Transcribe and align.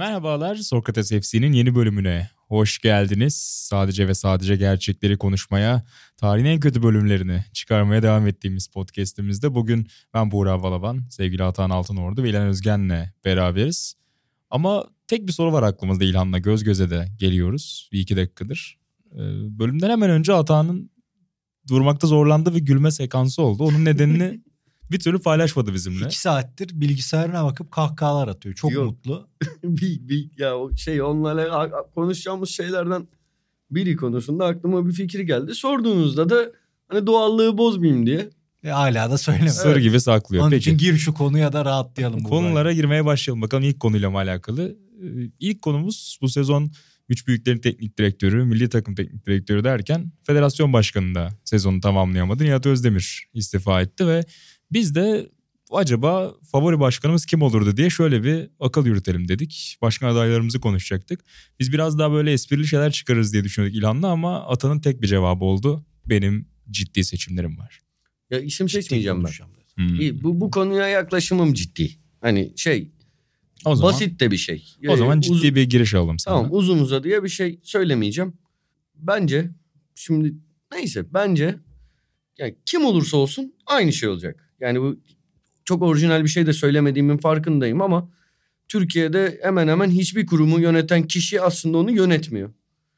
Merhabalar 0.00 0.56
Sokrates 0.56 1.10
FC'nin 1.10 1.52
yeni 1.52 1.74
bölümüne 1.74 2.30
hoş 2.48 2.78
geldiniz. 2.78 3.34
Sadece 3.68 4.08
ve 4.08 4.14
sadece 4.14 4.56
gerçekleri 4.56 5.18
konuşmaya, 5.18 5.82
tarihin 6.16 6.46
en 6.46 6.60
kötü 6.60 6.82
bölümlerini 6.82 7.44
çıkarmaya 7.52 8.02
devam 8.02 8.26
ettiğimiz 8.26 8.68
podcast'imizde 8.68 9.54
bugün 9.54 9.88
ben 10.14 10.30
Buğra 10.30 10.62
Balaban, 10.62 11.02
sevgili 11.10 11.44
Atan 11.44 11.70
Altınordu 11.70 12.22
ve 12.22 12.30
İlhan 12.30 12.46
Özgen'le 12.46 13.12
beraberiz. 13.24 13.94
Ama 14.50 14.84
tek 15.06 15.26
bir 15.26 15.32
soru 15.32 15.52
var 15.52 15.62
aklımızda 15.62 16.04
İlhan'la 16.04 16.38
göz 16.38 16.64
göze 16.64 16.90
de 16.90 17.08
geliyoruz 17.18 17.88
bir 17.92 18.00
iki 18.00 18.16
dakikadır. 18.16 18.78
Ee, 19.12 19.18
bölümden 19.58 19.90
hemen 19.90 20.10
önce 20.10 20.32
Atan'ın 20.32 20.90
durmakta 21.68 22.06
zorlandığı 22.06 22.54
ve 22.54 22.58
gülme 22.58 22.90
sekansı 22.90 23.42
oldu. 23.42 23.64
Onun 23.64 23.84
nedenini 23.84 24.40
bir 24.90 25.00
türlü 25.00 25.20
paylaşmadı 25.20 25.74
bizimle. 25.74 26.06
İki 26.06 26.20
saattir 26.20 26.80
bilgisayarına 26.80 27.44
bakıp 27.44 27.70
kahkahalar 27.70 28.28
atıyor. 28.28 28.54
Çok 28.54 28.72
Yok. 28.72 28.84
mutlu. 28.84 29.28
bir, 29.64 30.08
bir, 30.08 30.30
ya 30.38 30.56
o 30.58 30.76
şey 30.76 31.02
onlarla 31.02 31.70
konuşacağımız 31.94 32.48
şeylerden 32.48 33.08
biri 33.70 33.96
konusunda 33.96 34.46
aklıma 34.46 34.86
bir 34.86 34.92
fikir 34.92 35.20
geldi. 35.20 35.54
Sorduğunuzda 35.54 36.30
da 36.30 36.52
hani 36.88 37.06
doğallığı 37.06 37.58
bozmayayım 37.58 38.06
diye. 38.06 38.30
Ve 38.64 38.70
hala 38.70 39.10
da 39.10 39.18
söyleme. 39.18 39.50
Sır 39.50 39.76
gibi 39.76 40.00
saklıyor. 40.00 40.42
Onun 40.42 40.50
Peki. 40.50 40.60
için 40.60 40.78
gir 40.78 40.96
şu 40.96 41.14
konuya 41.14 41.52
da 41.52 41.64
rahatlayalım. 41.64 42.22
Konulara 42.22 42.72
girmeye 42.72 43.04
başlayalım. 43.04 43.42
Bakalım 43.42 43.64
ilk 43.64 43.80
konuyla 43.80 44.10
mı 44.10 44.18
alakalı? 44.18 44.76
Ee, 45.02 45.30
İlk 45.40 45.62
konumuz 45.62 46.18
bu 46.22 46.28
sezon 46.28 46.72
Güç 47.08 47.26
Büyüklerin 47.26 47.58
Teknik 47.58 47.98
Direktörü, 47.98 48.44
Milli 48.44 48.68
Takım 48.68 48.94
Teknik 48.94 49.26
Direktörü 49.26 49.64
derken 49.64 50.12
Federasyon 50.22 50.72
Başkanı 50.72 51.14
da 51.14 51.28
sezonu 51.44 51.80
tamamlayamadı. 51.80 52.44
Nihat 52.44 52.66
Özdemir 52.66 53.28
istifa 53.34 53.80
etti 53.80 54.06
ve 54.06 54.24
biz 54.72 54.94
de 54.94 55.30
acaba 55.72 56.34
favori 56.52 56.80
başkanımız 56.80 57.26
kim 57.26 57.42
olurdu 57.42 57.76
diye 57.76 57.90
şöyle 57.90 58.24
bir 58.24 58.48
akıl 58.60 58.86
yürütelim 58.86 59.28
dedik. 59.28 59.76
Başkan 59.82 60.08
adaylarımızı 60.08 60.60
konuşacaktık. 60.60 61.20
Biz 61.60 61.72
biraz 61.72 61.98
daha 61.98 62.12
böyle 62.12 62.32
esprili 62.32 62.66
şeyler 62.66 62.92
çıkarırız 62.92 63.32
diye 63.32 63.44
düşünüyorduk 63.44 63.78
İlhan'la 63.78 64.08
ama 64.08 64.46
Atan'ın 64.46 64.80
tek 64.80 65.02
bir 65.02 65.06
cevabı 65.06 65.44
oldu. 65.44 65.84
Benim 66.06 66.48
ciddi 66.70 67.04
seçimlerim 67.04 67.58
var. 67.58 67.80
Ya 68.30 68.40
isim 68.40 68.66
Ciddi 68.66 68.82
seçmeyeceğim 68.82 69.24
ben. 69.24 69.30
Hmm. 69.74 70.00
İyi, 70.00 70.22
Bu, 70.22 70.40
bu 70.40 70.50
konuya 70.50 70.88
yaklaşımım 70.88 71.54
ciddi. 71.54 71.90
Hani 72.20 72.52
şey 72.56 72.90
O 73.64 73.76
zaman, 73.76 73.92
basit 73.92 74.20
de 74.20 74.30
bir 74.30 74.36
şey. 74.36 74.64
o 74.88 74.96
zaman 74.96 75.18
Ee, 75.18 75.22
ciddi 75.22 75.32
uz- 75.34 75.42
bir 75.54 75.62
giriş 75.62 75.94
alalım 75.94 76.18
sana. 76.18 76.34
Tamam 76.36 76.50
uzun 76.54 76.78
uzadıya 76.78 77.24
bir 77.24 77.28
şey 77.28 77.60
söylemeyeceğim. 77.62 78.32
Bence 78.94 79.50
şimdi 79.94 80.34
neyse 80.72 81.14
bence 81.14 81.58
yani 82.38 82.54
kim 82.66 82.84
olursa 82.84 83.16
olsun 83.16 83.54
aynı 83.66 83.92
şey 83.92 84.08
olacak. 84.08 84.49
Yani 84.60 84.80
bu 84.80 85.00
çok 85.64 85.82
orijinal 85.82 86.24
bir 86.24 86.28
şey 86.28 86.46
de 86.46 86.52
söylemediğimin 86.52 87.16
farkındayım 87.16 87.82
ama 87.82 88.10
Türkiye'de 88.68 89.40
hemen 89.42 89.68
hemen 89.68 89.90
hiçbir 89.90 90.26
kurumu 90.26 90.60
yöneten 90.60 91.02
kişi 91.02 91.40
aslında 91.40 91.78
onu 91.78 91.90
yönetmiyor. 91.90 92.50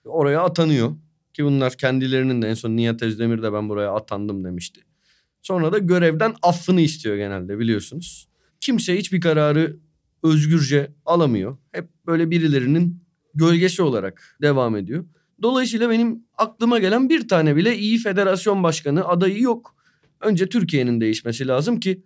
Oraya 0.04 0.42
atanıyor 0.42 0.96
ki 1.34 1.44
bunlar 1.44 1.72
kendilerinin 1.72 2.42
de 2.42 2.48
en 2.48 2.54
son 2.54 2.76
Nihat 2.76 3.02
Özdemir 3.02 3.42
de 3.42 3.52
ben 3.52 3.68
buraya 3.68 3.94
atandım 3.94 4.44
demişti. 4.44 4.80
Sonra 5.42 5.72
da 5.72 5.78
görevden 5.78 6.34
affını 6.42 6.80
istiyor 6.80 7.16
genelde 7.16 7.58
biliyorsunuz. 7.58 8.28
Kimse 8.60 8.98
hiçbir 8.98 9.20
kararı 9.20 9.76
özgürce 10.22 10.92
alamıyor. 11.06 11.56
Hep 11.72 11.88
böyle 12.06 12.30
birilerinin 12.30 13.02
gölgesi 13.34 13.82
olarak 13.82 14.36
devam 14.42 14.76
ediyor. 14.76 15.04
Dolayısıyla 15.42 15.90
benim 15.90 16.24
aklıma 16.38 16.78
gelen 16.78 17.08
bir 17.08 17.28
tane 17.28 17.56
bile 17.56 17.78
iyi 17.78 17.98
federasyon 17.98 18.62
başkanı 18.62 19.08
adayı 19.08 19.40
yok. 19.40 19.76
Önce 20.22 20.48
Türkiye'nin 20.48 21.00
değişmesi 21.00 21.46
lazım 21.46 21.80
ki 21.80 22.02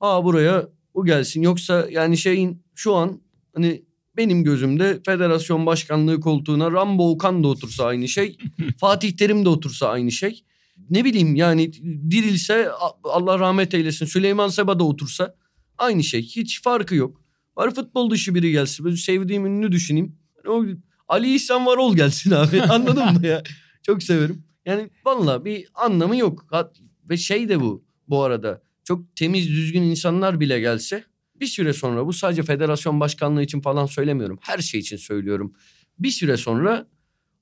aa 0.00 0.24
buraya 0.24 0.68
o 0.94 1.04
gelsin. 1.04 1.42
Yoksa 1.42 1.86
yani 1.90 2.16
şeyin 2.16 2.62
şu 2.74 2.94
an 2.94 3.20
hani 3.54 3.82
benim 4.16 4.44
gözümde 4.44 5.00
federasyon 5.06 5.66
başkanlığı 5.66 6.20
koltuğuna 6.20 6.72
Rambo 6.72 7.10
Okan 7.10 7.44
da 7.44 7.48
otursa 7.48 7.84
aynı 7.84 8.08
şey. 8.08 8.38
Fatih 8.78 9.12
Terim 9.16 9.44
de 9.44 9.48
otursa 9.48 9.88
aynı 9.88 10.12
şey. 10.12 10.44
Ne 10.90 11.04
bileyim 11.04 11.34
yani 11.34 11.72
dirilse 12.10 12.70
Allah 13.04 13.38
rahmet 13.38 13.74
eylesin 13.74 14.06
Süleyman 14.06 14.48
Seba 14.48 14.78
da 14.78 14.84
otursa 14.84 15.34
aynı 15.78 16.04
şey. 16.04 16.22
Hiç 16.22 16.62
farkı 16.62 16.94
yok. 16.94 17.22
Var 17.56 17.74
futbol 17.74 18.10
dışı 18.10 18.34
biri 18.34 18.52
gelsin. 18.52 18.84
Böyle 18.84 18.96
sevdiğim 18.96 19.46
ünlü 19.46 19.72
düşüneyim. 19.72 20.16
O 20.48 20.64
Ali 21.08 21.34
İhsan 21.34 21.66
Varol 21.66 21.96
gelsin 21.96 22.30
abi. 22.30 22.62
Anladın 22.62 23.12
mı 23.20 23.26
ya? 23.26 23.42
Çok 23.82 24.02
severim. 24.02 24.44
Yani 24.66 24.90
valla 25.06 25.44
bir 25.44 25.66
anlamı 25.74 26.16
yok. 26.16 26.46
Ve 27.10 27.16
şey 27.16 27.48
de 27.48 27.60
bu 27.60 27.84
bu 28.08 28.22
arada. 28.22 28.62
Çok 28.84 29.16
temiz 29.16 29.48
düzgün 29.48 29.82
insanlar 29.82 30.40
bile 30.40 30.60
gelse 30.60 31.04
bir 31.40 31.46
süre 31.46 31.72
sonra 31.72 32.06
bu 32.06 32.12
sadece 32.12 32.42
federasyon 32.42 33.00
başkanlığı 33.00 33.42
için 33.42 33.60
falan 33.60 33.86
söylemiyorum. 33.86 34.38
Her 34.40 34.58
şey 34.58 34.80
için 34.80 34.96
söylüyorum. 34.96 35.54
Bir 35.98 36.10
süre 36.10 36.36
sonra 36.36 36.86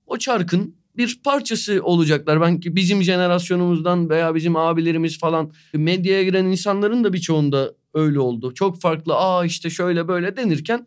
o 0.07 0.19
çarkın 0.19 0.77
bir 0.97 1.21
parçası 1.25 1.81
olacaklar. 1.83 2.41
Ben 2.41 2.61
ki 2.61 2.77
bizim 2.77 3.03
jenerasyonumuzdan 3.03 4.11
veya 4.11 4.35
bizim 4.35 4.57
abilerimiz 4.57 5.19
falan 5.19 5.53
medyaya 5.75 6.23
giren 6.23 6.45
insanların 6.45 7.05
da 7.05 7.13
birçoğunda 7.13 7.75
öyle 7.95 8.21
oldu. 8.21 8.55
Çok 8.55 8.81
farklı 8.81 9.15
aa 9.15 9.45
işte 9.45 9.71
şöyle 9.71 10.09
böyle 10.09 10.37
denirken 10.37 10.87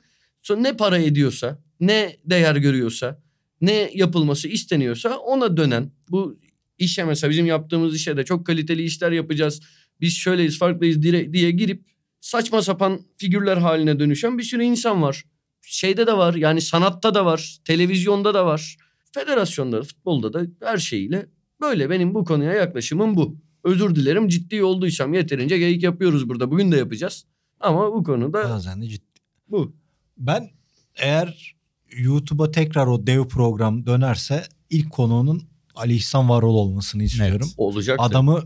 ne 0.57 0.77
para 0.77 0.97
ediyorsa, 0.97 1.59
ne 1.79 2.17
değer 2.25 2.55
görüyorsa, 2.55 3.21
ne 3.61 3.91
yapılması 3.93 4.47
isteniyorsa 4.47 5.17
ona 5.17 5.57
dönen 5.57 5.91
bu 6.09 6.39
işe 6.77 7.03
mesela 7.03 7.31
bizim 7.31 7.45
yaptığımız 7.45 7.95
işe 7.95 8.17
de 8.17 8.25
çok 8.25 8.45
kaliteli 8.45 8.83
işler 8.83 9.11
yapacağız. 9.11 9.61
Biz 10.01 10.13
şöyleyiz 10.13 10.59
farklıyız 10.59 11.01
diye 11.03 11.51
girip 11.51 11.85
saçma 12.19 12.61
sapan 12.61 12.99
figürler 13.17 13.57
haline 13.57 13.99
dönüşen 13.99 14.37
bir 14.37 14.43
sürü 14.43 14.63
insan 14.63 15.01
var. 15.01 15.23
Şeyde 15.61 16.07
de 16.07 16.17
var 16.17 16.33
yani 16.33 16.61
sanatta 16.61 17.13
da 17.13 17.25
var, 17.25 17.57
televizyonda 17.65 18.33
da 18.33 18.45
var. 18.45 18.77
Federasyonda, 19.11 19.83
futbolda 19.83 20.33
da 20.33 20.41
her 20.63 20.77
şeyiyle 20.77 21.29
böyle 21.61 21.89
benim 21.89 22.13
bu 22.13 22.25
konuya 22.25 22.53
yaklaşımım 22.53 23.15
bu. 23.15 23.37
Özür 23.63 23.95
dilerim 23.95 24.27
ciddi 24.27 24.63
olduysam 24.63 25.13
yeterince 25.13 25.57
geyik 25.57 25.83
yapıyoruz 25.83 26.29
burada. 26.29 26.51
Bugün 26.51 26.71
de 26.71 26.77
yapacağız. 26.77 27.25
Ama 27.59 27.93
bu 27.93 28.03
konuda 28.03 28.49
Bazen 28.49 28.81
de 28.81 28.87
ciddi. 28.87 29.19
bu. 29.47 29.75
Ben 30.17 30.49
eğer 30.95 31.55
YouTube'a 31.97 32.51
tekrar 32.51 32.87
o 32.87 33.07
dev 33.07 33.27
program 33.27 33.85
dönerse 33.85 34.43
ilk 34.69 34.91
konuğunun 34.91 35.43
Ali 35.75 35.93
İhsan 35.95 36.29
Varol 36.29 36.55
olmasını 36.55 37.03
istiyorum. 37.03 37.49
Olacak. 37.57 37.95
Adamı 37.99 38.43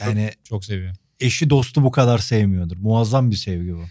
yani 0.00 0.30
Çok 0.44 0.64
seviyorum. 0.64 0.96
eşi 1.20 1.50
dostu 1.50 1.82
bu 1.84 1.90
kadar 1.90 2.18
sevmiyordur. 2.18 2.76
Muazzam 2.76 3.30
bir 3.30 3.36
sevgi 3.36 3.74
bu. 3.76 3.82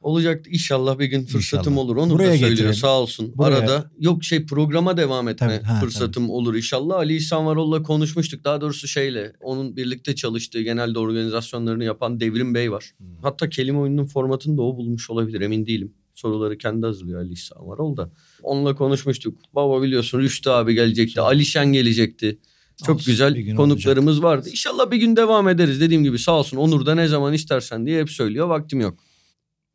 Olacak 0.00 0.44
inşallah 0.48 0.98
bir 0.98 1.04
gün 1.06 1.26
fırsatım 1.26 1.72
İnşallah. 1.72 1.84
olur. 1.84 1.96
Onu 1.96 2.12
Buraya 2.12 2.26
da 2.26 2.30
söylüyor 2.32 2.50
getirelim. 2.50 2.74
sağ 2.74 3.00
olsun. 3.00 3.32
Buraya. 3.36 3.56
Arada 3.58 3.90
yok 3.98 4.24
şey 4.24 4.46
programa 4.46 4.96
devam 4.96 5.28
etme 5.28 5.46
Tabii, 5.58 5.64
ha, 5.66 5.80
fırsatım 5.80 6.30
olur 6.30 6.54
inşallah. 6.54 6.96
Ali 6.96 7.16
İhsan 7.16 7.46
Varol'la 7.46 7.82
konuşmuştuk. 7.82 8.44
Daha 8.44 8.60
doğrusu 8.60 8.88
şeyle 8.88 9.32
onun 9.40 9.76
birlikte 9.76 10.14
çalıştığı 10.14 10.62
genelde 10.62 10.98
organizasyonlarını 10.98 11.84
yapan 11.84 12.20
Devrim 12.20 12.54
Bey 12.54 12.72
var. 12.72 12.92
Hmm. 12.98 13.06
Hatta 13.22 13.48
kelime 13.48 13.78
oyununun 13.78 14.06
formatını 14.06 14.56
da 14.58 14.62
o 14.62 14.76
bulmuş 14.76 15.10
olabilir 15.10 15.40
emin 15.40 15.66
değilim. 15.66 15.94
Soruları 16.14 16.58
kendi 16.58 16.86
hazırlıyor 16.86 17.20
Ali 17.20 17.32
İhsan 17.32 17.66
Varol 17.66 17.96
da. 17.96 18.10
Onunla 18.42 18.74
konuşmuştuk. 18.74 19.38
Baba 19.54 19.82
biliyorsun 19.82 20.18
Rüştü 20.18 20.50
abi 20.50 20.74
gelecekti. 20.74 21.20
Alişen 21.20 21.66
gelecekti. 21.66 22.38
Çok 22.86 22.96
Olsun, 22.96 23.12
güzel 23.12 23.56
konuklarımız 23.56 24.22
vardı. 24.22 24.48
İnşallah 24.50 24.90
bir 24.90 24.96
gün 24.96 25.16
devam 25.16 25.48
ederiz. 25.48 25.80
Dediğim 25.80 26.04
gibi 26.04 26.18
sağ 26.18 26.32
olsun 26.32 26.56
Onur 26.56 26.86
da 26.86 26.94
ne 26.94 27.08
zaman 27.08 27.32
istersen 27.32 27.86
diye 27.86 28.00
hep 28.00 28.10
söylüyor. 28.10 28.48
Vaktim 28.48 28.80
yok. 28.80 28.98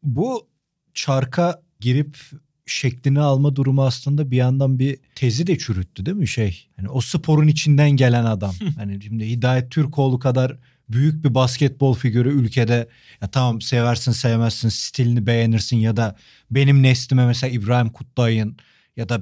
Bu 0.04 0.48
çarka 0.94 1.62
girip 1.80 2.18
şeklini 2.66 3.20
alma 3.20 3.56
durumu 3.56 3.86
aslında 3.86 4.32
bir 4.32 4.38
yandan 4.38 4.80
bir 4.80 4.98
tezi 5.16 5.48
de 5.48 5.58
çürüttü 5.58 6.06
değil 6.06 6.18
mi 6.18 6.28
şey? 6.28 6.68
Hani 6.76 6.90
o 6.90 7.02
sporun 7.02 7.48
içinden 7.48 7.92
gelen 7.92 8.26
adam. 8.26 8.56
hani 8.78 9.02
şimdi 9.02 9.30
Hidayet 9.30 9.72
Türkoğlu 9.72 10.20
kadar 10.20 10.58
büyük 10.90 11.24
bir 11.24 11.34
basketbol 11.34 11.94
figürü 11.94 12.30
ülkede 12.30 12.90
ya 13.22 13.28
tamam 13.32 13.62
seversin 13.62 14.12
sevmezsin 14.12 14.70
stilini 14.70 15.26
beğenirsin 15.26 15.78
ya 15.78 15.98
da 15.98 16.16
benim 16.52 16.84
neslime 16.84 17.26
mesela 17.26 17.54
İbrahim 17.54 17.90
Kutlay'ın 17.90 18.58
ya 18.98 19.10
da 19.10 19.22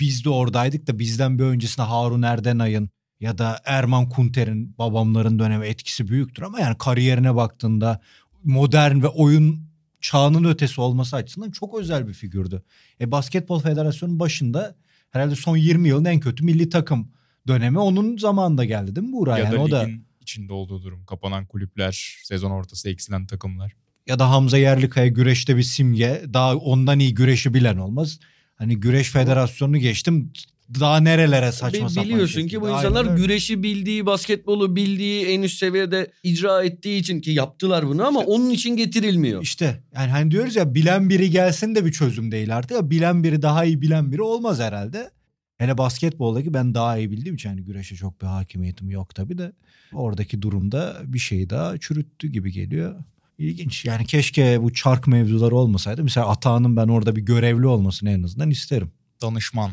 biz 0.00 0.24
de 0.24 0.30
oradaydık 0.30 0.86
da 0.86 0.98
bizden 0.98 1.38
bir 1.38 1.44
öncesinde 1.44 1.86
Harun 1.86 2.22
Erdenay'ın 2.22 2.90
ya 3.20 3.38
da 3.38 3.60
Erman 3.64 4.08
Kunter'in 4.08 4.78
babamların 4.78 5.38
dönemi 5.38 5.66
etkisi 5.66 6.08
büyüktür 6.08 6.42
ama 6.42 6.60
yani 6.60 6.78
kariyerine 6.78 7.34
baktığında 7.34 8.00
modern 8.44 9.02
ve 9.02 9.08
oyun 9.08 9.72
çağının 10.00 10.44
ötesi 10.44 10.80
olması 10.80 11.16
açısından 11.16 11.50
çok 11.50 11.78
özel 11.78 12.08
bir 12.08 12.12
figürdü. 12.12 12.62
E, 13.00 13.10
Basketbol 13.10 13.60
Federasyonu'nun 13.60 14.20
başında 14.20 14.76
herhalde 15.10 15.36
son 15.36 15.56
20 15.56 15.88
yılın 15.88 16.04
en 16.04 16.20
kötü 16.20 16.44
milli 16.44 16.68
takım 16.68 17.12
dönemi 17.48 17.78
onun 17.78 18.16
zamanında 18.16 18.64
geldi 18.64 18.96
değil 18.96 19.06
mi 19.06 19.12
Buğra? 19.12 19.38
Ya 19.38 19.44
yani 19.44 19.56
da 19.56 19.60
o 19.60 19.70
da 19.70 19.80
ligin 19.80 20.11
içinde 20.22 20.52
olduğu 20.52 20.82
durum. 20.82 21.04
Kapanan 21.04 21.46
kulüpler, 21.46 22.16
sezon 22.22 22.50
ortası 22.50 22.90
eksilen 22.90 23.26
takımlar. 23.26 23.72
Ya 24.06 24.18
da 24.18 24.30
Hamza 24.30 24.58
Yerlikaya 24.58 25.06
güreşte 25.06 25.56
bir 25.56 25.62
simge. 25.62 26.22
Daha 26.32 26.56
ondan 26.56 26.98
iyi 26.98 27.14
güreşi 27.14 27.54
bilen 27.54 27.76
olmaz. 27.76 28.18
Hani 28.54 28.80
güreş 28.80 29.10
federasyonunu 29.10 29.78
geçtim. 29.78 30.32
Daha 30.80 31.00
nerelere 31.00 31.52
saçma 31.52 31.88
sapan 31.88 32.08
Biliyorsun 32.08 32.34
şekilde. 32.34 32.48
ki 32.50 32.60
bu 32.60 32.66
Aynen 32.66 32.76
insanlar 32.78 33.10
öyle. 33.10 33.22
güreşi 33.22 33.62
bildiği, 33.62 34.06
basketbolu 34.06 34.76
bildiği, 34.76 35.26
en 35.26 35.42
üst 35.42 35.58
seviyede 35.58 36.10
icra 36.22 36.64
ettiği 36.64 37.00
için 37.00 37.20
ki 37.20 37.30
yaptılar 37.30 37.86
bunu 37.88 38.06
ama 38.06 38.20
onun 38.20 38.50
için 38.50 38.76
getirilmiyor. 38.76 39.42
İşte 39.42 39.82
yani 39.94 40.10
hani 40.10 40.30
diyoruz 40.30 40.56
ya 40.56 40.74
bilen 40.74 41.10
biri 41.10 41.30
gelsin 41.30 41.74
de 41.74 41.84
bir 41.84 41.92
çözüm 41.92 42.32
değil 42.32 42.56
artık. 42.56 42.70
Ya 42.70 42.90
bilen 42.90 43.24
biri 43.24 43.42
daha 43.42 43.64
iyi 43.64 43.80
bilen 43.80 44.12
biri 44.12 44.22
olmaz 44.22 44.60
herhalde. 44.60 45.10
Hele 45.62 45.78
basketboldaki 45.78 46.54
ben 46.54 46.74
daha 46.74 46.98
iyi 46.98 47.10
bildiğim 47.10 47.34
için 47.34 47.48
hani 47.48 47.64
güreşe 47.64 47.96
çok 47.96 48.22
bir 48.22 48.26
hakimiyetim 48.26 48.90
yok 48.90 49.14
tabii 49.14 49.38
de. 49.38 49.52
Oradaki 49.92 50.42
durumda 50.42 50.96
bir 51.04 51.18
şey 51.18 51.50
daha 51.50 51.78
çürüttü 51.78 52.28
gibi 52.28 52.52
geliyor. 52.52 53.04
İlginç 53.38 53.84
yani 53.84 54.06
keşke 54.06 54.62
bu 54.62 54.72
çark 54.72 55.06
mevzuları 55.06 55.56
olmasaydı. 55.56 56.02
Mesela 56.02 56.28
Atağan'ın 56.28 56.76
ben 56.76 56.88
orada 56.88 57.16
bir 57.16 57.20
görevli 57.20 57.66
olmasını 57.66 58.10
en 58.10 58.22
azından 58.22 58.50
isterim. 58.50 58.92
Danışman. 59.22 59.70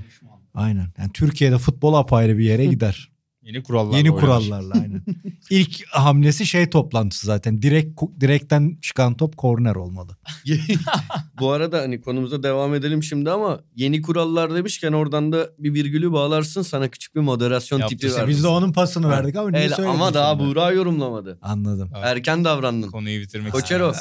Aynen. 0.54 0.88
Yani 0.98 1.12
Türkiye'de 1.14 1.58
futbol 1.58 1.94
apayrı 1.94 2.38
bir 2.38 2.46
yere 2.46 2.66
gider. 2.74 3.09
Yeni 3.50 3.64
kurallar. 3.64 3.98
Yeni 3.98 4.10
kurallarla 4.10 4.74
aynen. 4.74 5.02
İlk 5.50 5.88
hamlesi 5.88 6.46
şey 6.46 6.70
toplantısı 6.70 7.26
zaten. 7.26 7.62
Direkt 7.62 8.02
direkten 8.20 8.78
çıkan 8.82 9.18
top 9.18 9.38
korner 9.38 9.76
olmalı. 9.76 10.18
Bu 11.40 11.52
arada 11.52 11.78
hani 11.78 12.02
konumuza 12.02 12.44
devam 12.44 12.74
edelim 12.76 13.04
şimdi 13.04 13.32
ama 13.32 13.60
yeni 13.76 14.02
kurallar 14.02 14.56
demişken 14.56 14.92
oradan 14.92 15.32
da 15.32 15.50
bir 15.60 15.74
virgülü 15.74 16.12
bağlarsın 16.12 16.62
sana 16.62 16.88
küçük 16.88 17.16
bir 17.16 17.20
moderasyon 17.22 17.80
Yaptı. 17.80 17.96
tipi 17.98 18.14
verdim. 18.14 18.30
biz 18.30 18.44
de 18.44 18.48
onun 18.48 18.74
pasını 18.74 19.10
verdik 19.10 19.36
ama 19.36 19.50
niye 19.50 19.64
El- 19.64 19.70
söyledin 19.70 19.94
ama 19.94 20.14
daha? 20.14 20.40
Buğra 20.40 20.72
yorumlamadı. 20.72 21.40
Anladım. 21.42 21.90
Evet. 21.96 22.06
Erken 22.06 22.46
davrandın. 22.46 22.92
Konuyu 22.92 23.22
bitirmek 23.22 23.52
Koçero. 23.52 23.94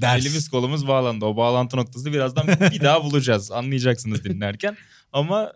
Ders. 0.00 0.26
Elimiz 0.26 0.48
kolumuz 0.48 0.88
bağlandı. 0.88 1.24
O 1.24 1.36
bağlantı 1.36 1.76
noktası 1.76 2.12
birazdan 2.12 2.48
bir 2.48 2.80
daha 2.80 3.04
bulacağız. 3.04 3.50
Anlayacaksınız 3.50 4.24
dinlerken. 4.24 4.76
Ama 5.12 5.52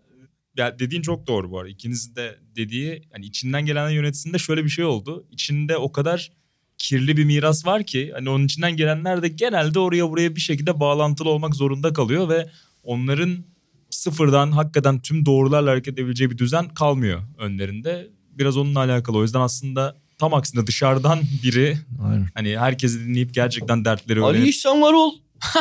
ya 0.57 0.79
dediğin 0.79 1.03
çok 1.03 1.27
doğru 1.27 1.51
bu 1.51 1.59
arada. 1.59 1.71
İkinizin 1.71 2.17
de 2.17 2.39
dediği 2.57 3.03
hani 3.13 3.27
içinden 3.27 3.67
gelen 3.67 3.91
yöneticisinde 3.91 4.39
şöyle 4.39 4.65
bir 4.65 4.69
şey 4.69 4.85
oldu. 4.85 5.27
İçinde 5.31 5.77
o 5.77 5.93
kadar 5.93 6.33
kirli 6.79 7.17
bir 7.17 7.25
miras 7.25 7.67
var 7.67 7.85
ki 7.85 8.11
hani 8.15 8.31
onun 8.31 8.45
içinden 8.45 8.77
gelenler 8.77 9.23
de 9.23 9.29
genelde 9.29 9.79
oraya 9.79 10.11
buraya 10.11 10.37
bir 10.37 10.41
şekilde 10.41 10.81
bağlantılı 10.81 11.29
olmak 11.29 11.55
zorunda 11.55 11.93
kalıyor 11.93 12.29
ve 12.29 12.51
onların 12.83 13.45
sıfırdan 13.91 14.53
hakikaten 14.53 15.01
tüm 15.01 15.27
doğrularla 15.27 15.71
hareket 15.71 15.95
edebileceği 15.95 16.31
bir 16.31 16.39
düzen 16.39 16.69
kalmıyor 16.69 17.23
önlerinde. 17.39 18.11
Biraz 18.31 18.57
onunla 18.57 18.79
alakalı. 18.79 19.19
O 19.19 19.23
yüzden 19.23 19.41
aslında 19.41 19.97
tam 20.19 20.35
aksine 20.35 20.67
dışarıdan 20.67 21.21
biri 21.43 21.79
Aynen. 22.03 22.29
hani 22.35 22.59
herkesi 22.59 23.01
dinleyip 23.07 23.35
gerçekten 23.35 23.85
dertleri 23.85 24.21
Ali 24.21 24.37
öğrenip 24.37 24.49
İhsan 24.49 24.83
var 24.83 24.93
ol. 24.93 25.15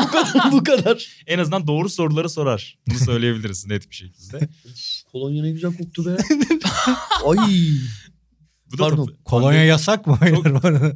Bu 0.04 0.08
kadar. 0.12 0.52
bu 0.52 0.64
kadar. 0.64 1.08
en 1.28 1.40
azından 1.40 1.68
doğru 1.68 1.90
soruları 1.90 2.30
sorar. 2.30 2.78
Bunu 2.88 2.98
söyleyebiliriz 3.00 3.66
net 3.68 3.90
bir 3.90 3.96
şekilde. 3.96 4.50
Kolonya 5.12 5.44
ne 5.44 5.52
güzel 5.52 5.78
koktu 5.78 6.06
be. 6.06 6.10
Ay. 7.28 7.70
Bu 8.72 8.78
da 8.78 8.84
Pardon, 8.84 9.06
tabii 9.06 9.24
Kolonya 9.24 9.64
yasak 9.66 10.08
mı? 10.08 10.18
Arada. 10.64 10.96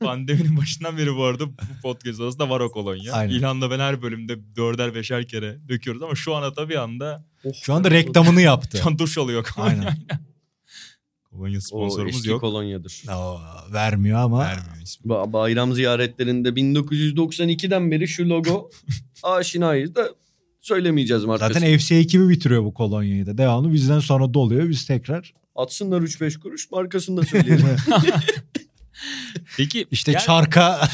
pandeminin 0.00 0.56
başından 0.56 0.98
beri 0.98 1.16
bu 1.16 1.24
arada 1.24 1.46
bu 1.48 1.54
podcast 1.82 2.20
arasında 2.20 2.50
var 2.50 2.60
o 2.60 2.72
kolonya. 2.72 3.12
Aynen. 3.12 3.34
İlhan'la 3.34 3.70
ben 3.70 3.78
her 3.78 4.02
bölümde 4.02 4.56
dörder 4.56 4.94
beşer 4.94 5.28
kere 5.28 5.58
döküyoruz 5.68 6.02
ama 6.02 6.14
şu 6.14 6.34
anda 6.34 6.52
tabii 6.54 6.78
anda 6.78 7.24
Şu 7.62 7.74
anda 7.74 7.90
reklamını 7.90 8.40
yaptı. 8.42 8.80
can 8.84 8.98
duş 8.98 9.18
alıyor 9.18 9.44
kolonya. 9.44 9.72
Aynen. 9.78 10.06
Kolonya 11.32 11.58
O 11.58 11.60
sponsorumuz 11.60 12.14
eski 12.16 12.28
yok. 12.28 12.40
kolonyadır. 12.40 13.02
Oo, 13.14 13.40
vermiyor 13.72 14.18
ama. 14.18 14.40
Vermiyor 14.40 14.82
ismi. 14.82 15.08
Ba- 15.12 15.32
Bayram 15.32 15.74
ziyaretlerinde 15.74 16.48
1992'den 16.48 17.90
beri 17.90 18.08
şu 18.08 18.28
logo 18.28 18.70
aşinayız 19.22 19.94
da 19.94 20.08
söylemeyeceğiz 20.60 21.24
markasını. 21.24 21.54
Zaten 21.54 21.78
FC 21.78 21.94
ekibi 21.94 22.28
bitiriyor 22.28 22.64
bu 22.64 22.74
kolonyayı 22.74 23.26
da. 23.26 23.38
Devamlı 23.38 23.72
bizden 23.72 23.98
sonra 24.00 24.34
doluyor. 24.34 24.68
Biz 24.68 24.86
tekrar. 24.86 25.34
Atsınlar 25.56 26.00
3-5 26.00 26.38
kuruş 26.38 26.70
markasını 26.70 27.16
da 27.16 27.22
söyleyelim. 27.26 27.66
Peki 29.56 29.86
işte 29.90 30.12
gel- 30.12 30.20
çarka 30.20 30.88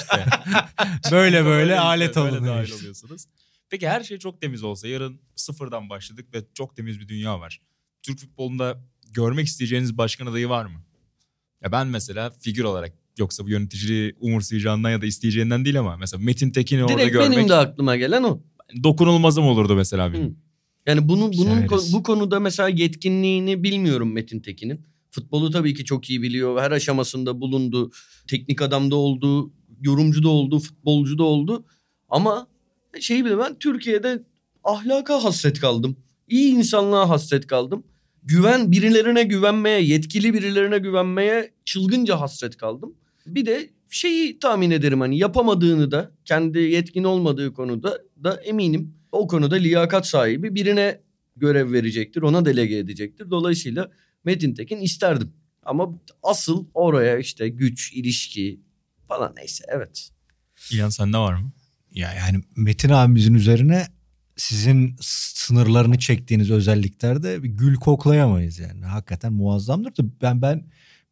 böyle 1.11 1.45
böyle 1.45 1.81
alet 1.81 2.17
böyle 2.17 2.29
alınıyor. 2.37 2.55
dahil 2.57 2.65
işte. 2.65 2.77
oluyorsunuz. 2.77 3.25
Peki 3.71 3.89
her 3.89 4.03
şey 4.03 4.19
çok 4.19 4.41
temiz 4.41 4.63
olsa 4.65 4.89
yarın 4.89 5.21
sıfırdan 5.37 5.91
başladık 5.91 6.27
ve 6.35 6.45
çok 6.55 6.77
temiz 6.77 7.01
bir 7.01 7.09
dünya 7.09 7.41
var. 7.41 7.61
Türk 8.03 8.19
futbolunda 8.19 8.79
görmek 9.13 9.47
isteyeceğiniz 9.47 9.99
başkan 9.99 10.27
adayı 10.27 10.49
var 10.49 10.65
mı? 10.65 10.83
Ya 11.65 11.73
ben 11.73 11.87
mesela 11.87 12.31
figür 12.31 12.65
olarak 12.65 12.93
yoksa 13.19 13.45
bu 13.45 13.51
yöneticiliği 13.51 14.15
umursayacağından 14.21 14.91
ya 14.91 15.03
da 15.03 15.07
isteyeceğinden 15.07 15.65
değil 15.65 15.79
ama 15.81 15.97
mesela 15.97 16.25
Metin 16.25 16.51
Tekin'i 16.51 16.85
orada 16.85 16.99
Direkt 16.99 17.13
görmek 17.13 17.31
benim 17.31 17.49
de 17.49 17.55
aklıma 17.55 17.97
gelen 17.97 18.23
o. 18.23 18.41
dokunulmazım 18.83 19.45
olurdu 19.47 19.75
mesela 19.75 20.13
benim. 20.13 20.27
Hı. 20.27 20.35
Yani 20.87 21.09
bunun 21.09 21.33
bunun 21.33 21.67
Severiz. 21.67 21.93
bu 21.95 22.03
konuda 22.03 22.41
mesela 22.41 22.69
yetkinliğini 22.69 23.63
bilmiyorum 23.63 24.13
Metin 24.13 24.41
Tekin'in. 24.41 24.87
Futbolu 25.11 25.51
tabii 25.51 25.75
ki 25.75 25.85
çok 25.85 26.11
iyi 26.11 26.23
biliyor. 26.23 26.61
Her 26.61 26.71
aşamasında 26.71 27.41
bulundu. 27.41 27.91
Teknik 28.29 28.63
adamda 28.63 28.97
oldu, 28.97 29.53
yorumcu 29.81 30.23
da 30.23 30.29
oldu, 30.29 30.59
futbolcu 30.59 31.19
da 31.19 31.25
oldu. 31.25 31.65
Ama 32.09 32.47
şeyi 33.01 33.25
bile 33.25 33.39
ben 33.39 33.59
Türkiye'de 33.59 34.23
ahlaka 34.65 35.25
hasret 35.25 35.61
kaldım. 35.61 35.97
İyi 36.29 36.55
insanlığa 36.55 37.09
hasret 37.09 37.47
kaldım. 37.47 37.85
Güven 38.29 38.73
birilerine 38.73 39.23
güvenmeye, 39.23 39.81
yetkili 39.81 40.35
birilerine 40.35 40.79
güvenmeye 40.79 41.51
çılgınca 41.65 42.21
hasret 42.21 42.57
kaldım. 42.57 42.95
Bir 43.27 43.47
de 43.47 43.71
şeyi 43.91 44.39
tahmin 44.39 44.71
ederim 44.71 45.01
hani 45.01 45.19
yapamadığını 45.19 45.91
da 45.91 46.11
kendi 46.25 46.59
yetkin 46.59 47.05
olmadığı 47.05 47.55
konuda 47.55 47.99
da 48.25 48.35
eminim 48.35 48.95
o 49.13 49.27
konuda 49.27 49.55
liyakat 49.55 50.07
sahibi 50.07 50.55
birine 50.55 51.01
görev 51.37 51.73
verecektir. 51.73 52.23
Ona 52.23 52.45
delege 52.45 52.79
edecektir. 52.79 53.31
Dolayısıyla 53.31 53.91
Metin 54.25 54.55
Tekin 54.55 54.81
isterdim. 54.81 55.33
Ama 55.63 55.99
asıl 56.23 56.67
oraya 56.75 57.19
işte 57.19 57.49
güç, 57.49 57.93
ilişki 57.93 58.61
falan 59.09 59.33
neyse 59.37 59.65
evet. 59.69 60.11
İlhan 60.73 60.89
sende 60.89 61.19
var 61.19 61.35
mı? 61.35 61.53
Ya 61.91 62.15
yani 62.15 62.41
Metin 62.57 62.89
abimizin 62.89 63.35
üzerine 63.35 63.87
sizin 64.39 64.97
sınırlarını 65.01 65.99
çektiğiniz 65.99 66.51
özelliklerde 66.51 67.43
bir 67.43 67.49
gül 67.49 67.75
koklayamayız 67.75 68.59
yani. 68.59 68.85
Hakikaten 68.85 69.33
muazzamdır 69.33 69.91
da 69.91 70.03
ben 70.23 70.43
ben 70.43 70.65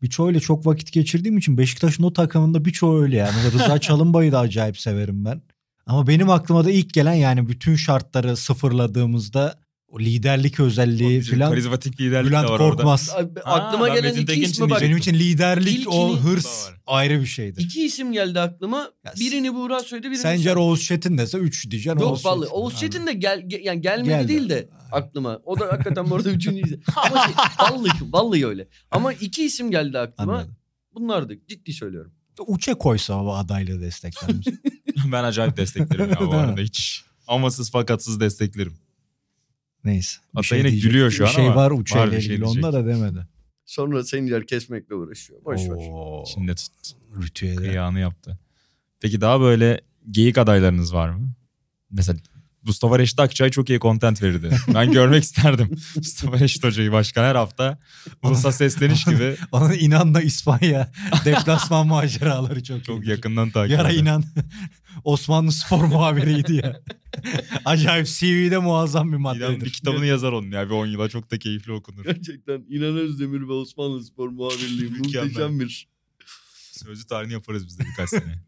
birçoğuyla 0.02 0.40
çok 0.40 0.66
vakit 0.66 0.92
geçirdiğim 0.92 1.38
için 1.38 1.58
Beşiktaş'ın 1.58 2.02
o 2.02 2.12
takımında 2.12 2.64
birçoğu 2.64 3.02
öyle 3.02 3.16
yani. 3.16 3.52
Rıza 3.52 3.78
Çalınbay'ı 3.80 4.32
da 4.32 4.38
acayip 4.38 4.78
severim 4.78 5.24
ben. 5.24 5.42
Ama 5.86 6.06
benim 6.06 6.30
aklıma 6.30 6.64
da 6.64 6.70
ilk 6.70 6.94
gelen 6.94 7.14
yani 7.14 7.48
bütün 7.48 7.76
şartları 7.76 8.36
sıfırladığımızda 8.36 9.65
o 9.96 10.00
liderlik 10.00 10.60
özelliği 10.60 11.20
falan 11.20 11.50
Karizmatik 11.50 12.00
liderlik 12.00 12.30
Bülent 12.30 12.48
de 12.48 12.52
var 12.52 12.60
orada. 12.60 12.76
Korkmaz. 12.76 13.10
Abi, 13.16 13.40
Ha, 13.44 13.52
aklıma 13.54 13.88
gelen 13.88 14.02
Metin 14.04 14.16
iki 14.16 14.26
Tekin 14.26 14.40
için 14.42 14.50
isme 14.52 14.70
bak. 14.70 14.80
Benim 14.80 14.96
için 14.96 15.14
liderlik 15.14 15.78
İlkini- 15.78 15.88
o 15.88 16.16
hırs 16.16 16.68
ayrı 16.86 17.20
bir 17.20 17.26
şeydir. 17.26 17.62
İki 17.62 17.84
isim 17.86 18.12
geldi 18.12 18.40
aklıma. 18.40 18.90
Ya, 19.04 19.12
Birini 19.20 19.54
Buğra 19.54 19.80
söyledi, 19.80 20.06
birini 20.06 20.18
Sencer 20.18 20.50
sen. 20.50 20.56
Oğuz 20.56 20.84
Çetin 20.84 21.18
dese 21.18 21.38
3 21.38 21.70
diyeceksin. 21.70 22.00
Yok 22.00 22.10
Oğuz 22.10 22.24
vallahi 22.24 22.46
Çetin. 22.48 22.60
Oğuz 22.60 22.76
Çetin 22.80 23.06
de 23.06 23.12
gel, 23.12 23.40
ge- 23.40 23.62
yani 23.62 23.80
gelmedi 23.80 24.08
Geldi. 24.08 24.28
değil 24.28 24.48
de 24.48 24.68
aklıma. 24.92 25.40
O 25.44 25.60
da 25.60 25.66
hakikaten 25.72 26.10
bu 26.10 26.14
arada 26.16 26.30
üçüncü 26.30 26.80
Ama 26.96 27.22
şey, 27.26 27.34
vallahi, 27.70 28.12
vallahi 28.12 28.46
öyle. 28.46 28.68
Ama 28.90 29.12
iki 29.12 29.44
isim 29.44 29.70
geldi 29.70 29.98
aklıma. 29.98 30.32
Anladım. 30.32 30.56
Bunlardı. 30.94 31.34
Ciddi 31.48 31.72
söylüyorum. 31.72 32.12
Uçe 32.46 32.74
koysa 32.74 33.22
o 33.22 33.34
adaylığı 33.34 33.80
destekler 33.80 34.34
misin? 34.36 34.60
ben 35.12 35.24
acayip 35.24 35.56
desteklerim 35.56 36.10
ya 36.10 36.16
bu 36.20 36.34
arada 36.34 36.60
hiç. 36.60 37.02
Amasız 37.28 37.70
fakatsız 37.70 38.20
desteklerim. 38.20 38.74
Neyse. 39.86 40.18
bir 40.34 40.38
Ata 40.38 40.42
şey 40.42 40.58
yine 40.58 40.70
diyecek. 40.70 40.90
gülüyor 40.90 41.10
şu 41.10 41.22
bir 41.22 41.28
an 41.28 41.32
şey 41.32 41.46
ama 41.46 41.56
var 41.56 41.70
Uçe 41.70 41.98
var 41.98 42.10
şey 42.10 42.18
ilgili. 42.18 42.44
Onda 42.44 42.72
da 42.72 42.86
demedi. 42.86 43.26
Sonra 43.66 44.04
Sencer 44.04 44.46
kesmekle 44.46 44.94
uğraşıyor. 44.94 45.44
Boş 45.44 45.60
ver. 45.60 45.76
Oo, 45.90 46.24
Şimdi 46.34 46.54
tut. 46.54 46.72
Rütü'ye 47.22 47.52
de. 47.52 47.56
Kıyağını 47.56 48.00
yaptı. 48.00 48.38
Peki 49.00 49.20
daha 49.20 49.40
böyle 49.40 49.80
geyik 50.10 50.38
adaylarınız 50.38 50.94
var 50.94 51.08
mı? 51.08 51.28
Mesela 51.90 52.18
Mustafa 52.66 52.98
Reşit 52.98 53.20
Akçay 53.20 53.50
çok 53.50 53.70
iyi 53.70 53.80
content 53.80 54.22
verirdi. 54.22 54.50
Ben 54.74 54.92
görmek 54.92 55.22
isterdim. 55.24 55.70
Mustafa 55.96 56.38
Reşit 56.40 56.64
Hoca'yı 56.64 56.92
başkan 56.92 57.24
her 57.24 57.34
hafta 57.34 57.78
ulusa 58.22 58.52
sesleniş 58.52 59.04
gibi 59.04 59.36
Onun 59.52 59.72
inanla 59.72 60.22
İspanya 60.22 60.92
deplasman 61.24 61.86
maceraları 61.86 62.62
çok 62.64 62.84
çok 62.84 62.98
iyidir. 62.98 63.08
yakından 63.10 63.50
takip 63.50 63.70
Yara 63.78 63.88
ederim. 63.88 64.02
inan 64.02 64.24
Osmanlı 65.04 65.52
spor 65.52 65.84
muhabiriydi 65.84 66.54
ya. 66.54 66.80
Acayip 67.64 68.06
CV'de 68.06 68.58
muazzam 68.58 69.06
bir 69.08 69.12
İnan 69.12 69.20
maddedir. 69.22 69.64
bir 69.64 69.70
kitabını 69.72 70.06
yazar 70.06 70.32
onun 70.32 70.50
ya. 70.50 70.66
Bir 70.66 70.70
10 70.70 70.86
yıla 70.86 71.08
çok 71.08 71.30
da 71.30 71.38
keyifli 71.38 71.72
okunur. 71.72 72.04
Gerçekten 72.04 72.64
İnan 72.68 72.96
Özdemir 72.96 73.40
ve 73.40 73.52
Osmanlı 73.52 74.04
Spor 74.04 74.28
muhabirliği 74.28 74.90
muhteşem 74.90 75.60
bir. 75.60 75.88
Sözlü 76.72 77.06
tarihini 77.06 77.32
yaparız 77.32 77.66
biz 77.66 77.78
de 77.78 77.82
birkaç 77.90 78.08
sene. 78.10 78.42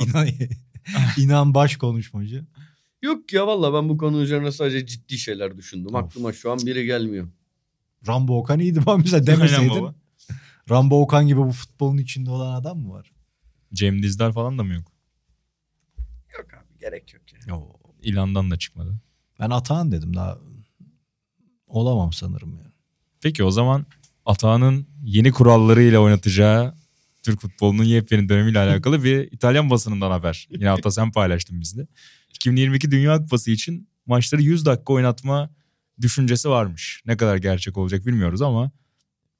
İnan, 0.00 0.28
inan 1.18 1.54
baş 1.54 1.76
konuşmacı. 1.76 2.44
Yok 3.02 3.32
ya 3.32 3.46
valla 3.46 3.74
ben 3.74 3.88
bu 3.88 3.98
konu 3.98 4.20
üzerine 4.20 4.52
sadece 4.52 4.86
ciddi 4.86 5.18
şeyler 5.18 5.56
düşündüm. 5.56 5.94
Of. 5.94 6.04
Aklıma 6.04 6.32
şu 6.32 6.52
an 6.52 6.58
biri 6.58 6.86
gelmiyor. 6.86 7.28
Rambo 8.06 8.38
Okan 8.38 8.60
iyiydi 8.60 8.80
ben 8.86 9.04
bize 9.04 9.26
demeseydin. 9.26 9.88
Rambo 10.70 11.02
Okan 11.02 11.26
gibi 11.26 11.40
bu 11.40 11.52
futbolun 11.52 11.98
içinde 11.98 12.30
olan 12.30 12.54
adam 12.54 12.78
mı 12.78 12.92
var? 12.92 13.12
Cem 13.72 14.02
Dizdar 14.02 14.32
falan 14.32 14.58
da 14.58 14.62
mı 14.62 14.74
yok? 14.74 14.92
Yok 16.38 16.46
abi 16.54 16.78
gerek 16.80 17.14
yok 17.14 17.22
ya. 17.32 17.38
Yo. 17.46 17.60
İlandan 18.02 18.50
da 18.50 18.56
çıkmadı. 18.58 19.00
Ben 19.40 19.50
Atahan 19.50 19.92
dedim 19.92 20.14
daha 20.16 20.38
olamam 21.66 22.12
sanırım 22.12 22.56
yani. 22.56 22.72
Peki 23.20 23.44
o 23.44 23.50
zaman 23.50 23.86
Atağan'ın 24.26 24.86
yeni 25.04 25.32
kurallarıyla 25.32 26.00
oynatacağı 26.00 26.74
Türk 27.22 27.40
futbolunun 27.40 27.84
yepyeni 27.84 28.28
dönemiyle 28.28 28.58
alakalı 28.58 29.04
bir 29.04 29.32
İtalyan 29.32 29.70
basınından 29.70 30.10
haber. 30.10 30.48
Yine 30.50 30.68
hatta 30.68 30.90
sen 30.90 31.12
paylaştın 31.12 31.60
bizde. 31.60 31.86
2022 32.30 32.90
Dünya 32.90 33.18
Kupası 33.18 33.50
için 33.50 33.88
maçları 34.06 34.42
100 34.42 34.66
dakika 34.66 34.92
oynatma 34.92 35.50
düşüncesi 36.00 36.48
varmış. 36.48 37.02
Ne 37.06 37.16
kadar 37.16 37.36
gerçek 37.36 37.78
olacak 37.78 38.06
bilmiyoruz 38.06 38.42
ama 38.42 38.70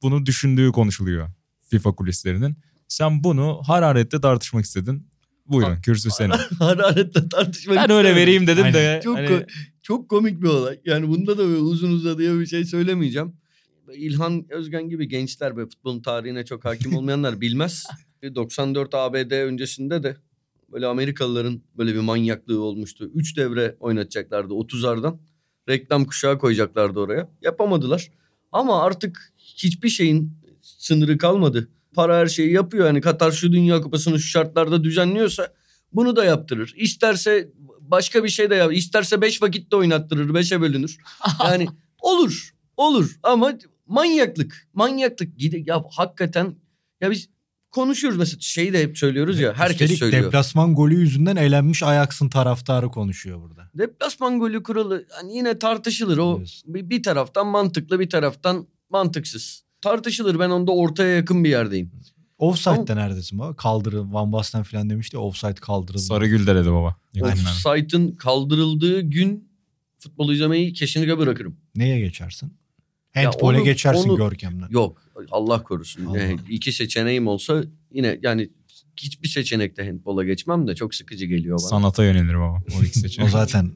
bunu 0.02 0.26
düşündüğü 0.26 0.72
konuşuluyor 0.72 1.28
FIFA 1.68 1.92
kulislerinin. 1.94 2.56
Sen 2.88 3.24
bunu 3.24 3.62
hararetle 3.66 4.20
tartışmak 4.20 4.64
istedin. 4.64 5.08
Buyurun 5.46 5.76
kürsü 5.76 6.10
senin. 6.10 6.30
Hararetle 6.58 7.28
tartışmak 7.28 7.76
Ben 7.76 7.90
öyle 7.90 8.16
vereyim 8.16 8.46
dedim 8.46 8.64
de. 8.64 8.78
Aynen. 8.78 9.00
Çok, 9.00 9.16
hani- 9.16 9.46
çok 9.82 10.08
komik 10.08 10.42
bir 10.42 10.48
olay. 10.48 10.80
Yani 10.84 11.08
bunda 11.08 11.38
da 11.38 11.42
uzun 11.42 11.92
uzadıya 11.92 12.40
bir 12.40 12.46
şey 12.46 12.64
söylemeyeceğim. 12.64 13.32
İlhan 13.94 14.46
Özgen 14.50 14.88
gibi 14.88 15.08
gençler 15.08 15.56
ve 15.56 15.66
futbolun 15.66 16.02
tarihine 16.02 16.44
çok 16.44 16.64
hakim 16.64 16.94
olmayanlar 16.96 17.40
bilmez. 17.40 17.86
94 18.34 18.94
ABD 18.94 19.30
öncesinde 19.30 20.02
de 20.02 20.16
böyle 20.72 20.86
Amerikalıların 20.86 21.62
böyle 21.78 21.94
bir 21.94 22.00
manyaklığı 22.00 22.60
olmuştu. 22.62 23.10
3 23.14 23.36
devre 23.36 23.76
oynatacaklardı 23.80 24.54
30'lardan. 24.54 25.18
Reklam 25.68 26.04
kuşağı 26.04 26.38
koyacaklardı 26.38 27.00
oraya. 27.00 27.30
Yapamadılar. 27.42 28.10
Ama 28.52 28.82
artık 28.82 29.32
hiçbir 29.38 29.88
şeyin 29.88 30.32
sınırı 30.62 31.18
kalmadı. 31.18 31.68
Para 31.94 32.18
her 32.18 32.26
şeyi 32.26 32.52
yapıyor. 32.52 32.86
Yani 32.86 33.00
Katar 33.00 33.32
şu 33.32 33.52
Dünya 33.52 33.80
Kupası'nı 33.80 34.20
şu 34.20 34.28
şartlarda 34.28 34.84
düzenliyorsa 34.84 35.52
bunu 35.92 36.16
da 36.16 36.24
yaptırır. 36.24 36.74
İsterse 36.76 37.52
başka 37.80 38.24
bir 38.24 38.28
şey 38.28 38.50
de 38.50 38.54
yap. 38.54 38.72
İsterse 38.72 39.20
5 39.20 39.42
vakit 39.42 39.72
de 39.72 39.76
oynattırır. 39.76 40.28
5'e 40.34 40.60
bölünür. 40.60 40.98
Yani 41.44 41.68
olur. 42.00 42.54
Olur 42.76 43.18
ama 43.22 43.52
manyaklık. 43.86 44.68
Manyaklık. 44.74 45.28
Ya 45.66 45.84
hakikaten 45.90 46.54
ya 47.00 47.10
biz 47.10 47.28
konuşuyoruz 47.70 48.18
mesela 48.18 48.38
şeyi 48.40 48.72
de 48.72 48.82
hep 48.82 48.98
söylüyoruz 48.98 49.40
ya. 49.40 49.54
Herkes 49.54 49.80
Üstelik 49.80 49.98
söylüyor. 49.98 50.24
deplasman 50.24 50.74
golü 50.74 50.94
yüzünden 51.00 51.36
elenmiş 51.36 51.82
Ajax'ın 51.82 52.28
taraftarı 52.28 52.88
konuşuyor 52.88 53.40
burada. 53.42 53.70
Deplasman 53.74 54.38
golü 54.38 54.62
kuralı 54.62 55.06
hani 55.10 55.36
yine 55.36 55.58
tartışılır. 55.58 56.18
O 56.18 56.34
Biliyorsun. 56.34 56.74
bir, 56.74 56.90
bir 56.90 57.02
taraftan 57.02 57.46
mantıklı 57.46 58.00
bir 58.00 58.10
taraftan 58.10 58.66
mantıksız. 58.90 59.62
Tartışılır. 59.80 60.38
Ben 60.38 60.50
onda 60.50 60.72
ortaya 60.72 61.16
yakın 61.16 61.44
bir 61.44 61.50
yerdeyim. 61.50 61.92
Offside'de 62.38 62.96
neredesin 62.96 63.38
baba? 63.38 63.56
Kaldırın. 63.56 64.12
Van 64.12 64.32
Basten 64.32 64.62
falan 64.62 64.90
demişti 64.90 65.16
ya, 65.16 65.22
offside 65.22 65.54
kaldırıldı. 65.54 66.02
Sarıgül 66.02 66.46
dedi 66.46 66.72
baba. 66.72 66.96
Offside'ın 67.22 68.12
kaldırıldığı 68.16 69.00
gün 69.00 69.48
futbol 69.98 70.32
izlemeyi 70.32 70.72
kesinlikle 70.72 71.18
bırakırım. 71.18 71.56
Neye 71.74 72.00
geçersin? 72.00 72.57
Handball'e 73.24 73.62
geçersin 73.64 74.08
onu- 74.08 74.16
Görkem'den. 74.16 74.68
Yok 74.70 75.02
Allah 75.30 75.62
korusun. 75.62 76.04
Allah. 76.06 76.18
Yani 76.18 76.38
iki 76.50 76.72
seçeneğim 76.72 77.26
olsa 77.26 77.64
yine 77.92 78.18
yani 78.22 78.50
hiçbir 78.96 79.28
seçenekte 79.28 79.86
handbola 79.86 80.24
geçmem 80.24 80.66
de 80.68 80.74
çok 80.74 80.94
sıkıcı 80.94 81.26
geliyor 81.26 81.58
bana. 81.58 81.68
Sanata 81.68 82.04
yönelir 82.04 82.34
baba. 82.34 82.62
O 82.80 82.82
iki 82.84 82.98
O 82.98 83.02
seçenek. 83.02 83.30
zaten 83.30 83.70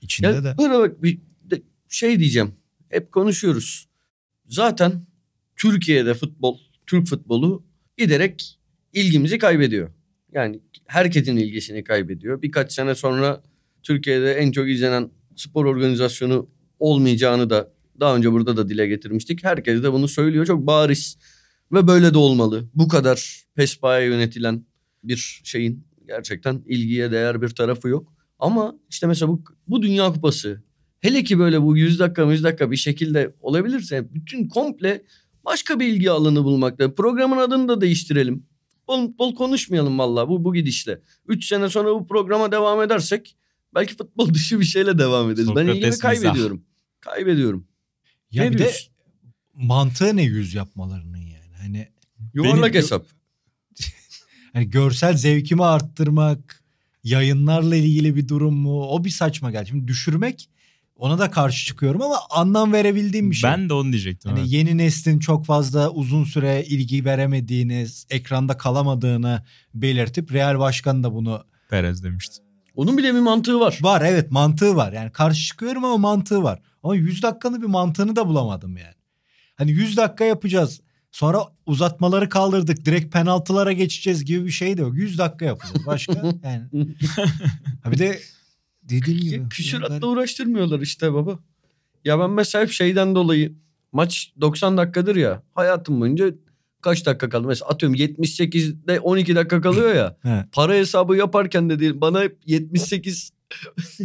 içinde 0.00 0.26
Ya 0.26 0.44
de. 0.44 0.54
bana 0.58 0.78
bak 0.78 1.02
bir 1.02 1.18
de 1.44 1.62
şey 1.88 2.18
diyeceğim. 2.18 2.54
Hep 2.88 3.12
konuşuyoruz. 3.12 3.88
Zaten 4.46 5.06
Türkiye'de 5.56 6.14
futbol, 6.14 6.58
Türk 6.86 7.06
futbolu 7.06 7.64
giderek 7.98 8.58
ilgimizi 8.92 9.38
kaybediyor. 9.38 9.90
Yani 10.32 10.60
herkesin 10.86 11.36
ilgisini 11.36 11.84
kaybediyor. 11.84 12.42
Birkaç 12.42 12.72
sene 12.72 12.94
sonra 12.94 13.42
Türkiye'de 13.82 14.32
en 14.34 14.52
çok 14.52 14.68
izlenen 14.68 15.10
spor 15.36 15.64
organizasyonu 15.64 16.48
olmayacağını 16.78 17.50
da 17.50 17.72
daha 18.00 18.16
önce 18.16 18.32
burada 18.32 18.56
da 18.56 18.68
dile 18.68 18.86
getirmiştik. 18.86 19.44
Herkes 19.44 19.82
de 19.82 19.92
bunu 19.92 20.08
söylüyor. 20.08 20.46
Çok 20.46 20.66
bariz. 20.66 21.18
Ve 21.72 21.88
böyle 21.88 22.14
de 22.14 22.18
olmalı. 22.18 22.68
Bu 22.74 22.88
kadar 22.88 23.44
pespaya 23.54 24.06
yönetilen 24.06 24.66
bir 25.04 25.40
şeyin 25.44 25.84
gerçekten 26.06 26.62
ilgiye 26.66 27.10
değer 27.10 27.42
bir 27.42 27.48
tarafı 27.48 27.88
yok. 27.88 28.12
Ama 28.38 28.74
işte 28.88 29.06
mesela 29.06 29.28
bu, 29.28 29.42
bu 29.68 29.82
Dünya 29.82 30.12
Kupası 30.12 30.62
hele 31.00 31.24
ki 31.24 31.38
böyle 31.38 31.62
bu 31.62 31.76
100 31.76 31.98
dakika 31.98 32.22
100 32.22 32.44
dakika 32.44 32.70
bir 32.70 32.76
şekilde 32.76 33.34
olabilirse 33.40 34.14
bütün 34.14 34.48
komple 34.48 35.02
başka 35.44 35.80
bir 35.80 35.86
ilgi 35.86 36.10
alanı 36.10 36.44
bulmakta. 36.44 36.94
Programın 36.94 37.36
adını 37.36 37.68
da 37.68 37.80
değiştirelim. 37.80 38.46
Bol, 38.88 39.18
bol 39.18 39.34
konuşmayalım 39.34 39.98
valla 39.98 40.28
bu, 40.28 40.44
bu 40.44 40.54
gidişle. 40.54 41.00
3 41.26 41.44
sene 41.44 41.68
sonra 41.68 41.94
bu 41.94 42.06
programa 42.06 42.52
devam 42.52 42.82
edersek 42.82 43.36
belki 43.74 43.96
futbol 43.96 44.28
dışı 44.34 44.60
bir 44.60 44.64
şeyle 44.64 44.98
devam 44.98 45.30
ederiz. 45.30 45.48
ben 45.48 45.52
Sokrates 45.52 45.76
ilgimi 45.76 45.86
mizah. 45.90 46.02
kaybediyorum. 47.00 47.67
Ya 48.30 48.44
ne 48.44 48.52
bir 48.52 48.58
de 48.58 48.72
mantığı 49.54 50.16
ne 50.16 50.22
yüz 50.22 50.54
yapmalarının 50.54 51.18
yani. 51.18 51.54
Hani 51.58 51.88
Yuvarlak 52.34 52.62
benim- 52.62 52.82
hesap. 52.82 53.06
hani 54.52 54.70
görsel 54.70 55.16
zevkimi 55.16 55.64
arttırmak, 55.64 56.64
yayınlarla 57.04 57.76
ilgili 57.76 58.16
bir 58.16 58.28
durum 58.28 58.54
mu? 58.54 58.82
O 58.82 59.04
bir 59.04 59.10
saçma 59.10 59.50
geldi. 59.50 59.68
Şimdi 59.68 59.88
düşürmek 59.88 60.48
ona 60.98 61.18
da 61.18 61.30
karşı 61.30 61.66
çıkıyorum 61.66 62.02
ama 62.02 62.16
anlam 62.30 62.72
verebildiğim 62.72 63.30
bir 63.30 63.36
şey. 63.36 63.50
Ben 63.50 63.68
de 63.68 63.74
onu 63.74 63.92
diyecektim. 63.92 64.30
Hani 64.30 64.40
evet. 64.40 64.52
yeni 64.52 64.78
neslin 64.78 65.18
çok 65.18 65.46
fazla 65.46 65.90
uzun 65.90 66.24
süre 66.24 66.64
ilgi 66.68 67.04
veremediğini, 67.04 67.86
ekranda 68.10 68.56
kalamadığını 68.56 69.44
belirtip 69.74 70.32
Real 70.32 70.58
Başkan 70.58 71.04
da 71.04 71.14
bunu 71.14 71.44
Perez 71.70 72.04
demişti. 72.04 72.36
Onun 72.78 72.98
bile 72.98 73.14
bir 73.14 73.20
mantığı 73.20 73.60
var. 73.60 73.78
var 73.82 74.02
evet 74.02 74.30
mantığı 74.30 74.76
var. 74.76 74.92
Yani 74.92 75.12
karşı 75.12 75.46
çıkıyorum 75.46 75.84
ama 75.84 75.96
mantığı 75.96 76.42
var. 76.42 76.60
Ama 76.82 76.96
100 76.96 77.22
dakikanın 77.22 77.62
bir 77.62 77.66
mantığını 77.66 78.16
da 78.16 78.28
bulamadım 78.28 78.76
yani. 78.76 78.94
Hani 79.56 79.70
100 79.70 79.96
dakika 79.96 80.24
yapacağız. 80.24 80.80
Sonra 81.12 81.42
uzatmaları 81.66 82.28
kaldırdık. 82.28 82.84
Direkt 82.84 83.12
penaltılara 83.12 83.72
geçeceğiz 83.72 84.24
gibi 84.24 84.46
bir 84.46 84.50
şey 84.50 84.76
de 84.78 84.82
yok. 84.82 84.94
100 84.94 85.18
dakika 85.18 85.44
yapacağız. 85.44 85.86
Başka 85.86 86.12
yani. 86.44 86.94
Ha 87.82 87.92
bir 87.92 87.98
de 87.98 88.18
dediğim 88.82 89.20
gibi. 89.20 89.48
Küsuratla 89.48 90.02
ben- 90.02 90.06
uğraştırmıyorlar 90.06 90.80
işte 90.80 91.12
baba. 91.12 91.38
Ya 92.04 92.18
ben 92.18 92.30
mesela 92.30 92.64
hep 92.64 92.70
şeyden 92.70 93.14
dolayı 93.14 93.54
maç 93.92 94.32
90 94.40 94.76
dakikadır 94.78 95.16
ya. 95.16 95.42
Hayatım 95.54 96.00
boyunca 96.00 96.34
kaç 96.82 97.06
dakika 97.06 97.28
kaldı? 97.28 97.46
Mesela 97.48 97.68
atıyorum 97.68 97.96
78'de 97.96 99.00
12 99.00 99.36
dakika 99.36 99.60
kalıyor 99.60 99.94
ya. 99.94 100.16
Para 100.52 100.74
hesabı 100.74 101.16
yaparken 101.16 101.70
de 101.70 101.78
değil 101.78 101.92
bana 101.96 102.22
hep 102.22 102.38
78 102.46 103.30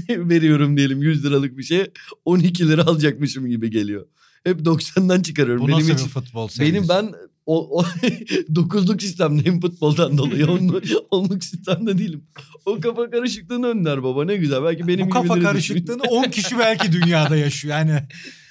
veriyorum 0.09 0.77
diyelim 0.77 1.01
100 1.01 1.25
liralık 1.25 1.57
bir 1.57 1.63
şeye 1.63 1.91
12 2.25 2.67
lira 2.67 2.81
alacakmışım 2.83 3.47
gibi 3.47 3.71
geliyor. 3.71 4.05
Hep 4.43 4.59
90'dan 4.59 5.21
çıkarıyorum. 5.21 5.63
Bu 5.63 5.67
benim 5.67 5.79
nasıl 5.79 5.93
için 5.93 6.05
bir 6.05 6.11
futbol 6.11 6.49
benim 6.59 6.73
sevgisi? 6.73 6.89
ben 6.89 7.13
o, 7.45 7.79
o 7.79 7.85
dokuzluk 8.55 9.01
sistemdeyim 9.01 9.61
futboldan 9.61 10.17
dolayı. 10.17 10.47
Onluk, 10.47 10.83
onluk 11.11 11.43
sistemde 11.43 11.97
değilim. 11.97 12.23
O 12.65 12.79
kafa 12.79 13.09
karışıklığını 13.09 13.67
önler 13.67 14.03
baba 14.03 14.25
ne 14.25 14.35
güzel. 14.35 14.63
Belki 14.63 14.87
benim 14.87 15.05
Bu 15.05 15.09
kafa 15.09 15.39
karışıklığını 15.39 16.03
10 16.03 16.23
kişi 16.23 16.59
belki 16.59 16.91
dünyada 16.91 17.35
yaşıyor. 17.35 17.77
Yani 17.77 17.99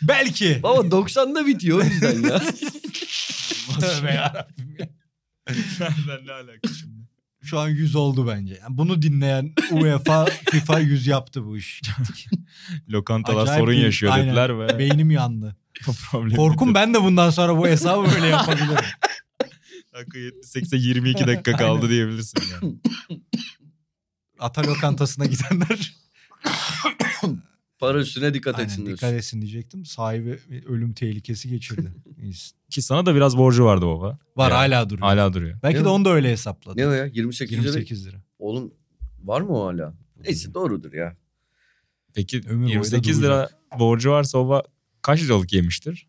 belki. 0.03 0.61
Baba 0.63 0.81
90'da 0.81 1.47
bitiyor 1.47 1.79
o 1.79 1.85
yüzden 1.85 2.29
ya. 2.29 2.43
Tövbe 3.81 4.11
yarabbim 4.13 4.77
ya. 4.79 4.89
Nereden 5.81 6.27
ne 6.27 6.33
alaka 6.33 6.69
şimdi? 6.81 7.03
Şu 7.45 7.59
an 7.59 7.69
100 7.69 7.97
oldu 7.97 8.27
bence. 8.29 8.59
Yani 8.63 8.79
bunu 8.79 9.03
dinleyen 9.03 9.53
UEFA, 9.71 10.25
FIFA 10.51 10.79
100 10.79 11.07
yaptı 11.07 11.45
bu 11.47 11.57
iş. 11.57 11.83
Lokantalar 12.91 13.43
Acayip 13.43 13.61
sorun 13.61 13.75
bir- 13.75 13.83
yaşıyor 13.85 14.13
aynen. 14.13 14.27
dediler 14.29 14.59
ve 14.59 14.79
Beynim 14.79 15.11
yandı. 15.21 15.57
bu 15.87 15.93
problem 16.11 16.37
Korkum 16.37 16.75
ben 16.75 16.95
de 16.95 17.03
bundan 17.03 17.31
sonra 17.31 17.57
bu 17.59 17.67
hesabı 17.69 18.11
böyle 18.15 18.27
yapabilirim. 18.27 18.85
Dakika 19.95 20.19
78'e 20.19 20.79
22 20.79 21.27
dakika 21.27 21.57
kaldı 21.57 21.89
diyebilirsin 21.91 22.39
yani. 22.53 22.75
Ata 24.39 24.63
lokantasına 24.63 25.25
gidenler 25.27 25.93
Para 27.83 27.99
üstüne 27.99 28.35
dikkat 28.35 28.55
Aynen, 28.55 28.69
etsin 28.69 28.87
dikkat 28.87 29.01
diyorsun. 29.01 29.17
etsin 29.19 29.41
diyecektim. 29.43 29.85
Sahibi 29.85 30.39
bir 30.51 30.67
ölüm 30.67 30.93
tehlikesi 30.93 31.49
geçirdi. 31.49 31.93
Ki 32.71 32.83
sana 32.83 33.07
da 33.07 33.15
biraz 33.15 33.37
borcu 33.39 33.65
vardı 33.65 33.87
baba. 33.87 34.19
Var 34.37 34.51
Yani 34.51 34.57
hala 34.59 34.91
duruyor. 34.91 35.07
Hala 35.09 35.33
duruyor. 35.33 35.59
Belki 35.63 35.75
Değil 35.75 35.85
de 35.85 35.89
mi? 35.89 35.95
onu 35.95 36.05
da 36.05 36.11
öyle 36.11 36.31
hesapladı. 36.31 36.81
Ne 36.81 36.89
o 36.89 36.91
ya 36.91 37.07
28, 37.07 37.59
lira? 37.59 37.63
28 37.63 38.07
lira. 38.07 38.17
Oğlum 38.39 38.75
var 39.25 39.41
mı 39.41 39.59
o 39.63 39.67
hala? 39.67 39.95
Neyse 40.25 40.55
doğrudur 40.55 40.93
ya. 40.93 41.17
Peki 42.15 42.41
Ömür 42.49 42.63
boyu 42.67 42.69
da 42.69 42.73
28 42.73 43.23
lira 43.23 43.49
borcu 43.79 44.11
varsa 44.11 44.39
baba 44.39 44.63
kaç 45.03 45.23
liralık 45.23 45.53
yemiştir? 45.53 46.09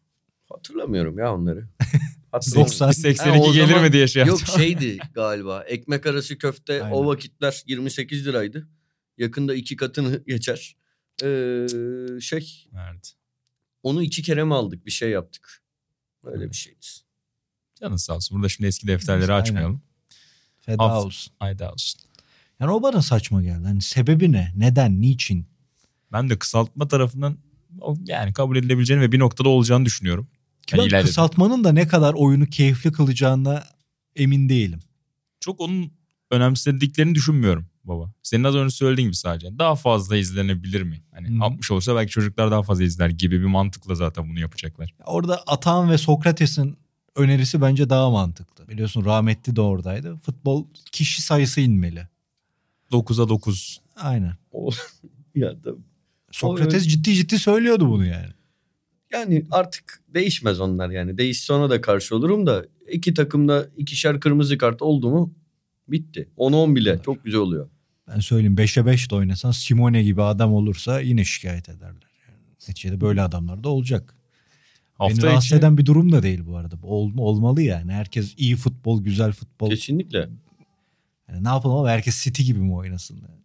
Hatırlamıyorum 0.50 1.18
ya 1.18 1.36
onları. 1.36 1.68
Hatırlamıyorum. 2.32 2.72
90. 2.72 2.90
Bir 2.90 2.96
82 2.96 3.30
Ha, 3.48 3.54
gelir 3.54 3.68
zaman- 3.68 3.84
mi 3.84 3.94
diye 3.94 4.08
şey 4.08 4.26
Yok 4.26 4.40
yaptım. 4.40 4.62
şeydi 4.62 4.98
galiba. 5.14 5.64
Ekmek 5.64 6.06
arası 6.08 6.38
köfte 6.38 6.84
Aynen. 6.84 6.96
o 6.96 7.06
vakitler 7.06 7.64
28 7.68 8.28
liraydı. 8.28 8.68
Yakında 9.18 9.56
iki 9.56 9.76
katını 9.76 10.24
geçer. 10.28 10.76
Ee, 11.24 11.68
şey 12.22 12.68
Evet. 12.90 13.14
onu 13.84 14.04
iki 14.04 14.22
kere 14.22 14.44
mi 14.44 14.54
aldık 14.56 14.86
bir 14.86 14.92
şey 14.92 15.10
yaptık. 15.10 15.64
Öyle 16.24 16.50
bir 16.50 16.56
şeydi. 16.56 16.86
Canın 17.80 17.96
sağ 17.96 18.16
olsun. 18.16 18.36
Burada 18.38 18.50
şimdi 18.50 18.68
eski 18.68 18.88
defterleri 18.88 19.32
Aynen. 19.34 19.42
açmayalım. 19.42 19.82
Feda 20.62 20.84
Af- 20.84 21.06
olsun. 21.06 21.34
Hayda 21.40 21.72
olsun. 21.74 22.02
Yani 22.60 22.72
o 22.72 22.84
bana 22.84 23.02
saçma 23.02 23.44
geldi. 23.44 23.64
Hani 23.68 23.82
sebebi 23.82 24.32
ne? 24.32 24.52
Neden? 24.56 25.02
Niçin? 25.02 25.46
Ben 26.12 26.30
de 26.30 26.40
kısaltma 26.40 26.88
tarafından 26.88 27.38
yani 28.06 28.34
kabul 28.34 28.56
edilebileceğini 28.58 29.04
ve 29.04 29.12
bir 29.12 29.20
noktada 29.20 29.50
olacağını 29.50 29.86
düşünüyorum. 29.86 30.28
Ki 30.68 30.76
Yani 30.76 30.84
ben 30.84 30.90
ileride. 30.90 31.08
kısaltmanın 31.08 31.64
da 31.64 31.72
ne 31.72 31.88
kadar 31.88 32.14
oyunu 32.14 32.46
keyifli 32.46 32.92
kılacağına 32.92 33.64
emin 34.16 34.50
değilim. 34.50 34.80
Çok 35.40 35.62
onun 35.62 35.92
önemsediklerini 36.32 37.16
düşünmüyorum 37.16 37.68
baba. 37.84 38.14
Senin 38.24 38.44
az 38.44 38.56
önce 38.56 38.76
söylediğin 38.76 39.08
gibi 39.08 39.16
sadece. 39.16 39.60
Daha 39.60 39.76
fazla 39.76 40.18
izlenebilir 40.18 40.82
mi? 40.82 41.04
Hani 41.12 41.28
Hı. 41.40 41.44
60 41.44 41.72
olsa 41.72 41.96
belki 41.96 42.12
çocuklar 42.12 42.52
daha 42.52 42.64
fazla 42.64 42.84
izler 42.84 43.10
gibi 43.10 43.40
bir 43.40 43.46
mantıkla 43.46 43.96
zaten 43.96 44.30
bunu 44.30 44.40
yapacaklar. 44.40 44.94
Orada 45.06 45.44
Atahan 45.48 45.90
ve 45.92 45.98
Sokrates'in 45.98 46.78
önerisi 47.16 47.62
bence 47.62 47.90
daha 47.90 48.10
mantıklı. 48.10 48.68
Biliyorsun 48.68 49.06
rahmetli 49.06 49.56
de 49.56 49.62
oradaydı. 49.62 50.18
Futbol 50.18 50.66
kişi 50.92 51.22
sayısı 51.22 51.62
inmeli. 51.62 52.08
9'a 52.92 53.30
9. 53.30 53.82
Aynen. 53.96 54.34
O- 54.52 54.70
ya 55.36 55.62
tabii. 55.64 55.82
Sokrates 56.32 56.88
ciddi 56.88 57.14
ciddi 57.14 57.40
söylüyordu 57.40 57.90
bunu 57.90 58.06
yani. 58.06 58.30
Yani 59.12 59.46
artık 59.52 60.02
değişmez 60.14 60.60
onlar 60.60 60.90
yani. 60.90 61.18
Değişse 61.18 61.54
ona 61.54 61.70
da 61.70 61.82
karşı 61.82 62.16
olurum 62.16 62.46
da 62.48 62.66
iki 62.92 63.14
takımda 63.14 63.68
ikişer 63.78 64.20
kırmızı 64.20 64.58
kart 64.58 64.82
oldu 64.82 65.10
mu 65.10 65.34
bitti. 65.88 66.30
10-10 66.38 66.76
bile 66.76 67.00
çok 67.06 67.24
güzel 67.24 67.40
oluyor. 67.40 67.70
Ben 68.08 68.20
söyleyeyim 68.20 68.56
5'e 68.56 68.86
5 68.86 69.12
de 69.12 69.16
oynasan 69.16 69.52
Simone 69.52 70.04
gibi 70.04 70.22
adam 70.22 70.54
olursa 70.54 71.00
yine 71.00 71.26
şikayet 71.26 71.70
ederler. 71.70 72.12
Yani 72.28 72.40
neticede 72.68 73.02
böyle 73.02 73.22
adamlar 73.22 73.64
da 73.64 73.70
olacak. 73.70 74.16
Beni 75.00 75.10
Hafta 75.10 75.28
rahatsız 75.28 75.46
içi 75.46 75.56
eden 75.56 75.78
bir 75.78 75.86
durum 75.86 76.12
da 76.12 76.24
değil 76.24 76.46
bu 76.46 76.58
arada. 76.58 76.76
Ol, 76.84 77.12
olmalı 77.18 77.62
yani. 77.62 77.92
Herkes 77.92 78.34
iyi 78.38 78.56
futbol, 78.56 79.04
güzel 79.04 79.32
futbol. 79.32 79.70
Kesinlikle. 79.70 80.30
Yani 81.30 81.44
ne 81.44 81.48
yapalım 81.48 81.78
ama 81.78 81.90
herkes 81.90 82.24
City 82.24 82.44
gibi 82.44 82.60
mi 82.60 82.74
oynasın? 82.74 83.16
Yani? 83.16 83.44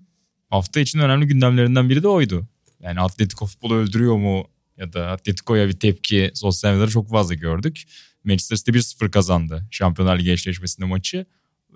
hafta 0.51 0.81
için 0.81 0.99
önemli 0.99 1.27
gündemlerinden 1.27 1.91
biri 1.91 2.03
de 2.03 2.09
oydu. 2.09 2.47
Yani 2.81 3.01
Atletico 3.01 3.47
futbolu 3.47 3.75
öldürüyor 3.75 4.17
mu 4.17 4.45
ya 4.77 4.93
da 4.93 5.07
Atletico'ya 5.07 5.69
bir 5.69 5.73
tepki 5.73 6.31
sosyal 6.35 6.73
medyada 6.73 6.91
çok 6.91 7.11
fazla 7.11 7.35
gördük. 7.35 7.85
Manchester 8.25 8.57
City 8.57 8.71
1-0 8.71 9.11
kazandı 9.11 9.67
Şampiyonlar 9.71 10.19
Ligi 10.19 10.33
eşleşmesinde 10.33 10.87
maçı 10.87 11.27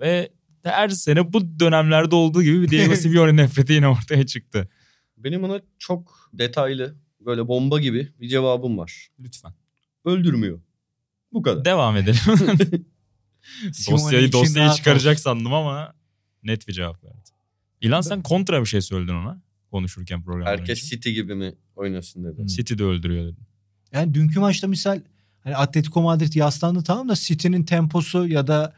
ve 0.01 0.31
her 0.63 0.89
sene 0.89 1.33
bu 1.33 1.61
dönemlerde 1.61 2.15
olduğu 2.15 2.43
gibi 2.43 2.63
bir 2.63 2.69
Diego 2.69 2.95
Simeone 2.97 3.37
nefreti 3.37 3.73
yine 3.73 3.89
ortaya 3.89 4.27
çıktı. 4.27 4.69
Benim 5.17 5.45
ona 5.45 5.61
çok 5.79 6.31
detaylı 6.33 6.97
böyle 7.21 7.49
bomba 7.49 7.81
gibi 7.81 8.13
bir 8.21 8.29
cevabım 8.29 8.79
var. 8.79 9.09
Lütfen. 9.21 9.53
Öldürmüyor. 10.05 10.61
Bu 11.33 11.43
kadar. 11.43 11.65
Devam 11.65 11.97
edelim. 11.97 12.21
Dosyayı 13.91 14.27
için 14.27 14.41
dosyayı 14.41 14.71
çıkaracak 14.71 15.21
sandım 15.21 15.55
ama 15.55 15.95
net 16.43 16.69
bir 16.69 16.73
cevap 16.73 17.05
verdi. 17.05 17.31
İlan 17.81 18.01
sen 18.01 18.23
kontra 18.23 18.61
bir 18.61 18.67
şey 18.67 18.81
söyledin 18.81 19.15
ona 19.15 19.43
konuşurken 19.71 20.23
programdan 20.23 20.51
Herkes 20.51 20.85
önce. 20.85 20.97
City 20.97 21.11
gibi 21.11 21.35
mi 21.35 21.55
oynasın 21.77 22.25
dedi. 22.25 22.43
Hı. 22.43 22.47
City 22.47 22.75
de 22.75 22.85
öldürüyor 22.85 23.25
dedin. 23.25 23.47
Yani 23.93 24.15
dünkü 24.15 24.41
maçta 24.41 24.67
misal 24.67 25.01
hani 25.41 25.57
Atletico 25.57 26.03
Madrid 26.03 26.35
yaslandı 26.35 26.83
tamam 26.83 27.09
da 27.09 27.15
City'nin 27.15 27.65
temposu 27.65 28.29
ya 28.29 28.47
da 28.47 28.75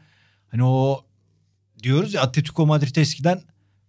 hani 0.47 0.63
o 0.63 1.05
diyoruz 1.85 2.13
ya 2.13 2.21
Atletico 2.21 2.65
Madrid 2.65 2.95
eskiden 2.95 3.41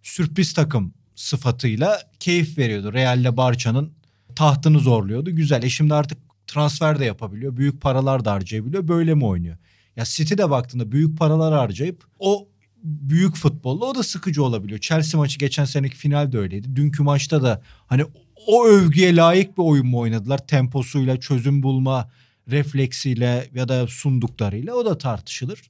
sürpriz 0.03 0.53
takım 0.53 0.93
sıfatıyla 1.15 2.01
keyif 2.19 2.57
veriyordu. 2.57 2.93
Real'le 2.93 3.37
Barça'nın 3.37 3.93
tahtını 4.35 4.79
zorluyordu. 4.79 5.31
Güzel. 5.31 5.63
E 5.63 5.69
şimdi 5.69 5.93
artık 5.93 6.17
transfer 6.47 6.99
de 6.99 7.05
yapabiliyor. 7.05 7.57
Büyük 7.57 7.81
paralar 7.81 8.25
da 8.25 8.31
harcayabiliyor. 8.31 8.87
Böyle 8.87 9.15
mi 9.15 9.25
oynuyor? 9.25 9.57
Ya 9.95 10.03
City 10.05 10.33
de 10.33 10.49
baktığında 10.49 10.91
büyük 10.91 11.17
paralar 11.17 11.53
harcayıp 11.53 12.03
o 12.19 12.47
büyük 12.83 13.35
futbolla 13.35 13.85
o 13.85 13.95
da 13.95 14.03
sıkıcı 14.03 14.43
olabiliyor. 14.43 14.79
Chelsea 14.79 15.19
maçı 15.19 15.39
geçen 15.39 15.65
seneki 15.65 15.95
final 15.95 16.31
de 16.31 16.37
öyleydi. 16.37 16.75
Dünkü 16.75 17.03
maçta 17.03 17.43
da 17.43 17.61
hani 17.87 18.05
o 18.47 18.65
övgüye 18.65 19.15
layık 19.15 19.57
bir 19.57 19.63
oyun 19.63 19.87
mu 19.87 19.99
oynadılar? 19.99 20.47
Temposuyla, 20.47 21.19
çözüm 21.19 21.63
bulma 21.63 22.11
refleksiyle 22.51 23.49
ya 23.53 23.67
da 23.67 23.87
sunduklarıyla 23.87 24.73
o 24.75 24.85
da 24.85 24.97
tartışılır. 24.97 25.61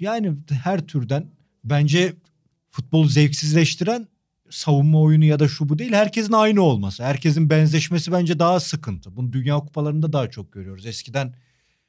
Yani 0.00 0.32
her 0.62 0.86
türden 0.86 1.26
bence 1.64 2.14
futbolu 2.70 3.08
zevksizleştiren 3.08 4.08
savunma 4.50 5.00
oyunu 5.02 5.24
ya 5.24 5.38
da 5.38 5.48
şu 5.48 5.68
bu 5.68 5.78
değil. 5.78 5.92
Herkesin 5.92 6.32
aynı 6.32 6.62
olması. 6.62 7.04
Herkesin 7.04 7.50
benzeşmesi 7.50 8.12
bence 8.12 8.38
daha 8.38 8.60
sıkıntı. 8.60 9.16
Bunu 9.16 9.32
dünya 9.32 9.56
kupalarında 9.58 10.12
daha 10.12 10.30
çok 10.30 10.52
görüyoruz. 10.52 10.86
Eskiden 10.86 11.34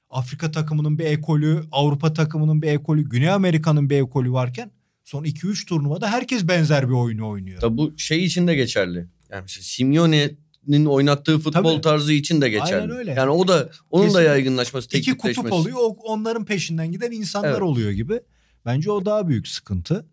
Afrika 0.09 0.51
takımının 0.51 0.99
bir 0.99 1.05
ekolü, 1.05 1.63
Avrupa 1.71 2.13
takımının 2.13 2.61
bir 2.61 2.67
ekolü, 2.67 3.09
Güney 3.09 3.29
Amerika'nın 3.29 3.89
bir 3.89 3.97
ekolü 3.97 4.31
varken 4.31 4.71
son 5.03 5.23
2-3 5.23 5.65
turnuvada 5.67 6.11
herkes 6.11 6.47
benzer 6.47 6.87
bir 6.89 6.93
oyunu 6.93 7.27
oynuyor. 7.29 7.61
Tabi 7.61 7.77
bu 7.77 7.93
şey 7.97 8.25
için 8.25 8.47
de 8.47 8.55
geçerli. 8.55 8.97
Yani 9.31 9.41
mesela 9.41 9.63
Simeone'nin 9.63 10.85
oynattığı 10.85 11.39
futbol 11.39 11.71
Tabii. 11.73 11.81
tarzı 11.81 12.13
için 12.13 12.41
de 12.41 12.49
geçerli. 12.49 12.81
Aynen 12.81 12.97
öyle. 12.97 13.11
Yani 13.11 13.29
o 13.29 13.47
da 13.47 13.69
onun 13.89 14.03
da 14.03 14.07
Kesinlikle. 14.07 14.29
yaygınlaşması, 14.29 14.87
İki 14.87 14.93
teknikleşmesi. 15.11 15.35
kutup 15.41 15.53
oluyor. 15.53 15.77
Onların 16.03 16.45
peşinden 16.45 16.91
giden 16.91 17.11
insanlar 17.11 17.49
Evet. 17.49 17.61
oluyor 17.61 17.91
gibi. 17.91 18.19
Bence 18.65 18.91
o 18.91 19.05
daha 19.05 19.27
büyük 19.27 19.47
sıkıntı. 19.47 20.05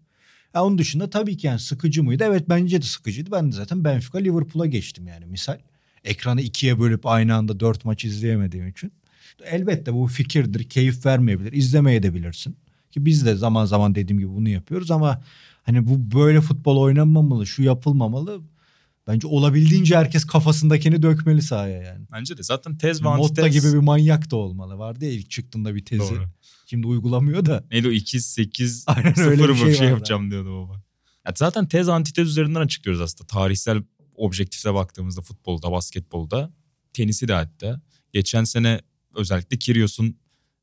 Ya 0.55 0.65
onun 0.65 0.79
dışında 0.79 1.11
tabii 1.11 1.37
ki 1.37 1.47
yani 1.47 1.61
sıkıcı 1.61 2.03
mıydı? 2.05 2.25
Evet 2.27 2.49
bence 2.49 2.83
de 2.83 2.87
sıkıcıydı. 2.87 3.31
Ben 3.31 3.53
de 3.53 3.57
zaten 3.57 3.85
Benfica 3.85 4.19
Liverpool'a 4.19 4.67
geçtim 4.67 5.07
yani 5.07 5.27
misal. 5.27 5.59
Ekranı 6.05 6.41
ikiye 6.41 6.81
bölüp 6.81 7.07
aynı 7.07 7.35
anda 7.35 7.61
dört 7.61 7.85
maç 7.85 8.05
izleyemediğim 8.05 8.69
için. 8.69 8.93
Elbette 9.45 9.95
bu 9.95 10.07
fikirdir. 10.07 10.65
Keyif 10.65 11.07
vermeyebilir. 11.07 11.53
İzlemeye 11.53 12.03
de 12.03 12.15
bilirsin. 12.15 12.57
Ki 12.91 13.05
biz 13.05 13.27
de 13.27 13.35
zaman 13.35 13.65
zaman 13.65 13.95
dediğim 13.95 14.19
gibi 14.21 14.31
bunu 14.31 14.49
yapıyoruz 14.49 14.91
ama 14.91 15.23
hani 15.63 15.87
bu 15.87 16.19
böyle 16.19 16.41
futbol 16.41 16.77
oynanmamalı, 16.77 17.47
şu 17.47 17.63
yapılmamalı. 17.63 18.41
Bence 19.07 19.27
olabildiğince 19.27 19.97
herkes 19.97 20.25
kafasındakini 20.25 21.03
dökmeli 21.03 21.43
sahaya 21.43 21.83
yani. 21.83 22.07
Bence 22.13 22.39
de 22.39 22.43
zaten 22.43 22.77
tez 22.79 23.03
ve 23.03 23.09
Motta 23.09 23.43
antitez. 23.43 23.65
gibi 23.65 23.73
bir 23.73 23.85
manyak 23.85 24.31
da 24.31 24.37
olmalı. 24.37 24.79
Vardı 24.79 25.05
ya 25.05 25.11
ilk 25.11 25.31
çıktığında 25.31 25.75
bir 25.75 25.85
tezi. 25.85 26.01
Doğru. 26.01 26.29
Şimdi 26.67 26.87
uygulamıyor 26.87 27.47
da. 27.47 27.65
Neydi 27.71 27.89
o 27.89 27.91
2 27.91 28.21
8 28.21 28.85
Aynen 28.87 29.13
0 29.13 29.31
öyle 29.31 29.43
bir 29.43 29.49
bir 29.49 29.55
şey 29.55 29.75
şey, 29.75 29.89
yapacağım 29.89 30.31
diyordu 30.31 30.63
baba. 30.63 30.83
Ya 31.27 31.33
zaten 31.37 31.69
tez 31.69 31.89
antitez 31.89 32.29
üzerinden 32.29 32.61
açıklıyoruz 32.61 33.01
aslında. 33.01 33.27
Tarihsel 33.27 33.83
objektife 34.15 34.75
baktığımızda 34.75 35.21
futbolda, 35.21 35.73
basketbolda, 35.73 36.53
tenisi 36.93 37.29
de 37.29 37.33
hatta. 37.33 37.81
Geçen 38.13 38.45
sene 38.45 38.81
özellikle 39.15 39.59
Kyrgios'un 39.59 40.17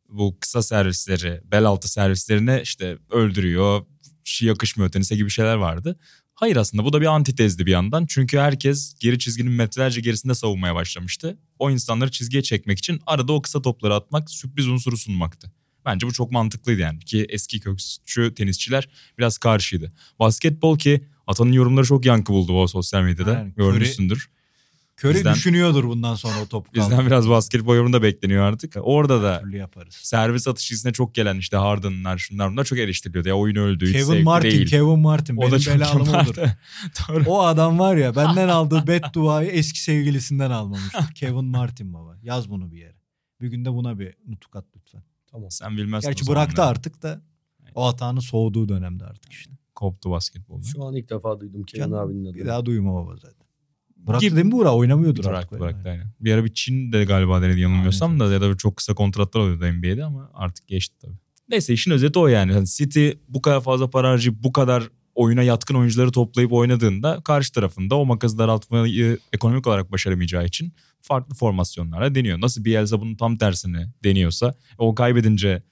bu 0.09 0.37
kısa 0.39 0.61
servisleri, 0.61 1.41
bel 1.51 1.65
altı 1.65 1.91
servislerine 1.91 2.61
işte 2.63 2.97
öldürüyor, 3.11 3.85
şey 4.23 4.47
yakışmıyor 4.47 4.91
tenise 4.91 5.15
gibi 5.15 5.29
şeyler 5.29 5.55
vardı. 5.55 5.99
Hayır 6.33 6.55
aslında 6.55 6.85
bu 6.85 6.93
da 6.93 7.01
bir 7.01 7.05
antitezdi 7.05 7.65
bir 7.65 7.71
yandan. 7.71 8.05
Çünkü 8.05 8.37
herkes 8.37 8.95
geri 8.99 9.19
çizginin 9.19 9.51
metrelerce 9.51 10.01
gerisinde 10.01 10.35
savunmaya 10.35 10.75
başlamıştı. 10.75 11.37
O 11.59 11.71
insanları 11.71 12.11
çizgiye 12.11 12.43
çekmek 12.43 12.79
için 12.79 13.01
arada 13.05 13.33
o 13.33 13.41
kısa 13.41 13.61
topları 13.61 13.95
atmak, 13.95 14.31
sürpriz 14.31 14.67
unsuru 14.67 14.97
sunmaktı. 14.97 15.51
Bence 15.85 16.07
bu 16.07 16.13
çok 16.13 16.31
mantıklıydı 16.31 16.81
yani 16.81 16.99
ki 16.99 17.25
eski 17.29 17.59
kökçü 17.59 18.33
tenisçiler 18.35 18.89
biraz 19.17 19.37
karşıydı. 19.37 19.91
Basketbol 20.19 20.77
ki 20.77 21.03
Atan'ın 21.27 21.51
yorumları 21.51 21.85
çok 21.85 22.05
yankı 22.05 22.33
buldu 22.33 22.53
o 22.61 22.67
sosyal 22.67 23.01
medyada. 23.03 23.37
Aynen, 23.37 23.53
Görmüşsündür. 23.55 24.29
Köre 24.97 25.13
Bizden- 25.13 25.33
düşünüyordur 25.33 25.83
bundan 25.83 26.15
sonra 26.15 26.41
o 26.41 26.45
topu 26.45 26.73
Bizden 26.73 26.89
kaldı. 26.89 27.05
biraz 27.05 27.29
basketbol 27.29 27.75
yorumu 27.75 27.93
da 27.93 28.01
bekleniyor 28.03 28.43
artık. 28.43 28.77
Orada 28.81 29.23
da 29.23 29.39
türlü 29.39 29.57
yaparız. 29.57 29.93
servis 29.93 30.47
atışçısına 30.47 30.91
çok 30.91 31.15
gelen 31.15 31.37
işte 31.37 31.57
Harden'lar 31.57 32.17
şunlar 32.17 32.51
bunlar 32.51 32.63
çok 32.63 32.79
eleştiriliyordu. 32.79 33.27
Ya 33.29 33.35
oyun 33.35 33.55
öldü 33.55 33.91
Kevin 33.91 34.23
Martin, 34.23 34.51
değil. 34.51 34.67
Kevin 34.67 34.99
Martin 34.99 35.37
o 35.37 35.41
benim 35.41 35.51
da 35.51 35.59
çok 35.59 35.75
belalım 35.75 36.01
odur. 36.01 36.37
O 37.27 37.41
adam 37.43 37.79
var 37.79 37.95
ya 37.95 38.15
benden 38.15 38.47
aldığı 38.57 38.87
bedduayı 38.87 39.49
eski 39.49 39.81
sevgilisinden 39.81 40.51
almamıştır. 40.51 41.13
Kevin 41.15 41.45
Martin 41.45 41.93
baba. 41.93 42.17
Yaz 42.23 42.49
bunu 42.49 42.71
bir 42.71 42.77
yere. 42.77 42.95
Bir 43.41 43.47
günde 43.47 43.73
buna 43.73 43.99
bir 43.99 44.13
nutuk 44.27 44.55
at 44.55 44.65
lütfen. 44.75 45.03
Sen 45.49 45.77
bilmezsin 45.77 46.09
Gerçi 46.09 46.27
bıraktı 46.27 46.55
zamanları. 46.55 46.77
artık 46.77 47.03
da. 47.03 47.21
O 47.75 47.85
hatanın 47.87 48.19
soğuduğu 48.19 48.69
dönemde 48.69 49.05
artık 49.05 49.31
işte. 49.31 49.51
Koptu 49.75 50.11
basketbolda. 50.11 50.65
Şu 50.65 50.83
an 50.83 50.95
ilk 50.95 51.09
defa 51.09 51.39
duydum 51.39 51.63
Kevin 51.63 51.83
Canım, 51.83 51.97
abinin 51.97 52.25
adını. 52.25 52.35
Bir 52.35 52.45
daha 52.45 52.65
duyma 52.65 52.93
baba 52.93 53.15
zaten. 53.15 53.43
Bıraktı 53.97 54.25
Gibi. 54.25 54.35
değil 54.35 54.45
mi 54.45 54.51
Buğra? 54.51 54.75
Oynamıyordur 54.75 55.25
artık. 55.25 55.51
Bıraktı 55.51 55.59
bıraktı 55.59 55.89
aynen. 55.89 56.07
Bir 56.19 56.33
ara 56.33 56.45
bir 56.45 56.53
Çin 56.53 56.91
de 56.91 57.03
galiba 57.05 57.41
denedi 57.41 57.59
yanılmıyorsam 57.59 58.11
Aynen. 58.11 58.27
da 58.27 58.33
ya 58.33 58.41
da 58.41 58.57
çok 58.57 58.77
kısa 58.77 58.93
kontratlar 58.95 59.41
oluyordu 59.41 59.65
NBA'de 59.65 60.03
ama 60.05 60.31
artık 60.33 60.67
geçti 60.67 60.95
tabii. 61.01 61.17
Neyse 61.49 61.73
işin 61.73 61.91
özeti 61.91 62.19
o 62.19 62.27
yani. 62.27 62.53
Hani 62.53 62.67
City 62.67 63.09
bu 63.27 63.41
kadar 63.41 63.61
fazla 63.61 63.89
para 63.89 64.09
harcayıp 64.09 64.43
bu 64.43 64.53
kadar 64.53 64.89
oyuna 65.15 65.43
yatkın 65.43 65.75
oyuncuları 65.75 66.11
toplayıp 66.11 66.53
oynadığında 66.53 67.21
karşı 67.25 67.53
tarafında 67.53 67.95
o 67.95 68.05
makası 68.05 68.37
daraltmayı 68.37 69.17
ekonomik 69.33 69.67
olarak 69.67 69.91
başaramayacağı 69.91 70.45
için 70.45 70.73
farklı 71.01 71.35
formasyonlarla 71.35 72.15
deniyor. 72.15 72.41
Nasıl 72.41 72.65
Bielsa 72.65 73.01
bunun 73.01 73.15
tam 73.15 73.37
tersini 73.37 73.87
deniyorsa 74.03 74.53
o 74.77 74.95
kaybedince 74.95 75.63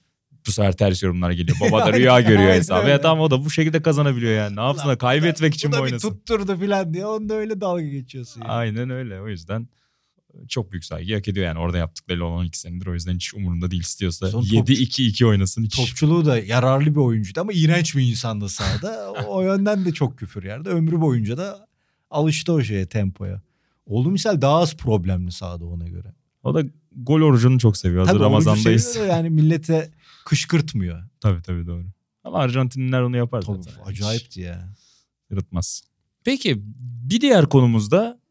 bu 0.46 0.52
sefer 0.52 0.72
ters 0.72 1.02
yorumlar 1.02 1.30
geliyor. 1.30 1.56
Baba 1.60 1.86
da 1.86 1.92
rüya 1.98 2.20
görüyor 2.20 2.52
hesabı. 2.52 2.88
Ya 2.88 3.00
tamam 3.00 3.20
o 3.20 3.30
da 3.30 3.44
bu 3.44 3.50
şekilde 3.50 3.82
kazanabiliyor 3.82 4.32
yani. 4.32 4.56
Ne 4.56 4.60
yapsın 4.60 4.88
da 4.88 4.98
kaybetmek 4.98 5.54
için 5.54 5.72
bu 5.72 5.76
mi 5.76 5.78
da 5.78 5.84
bir 5.84 5.90
oynasın? 5.90 6.10
tutturdu 6.10 6.56
filan 6.56 6.94
diye 6.94 7.06
onda 7.06 7.34
öyle 7.34 7.60
dalga 7.60 7.82
geçiyorsun. 7.82 8.40
Yani. 8.40 8.52
Aynen 8.52 8.90
öyle. 8.90 9.20
O 9.20 9.28
yüzden 9.28 9.68
çok 10.48 10.72
büyük 10.72 10.84
saygı 10.84 11.14
hak 11.14 11.28
ediyor 11.28 11.46
yani 11.46 11.58
orada 11.58 11.78
yaptıkları 11.78 12.26
olan 12.26 12.38
12 12.38 12.58
senedir 12.58 12.86
o 12.86 12.94
yüzden 12.94 13.14
hiç 13.14 13.34
umurunda 13.34 13.70
değil 13.70 13.82
istiyorsa 13.82 14.30
Son 14.30 14.42
7-2-2 14.42 15.26
oynasın 15.26 15.64
hiç. 15.64 15.76
Topçuluğu 15.76 16.24
da 16.24 16.38
yararlı 16.38 16.90
bir 16.90 17.00
oyuncuydu 17.00 17.40
ama 17.40 17.52
iğrenç 17.52 17.96
bir 17.96 18.02
insandı 18.02 18.48
sahada. 18.48 19.12
o 19.28 19.42
yönden 19.42 19.84
de 19.84 19.92
çok 19.92 20.18
küfür 20.18 20.44
yerdi. 20.44 20.68
Ömrü 20.68 21.00
boyunca 21.00 21.36
da 21.36 21.66
alıştı 22.10 22.52
o 22.52 22.62
şeye 22.62 22.86
tempoya. 22.86 23.42
Oğlu 23.86 24.10
misal 24.10 24.40
daha 24.40 24.56
az 24.58 24.76
problemli 24.76 25.32
sahada 25.32 25.64
ona 25.64 25.88
göre. 25.88 26.14
O 26.42 26.54
da 26.54 26.62
gol 26.96 27.20
orucunu 27.20 27.58
çok 27.58 27.76
seviyor. 27.76 28.00
Hazır 28.00 28.12
Tabii 28.12 28.24
Ramazan'dayız. 28.24 28.84
seviyor 28.84 29.10
da 29.10 29.16
yani 29.16 29.30
millete 29.30 29.90
kışkırtmıyor. 30.24 31.02
tabii 31.20 31.42
tabii 31.42 31.66
doğru. 31.66 31.84
Ama 32.24 32.38
Arjantinliler 32.38 33.00
onu 33.00 33.16
yapar 33.16 33.42
Tabii, 33.42 33.62
zaten. 33.62 33.82
acayipti 33.84 34.40
ya. 34.40 34.68
Hiç 34.70 34.78
Sırıtmaz. 35.28 35.82
Peki 36.24 36.62
bir 37.10 37.20
diğer 37.20 37.46
konumuzda... 37.46 38.21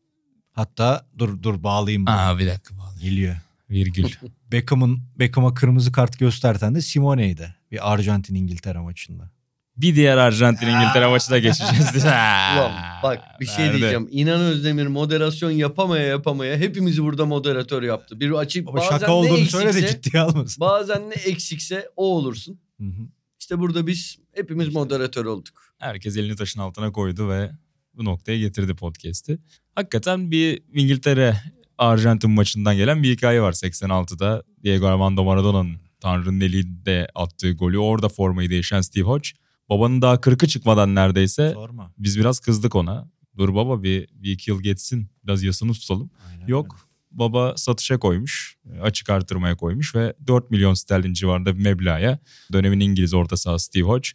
Hatta 0.54 1.06
dur 1.18 1.44
dur 1.44 1.64
bağlayayım. 1.64 2.06
bunu. 2.06 2.16
Aa 2.16 2.40
bir 2.40 2.48
dakika 2.48 2.78
bağlı. 2.78 3.00
Geliyor. 3.02 3.36
Virgül. 3.70 4.06
Beckham'ın 4.52 5.00
Beckham'a 5.20 5.54
kırmızı 5.54 5.92
kart 5.92 6.20
gösterten 6.20 6.76
de 6.76 6.82
Simone'ydi. 6.82 7.56
Bir 7.72 7.94
Arjantin 7.94 8.36
İngiltere 8.36 8.80
maçında. 8.80 9.32
bir 9.78 9.96
diğer 9.96 10.18
Arjantin 10.18 10.68
İngiltere 10.68 11.08
maçı 11.10 11.32
da 11.32 11.40
geçeceğiz. 11.40 11.96
Ulan 12.06 12.72
bak 13.04 13.20
bir 13.40 13.46
şey 13.46 13.66
Nerede? 13.66 13.78
diyeceğim. 13.78 14.08
İnan 14.12 14.42
Özdemir 14.42 14.88
moderasyon 14.88 15.52
yapamaya 15.52 16.06
yapamaya 16.08 16.58
hepimizi 16.58 17.04
burada 17.04 17.26
moderatör 17.26 17.84
yaptı. 17.84 18.20
Bir 18.20 18.32
açık 18.32 18.68
Ama 18.70 18.78
bazen 18.78 18.90
şaka 18.90 19.06
ne 19.08 19.12
olduğunu 19.12 19.46
söyle 19.46 19.74
de 19.74 19.80
eksikse- 19.80 20.02
ciddiye 20.04 20.24
almasın. 20.24 20.60
Bazen 20.62 21.10
ne 21.10 21.14
eksikse 21.14 21.90
o 21.96 22.06
olursun. 22.16 22.60
Hı 22.80 22.84
hı. 22.88 23.08
İşte 23.40 23.60
burada 23.60 23.88
biz 23.88 24.18
hepimiz 24.36 24.74
moderatör 24.74 25.26
olduk. 25.26 25.64
Herkes 25.80 26.18
elini 26.18 26.36
taşın 26.36 26.60
altına 26.60 26.92
koydu 26.92 27.30
ve 27.30 27.52
bu 27.94 28.06
noktaya 28.06 28.40
getirdi 28.40 28.76
podcast'i. 28.76 29.40
Hakikaten 29.76 30.32
bir 30.32 30.62
İngiltere 30.74 31.38
Arjantin 31.78 32.32
maçından 32.32 32.76
gelen 32.76 33.04
bir 33.04 33.12
hikaye 33.12 33.42
var 33.42 33.54
86'da. 33.54 34.44
Diego 34.64 34.86
Armando 34.86 35.24
Maradona'nın 35.24 35.78
Tanrı'nın 36.00 36.42
eliyle 36.42 37.08
attığı 37.16 37.52
golü 37.52 37.78
orada 37.78 38.10
formayı 38.10 38.50
değişen 38.50 38.82
Steve 38.82 39.04
Hodge. 39.04 39.30
Babanın 39.70 40.02
daha 40.02 40.16
40'ı 40.16 40.48
çıkmadan 40.48 40.96
neredeyse 40.96 41.52
Sorma. 41.54 41.94
biz 41.98 42.20
biraz 42.20 42.40
kızdık 42.40 42.76
ona. 42.76 43.10
Dur 43.38 43.56
baba 43.56 43.84
bir, 43.84 44.08
bir 44.14 44.32
iki 44.32 44.52
yıl 44.52 44.64
geçsin 44.64 45.10
biraz 45.24 45.44
yasını 45.44 45.74
tutalım. 45.74 46.12
Aynen 46.30 46.48
Yok 46.48 46.92
baba 47.12 47.58
satışa 47.58 48.00
koymuş 48.00 48.58
açık 48.82 49.10
artırmaya 49.10 49.56
koymuş 49.56 49.96
ve 49.96 50.14
4 50.28 50.52
milyon 50.52 50.74
sterlin 50.74 51.14
civarında 51.14 51.58
bir 51.58 51.64
meblağa 51.64 52.20
dönemin 52.54 52.80
İngiliz 52.80 53.14
orta 53.14 53.38
sahası 53.38 53.66
Steve 53.66 53.84
Hodge 53.84 54.10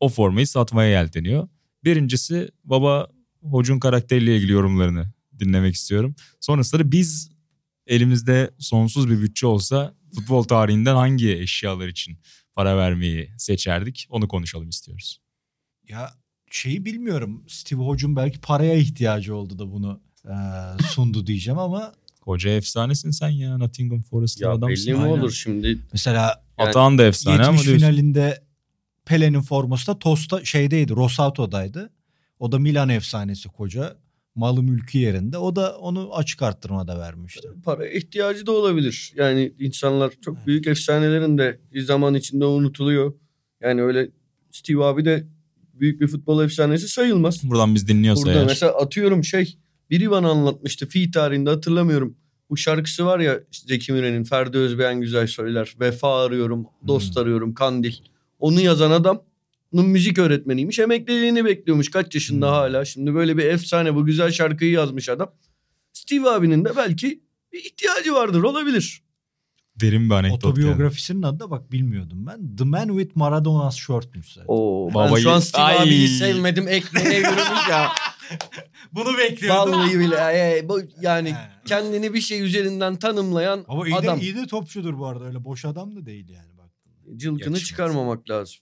o 0.00 0.08
formayı 0.08 0.46
satmaya 0.46 0.90
yelteniyor. 0.90 1.48
Birincisi 1.84 2.48
baba 2.64 3.08
Hodge'un 3.42 3.78
karakteriyle 3.78 4.36
ilgili 4.36 4.52
yorumlarını 4.52 5.06
dinlemek 5.38 5.74
istiyorum. 5.74 6.14
Sonrasında 6.40 6.84
da 6.84 6.92
biz 6.92 7.30
elimizde 7.86 8.50
sonsuz 8.58 9.10
bir 9.10 9.20
bütçe 9.22 9.46
olsa 9.46 9.94
futbol 10.14 10.42
tarihinden 10.42 10.94
hangi 10.94 11.32
eşyalar 11.38 11.88
için 11.88 12.18
para 12.54 12.76
vermeyi 12.76 13.30
seçerdik 13.38 14.06
onu 14.10 14.28
konuşalım 14.28 14.68
istiyoruz. 14.68 15.20
Ya 15.88 16.10
şeyi 16.50 16.84
bilmiyorum. 16.84 17.44
Steve 17.48 17.80
Hodge'un 17.80 18.16
belki 18.16 18.40
paraya 18.40 18.74
ihtiyacı 18.74 19.34
oldu 19.36 19.58
da 19.58 19.72
bunu 19.72 20.00
e, 20.24 20.34
sundu 20.88 21.26
diyeceğim 21.26 21.58
ama 21.58 21.92
Koca 22.20 22.50
efsanesin 22.50 23.10
sen 23.10 23.28
ya 23.28 23.58
Nottingham 23.58 24.02
Forest'lı 24.02 24.44
Ya 24.44 24.50
adamsın. 24.50 24.68
belli 24.86 24.94
mi 24.94 25.02
aynen. 25.02 25.18
olur 25.18 25.30
şimdi? 25.32 25.78
mesela 25.92 26.44
Yani 26.58 26.68
Atağın 26.68 26.98
da 26.98 27.04
efsane 27.04 27.36
ama 27.42 27.46
70 27.52 27.66
diyorsun. 27.66 27.86
finalinde 27.86 28.42
Pele'nin 29.04 29.40
forması 29.40 29.86
da 29.86 29.98
Tosta 29.98 30.44
şeydeydi. 30.44 30.92
Rosato'daydı. 30.96 31.90
O 32.40 32.52
da 32.52 32.58
Milan 32.58 32.88
efsanesi 32.88 33.48
koca. 33.48 33.96
Malı 34.34 34.62
mülkü 34.62 34.98
yerinde. 34.98 35.38
O 35.38 35.56
da 35.56 35.78
onu 35.78 36.14
açık 36.14 36.42
arttırmada 36.42 36.98
vermişti. 36.98 37.48
Para 37.64 37.88
ihtiyacı 37.88 38.46
da 38.46 38.52
olabilir. 38.52 39.12
Yani 39.16 39.52
insanlar 39.58 40.12
çok 40.20 40.36
Evet. 40.36 40.46
büyük 40.46 40.66
efsanelerin 40.66 41.38
de 41.38 41.60
bir 41.72 41.80
zaman 41.80 42.14
içinde 42.14 42.44
unutuluyor. 42.44 43.14
Yani 43.60 43.82
öyle 43.82 44.08
Steve 44.50 44.84
abi 44.84 45.04
de 45.04 45.26
büyük 45.74 46.00
bir 46.00 46.06
futbol 46.06 46.44
efsanesi 46.44 46.88
sayılmaz. 46.88 47.50
Buradan 47.50 47.74
biz 47.74 47.88
dinliyorsa 47.88 48.22
Burada 48.22 48.38
eğer. 48.38 48.46
mesela 48.46 48.72
atıyorum 48.72 49.24
şey 49.24 49.58
biri 49.90 50.10
bana 50.10 50.30
anlatmıştı 50.30 50.86
fi 50.88 51.10
tarihinde 51.10 51.50
hatırlamıyorum. 51.50 52.16
Bu 52.50 52.56
şarkısı 52.56 53.06
var 53.06 53.20
ya 53.20 53.40
Zeki 53.52 53.92
Müren'in 53.92 54.24
Ferdi 54.24 54.58
Özbeğen 54.58 55.00
güzel 55.00 55.26
söyler. 55.26 55.74
Vefa 55.80 56.24
arıyorum, 56.24 56.66
dost 56.88 57.16
Hmm. 57.16 57.22
arıyorum, 57.22 57.54
kandil. 57.54 57.94
Onu 58.38 58.60
yazan 58.60 58.90
adam 58.90 59.22
onun 59.72 59.86
müzik 59.86 60.18
öğretmeniymiş. 60.18 60.78
Emekliliğini 60.78 61.44
bekliyormuş 61.44 61.90
kaç 61.90 62.14
yaşında 62.14 62.46
Hmm. 62.46 62.54
hala. 62.54 62.84
Şimdi 62.84 63.14
böyle 63.14 63.36
bir 63.36 63.44
efsane 63.44 63.94
bu 63.94 64.06
güzel 64.06 64.32
şarkıyı 64.32 64.70
yazmış 64.70 65.08
adam. 65.08 65.32
Steve 65.92 66.28
abinin 66.30 66.64
de 66.64 66.76
belki 66.76 67.20
bir 67.52 67.58
ihtiyacı 67.58 68.14
vardır 68.14 68.42
olabilir. 68.42 69.02
Derin 69.80 70.10
bir 70.10 70.14
anekdot. 70.14 70.44
Otobiyografisinin 70.44 71.22
adı 71.22 71.40
da 71.40 71.50
bak 71.50 71.72
bilmiyordum 71.72 72.26
ben. 72.26 72.56
The 72.56 72.64
Man 72.64 72.88
with 72.88 73.16
Maradona's 73.16 73.76
Shirt'muş 73.76 74.32
zaten. 74.32 74.44
Oo, 74.48 74.88
ben 74.88 74.94
Babayı- 74.94 75.22
şu 75.22 75.30
an 75.30 75.40
Steve 75.40 75.62
Ay. 75.62 75.78
abiyi 75.78 76.08
sevmedim 76.18 76.68
ekmeğe 76.68 77.18
yürümüş 77.18 77.68
ya. 77.70 77.88
Bunu 78.92 79.18
bekliyordum. 79.18 79.72
Vallahi 79.72 79.98
bile. 79.98 80.16
e, 80.16 80.68
bu, 80.68 80.80
yani 81.00 81.34
kendini 81.66 82.14
bir 82.14 82.20
şey 82.20 82.40
üzerinden 82.42 82.96
tanımlayan 82.96 83.64
Ama 83.68 83.86
iyi 83.88 83.96
adam. 83.96 84.20
de, 84.20 84.22
iyi 84.22 84.36
de 84.36 84.46
topçudur 84.46 84.98
bu 84.98 85.06
arada. 85.06 85.24
Öyle 85.24 85.44
boş 85.44 85.64
adam 85.64 85.96
da 85.96 86.06
değil 86.06 86.28
yani 86.28 86.58
bak. 86.58 86.70
Cılkını 87.16 87.38
Yakışmaz. 87.40 87.64
çıkarmamak 87.64 88.30
lazım. 88.30 88.60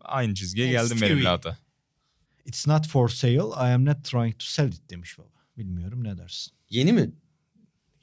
Aynı 0.00 0.34
çizgiye 0.34 0.66
Evet, 0.66 0.80
geldim 0.80 0.96
Stevie. 0.96 1.12
benim 1.14 1.24
lata. 1.24 1.58
It's 2.46 2.66
not 2.66 2.88
for 2.88 3.08
sale. 3.08 3.34
I 3.70 3.74
am 3.74 3.84
not 3.84 4.04
trying 4.04 4.38
to 4.38 4.44
sell 4.46 4.68
it 4.68 4.90
demiş 4.90 5.18
baba. 5.18 5.28
Bilmiyorum 5.58 6.04
ne 6.04 6.18
dersin. 6.18 6.52
Yeni 6.70 6.92
mi? 6.92 7.10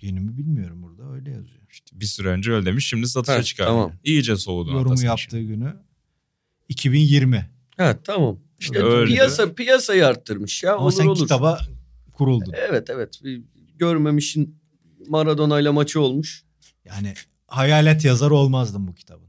Yeni 0.01 0.19
mi 0.19 0.38
bilmiyorum 0.38 0.83
burada 0.83 1.12
öyle 1.13 1.29
yazıyor. 1.31 1.63
İşte 1.71 1.99
bir 1.99 2.05
süre 2.05 2.27
önce 2.29 2.51
öyle 2.51 2.65
demiş 2.65 2.88
şimdi 2.88 3.07
satışa 3.07 3.38
Heh, 3.39 3.43
çıkardı. 3.43 3.69
tamam. 3.69 3.93
İyice 4.03 4.36
soğudu. 4.36 4.71
Yorumu 4.71 5.03
yaptığı 5.03 5.41
günü 5.41 5.75
2020. 6.69 7.49
Ha 7.77 7.99
tamam. 8.03 8.39
İşte 8.60 8.83
Öyle 8.83 9.12
de. 9.12 9.13
piyasa 9.15 9.53
piyasayı 9.53 10.07
arttırmış 10.07 10.63
ya. 10.63 10.73
Ama 10.73 10.81
olur 10.83 10.91
sen 10.91 11.05
olur. 11.07 11.17
kitaba 11.19 11.60
kuruldun. 12.13 12.53
Evet 12.69 12.89
evet. 12.89 13.21
Görmemişin 13.75 14.60
Maradona 15.07 15.60
ile 15.60 15.69
maçı 15.69 16.01
olmuş. 16.01 16.43
Yani 16.86 17.13
hayalet 17.47 18.05
yazarı 18.05 18.33
olmazdın 18.36 18.88
bu 18.88 18.95
kitabın. 18.95 19.27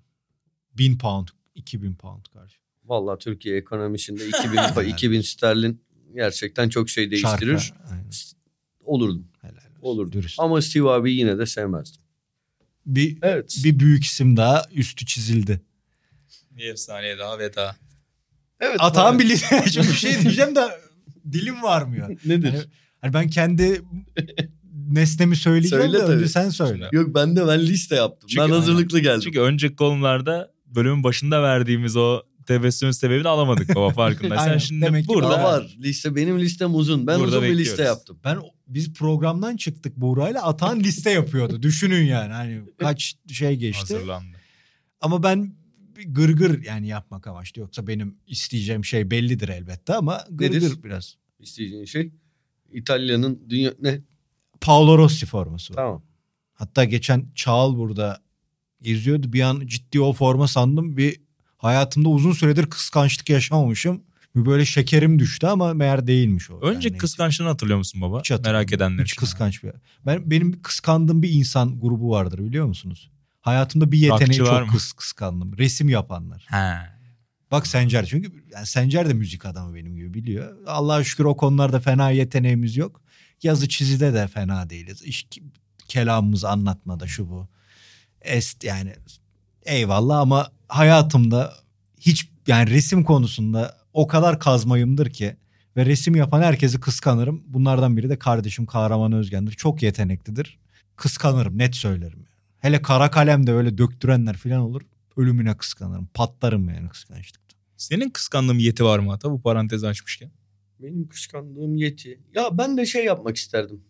1000 0.78 0.98
pound, 0.98 1.28
2000 1.58 1.94
pound 1.94 2.24
karşı. 2.32 2.56
Vallahi 2.84 3.18
Türkiye 3.18 3.56
ekonomisinde 3.56 4.28
2000 4.28 4.56
pa- 4.56 4.86
2000 4.86 5.20
sterlin 5.20 5.82
gerçekten 6.14 6.68
çok 6.68 6.88
şey 6.90 7.10
değiştirir. 7.10 7.58
Şarkı, 7.58 7.92
aynen. 7.92 8.10
Olurdum. 8.84 9.28
Helal 9.40 9.52
olsun. 9.56 9.68
Olurdu. 9.82 10.12
Dürüst. 10.12 10.40
Ama 10.40 10.62
Steve 10.62 10.88
abi 10.90 11.12
yine 11.12 11.38
de 11.38 11.46
sevmezdim. 11.46 12.02
Bir, 12.86 13.18
Evet. 13.22 13.60
bir 13.64 13.78
büyük 13.78 14.04
isim 14.04 14.36
daha 14.36 14.64
üstü 14.72 15.06
çizildi. 15.06 15.60
Bir 16.50 16.64
efsaneye 16.64 17.18
daha 17.18 17.38
veda. 17.38 17.76
evet. 18.60 18.76
Atağın 18.78 19.18
bir 19.18 19.36
Şimdi 19.70 19.88
bir 19.88 19.92
şey 19.92 20.20
diyeceğim 20.22 20.56
de 20.56 20.60
dilim 21.32 21.62
varmıyor. 21.62 22.08
Nedir? 22.24 22.50
Hani, 22.52 22.64
hani 23.00 23.12
ben 23.14 23.28
kendi 23.30 23.82
nesnemi 24.88 25.36
söyleyeceğim 25.36 25.84
Söyle 25.84 25.98
de 25.98 26.02
önce 26.02 26.28
sen 26.28 26.50
söyle. 26.50 26.88
Yok 26.92 27.14
ben 27.14 27.36
de 27.36 27.46
ben 27.46 27.60
liste 27.60 27.94
yaptım. 27.96 28.28
Çünkü- 28.28 28.42
ben 28.42 28.50
hazırlıklı 28.54 29.00
geldim. 29.00 29.20
Çünkü 29.24 29.40
önceki 29.40 29.76
konularda 29.76 30.52
bölümün 30.74 31.04
başında 31.04 31.42
verdiğimiz 31.42 31.96
o 31.96 32.22
tebessümün 32.46 32.92
sebebini 32.92 33.28
alamadık 33.28 33.74
baba 33.76 33.90
farkındaysan. 33.94 34.44
Aynen. 34.46 34.58
Şimdi 34.58 34.86
Demek 34.86 35.02
ki 35.08 35.14
burada 35.14 35.30
Daha 35.30 35.44
var. 35.44 35.76
Liste 35.78 36.16
benim 36.16 36.38
listem 36.40 36.74
uzun. 36.74 37.06
Ben 37.06 37.18
Burada 37.20 37.28
uzun 37.28 37.42
bir 37.42 37.48
bekliyoruz. 37.48 37.68
liste 37.70 37.82
yaptım. 37.82 38.18
Ben 38.24 38.38
biz 38.68 38.92
programdan 38.92 39.56
çıktık 39.56 39.96
Buğra'yla 39.96 40.42
Atan 40.42 40.80
liste 40.80 41.10
yapıyordu. 41.10 41.62
Düşünün 41.62 42.04
yani 42.04 42.32
hani 42.32 42.60
kaç 42.78 43.14
şey 43.32 43.56
geçti. 43.56 43.94
hazırlandı. 43.94 44.36
Ama 45.00 45.22
ben 45.22 45.54
bir 45.96 46.14
gırgır 46.14 46.64
yani 46.64 46.86
yapmak 46.88 47.26
amaçlı. 47.26 47.60
Yoksa 47.60 47.86
benim 47.86 48.16
isteyeceğim 48.26 48.84
şey 48.84 49.10
bellidir 49.10 49.48
elbette 49.48 49.94
ama 49.94 50.24
gırgır 50.30 50.56
Nedir? 50.56 50.82
biraz. 50.84 51.14
İsteyeceğin 51.40 51.84
şey 51.84 52.12
İtalya'nın 52.72 53.42
dünya 53.50 53.72
ne? 53.80 54.00
Paolo 54.60 54.98
Rossi 54.98 55.26
forması. 55.26 55.72
var. 55.72 55.76
Tamam. 55.76 56.02
Hatta 56.52 56.84
geçen 56.84 57.26
Çağal 57.34 57.76
burada 57.76 58.22
geziyordu. 58.82 59.32
Bir 59.32 59.40
an 59.40 59.62
ciddi 59.66 60.00
o 60.00 60.12
forma 60.12 60.48
sandım. 60.48 60.96
Bir 60.96 61.20
hayatımda 61.56 62.08
uzun 62.08 62.32
süredir 62.32 62.66
kıskançlık 62.66 63.30
yaşamamışım. 63.30 64.02
Bir 64.36 64.46
böyle 64.46 64.64
şekerim 64.64 65.18
düştü 65.18 65.46
ama 65.46 65.74
meğer 65.74 66.06
değilmiş 66.06 66.50
o. 66.50 66.60
Önceki 66.60 66.92
Yani 66.92 66.98
kıskançlığını 66.98 67.48
hatırlıyor 67.48 67.78
musun 67.78 68.00
baba? 68.00 68.20
Hiç. 68.20 68.30
Merak 68.30 68.72
edenler 68.72 69.04
Hiç 69.04 69.12
için. 69.12 69.20
kıskanç 69.20 69.62
bir. 69.62 69.72
Ben 70.06 70.30
benim 70.30 70.62
kıskandığım 70.62 71.22
bir 71.22 71.30
insan 71.30 71.80
grubu 71.80 72.10
vardır 72.10 72.38
biliyor 72.38 72.66
musunuz? 72.66 73.10
Hayatımda 73.40 73.92
bir 73.92 73.98
yeteneği 73.98 74.38
çok 74.38 74.66
mı? 74.66 74.72
kıs 74.72 74.92
kıskandım. 74.92 75.58
Resim 75.58 75.88
yapanlar. 75.88 76.46
Ha. 76.48 76.98
Bak 77.50 77.66
Sencer 77.66 78.06
çünkü 78.06 78.44
yani 78.54 78.66
Sencer 78.66 79.08
de 79.08 79.12
müzik 79.14 79.46
adamı 79.46 79.74
benim 79.74 79.96
gibi 79.96 80.14
biliyor. 80.14 80.56
Allah'a 80.66 81.04
şükür 81.04 81.24
o 81.24 81.36
konularda 81.36 81.80
fena 81.80 82.10
yeteneğimiz 82.10 82.76
yok. 82.76 83.02
Yazı 83.42 83.68
çizide 83.68 84.14
de 84.14 84.28
fena 84.28 84.70
değiliz. 84.70 85.02
İş, 85.02 85.26
kelamımız 85.88 86.44
anlatmada 86.44 87.06
şu 87.06 87.28
bu. 87.30 87.48
Est 88.28 88.64
yani 88.64 88.92
eyvallah 89.66 90.18
ama 90.18 90.52
hayatımda 90.68 91.54
hiç 92.00 92.28
yani 92.46 92.70
resim 92.70 93.04
konusunda 93.04 93.76
o 93.92 94.06
kadar 94.06 94.40
kazmayımdır 94.40 95.10
ki 95.10 95.36
ve 95.76 95.86
resim 95.86 96.16
yapan 96.16 96.42
herkesi 96.42 96.80
kıskanırım. 96.80 97.44
Bunlardan 97.46 97.96
biri 97.96 98.10
de 98.10 98.18
kardeşim 98.18 98.66
Kahraman 98.66 99.12
Özgen'dir. 99.12 99.52
Çok 99.52 99.82
yeteneklidir. 99.82 100.58
kıskanırım 100.96 101.58
net 101.58 101.76
söylerim. 101.76 102.26
Hele 102.58 102.82
kara 102.82 103.10
kalemde 103.10 103.52
öyle 103.52 103.78
döktürenler 103.78 104.36
falan 104.36 104.60
olur. 104.60 104.82
Ölümüne 105.16 105.56
kıskanırım. 105.56 106.08
Patlarım 106.14 106.68
yani 106.68 106.88
kıskançlıktan. 106.88 107.58
Senin 107.76 108.10
kıskandığın 108.10 108.58
yeti 108.58 108.84
var 108.84 108.98
mı 108.98 109.12
Ata 109.12 109.30
bu 109.30 109.42
parantezi 109.42 109.86
açmışken? 109.86 110.30
Benim 110.80 111.08
kıskandığım 111.08 111.76
yeti. 111.76 112.20
Ya 112.34 112.58
ben 112.58 112.76
de 112.76 112.86
şey 112.86 113.04
yapmak 113.04 113.36
isterdim. 113.36 113.80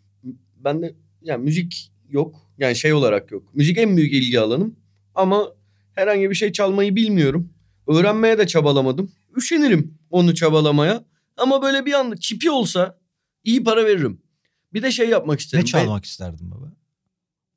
Ben 0.57 0.83
de 0.83 0.95
yani 1.23 1.45
müzik 1.45 1.93
yok. 2.11 2.37
Yani 2.59 2.77
şey 2.77 2.93
olarak 2.93 3.31
yok. 3.33 3.55
Müzik 3.55 3.79
en 3.79 3.97
büyük 3.97 4.13
ilgi 4.13 4.41
alanım. 4.41 4.77
Ama 5.15 5.53
herhangi 5.95 6.31
bir 6.31 6.35
şey 6.35 6.53
çalmayı 6.53 6.97
bilmiyorum. 6.97 7.53
Öğrenmeye 7.87 8.39
de 8.39 8.47
çabalamadım. 8.47 9.13
Üşenirim 9.37 9.99
onu 10.11 10.35
çabalamaya. 10.35 11.05
Ama 11.37 11.63
böyle 11.63 11.87
bir 11.87 11.93
anda 11.93 12.17
çipi 12.17 12.51
olsa 12.51 12.99
iyi 13.45 13.65
para 13.65 13.87
veririm. 13.87 14.21
Bir 14.73 14.83
de 14.83 14.91
şey 14.91 15.09
yapmak 15.09 15.41
isterim. 15.41 15.65
Ne 15.65 15.67
çalmak 15.67 16.05
isterdin 16.05 16.51
baba? 16.51 16.73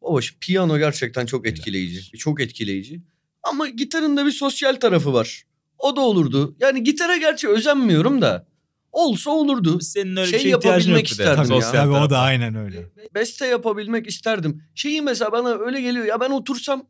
Baba 0.01 0.21
şu 0.21 0.39
piyano 0.39 0.77
gerçekten 0.77 1.25
çok 1.25 1.47
etkileyici. 1.47 1.99
olsun. 1.99 2.17
Çok 2.17 2.41
etkileyici. 2.41 3.01
Ama 3.43 3.69
gitarın 3.69 4.17
da 4.17 4.25
bir 4.25 4.31
sosyal 4.31 4.75
tarafı 4.75 5.13
var. 5.13 5.43
O 5.79 5.95
da 5.95 6.01
olurdu. 6.01 6.55
Yani 6.59 6.83
gitara 6.83 7.17
gerçi 7.17 7.47
özenmiyorum 7.47 8.21
da. 8.21 8.47
Olsa 8.91 9.31
olurdu. 9.31 9.79
Senin 9.81 10.15
öyle 10.15 10.39
Şey 10.39 10.39
ihtiyacın 10.39 10.69
yapabilmek 10.69 11.07
isterdim 11.07 11.37
ya. 11.37 11.61
Sosyal 11.61 11.83
Tabii 11.83 12.05
o 12.05 12.09
da 12.09 12.19
aynen 12.19 12.55
öyle. 12.55 12.89
Beste 13.15 13.47
yapabilmek 13.47 14.07
isterdim. 14.07 14.63
Şeyi 14.75 15.01
mesela 15.01 15.31
bana 15.31 15.49
öyle 15.49 15.81
geliyor 15.81 16.05
ya 16.05 16.19
ben 16.19 16.29
otursam 16.29 16.85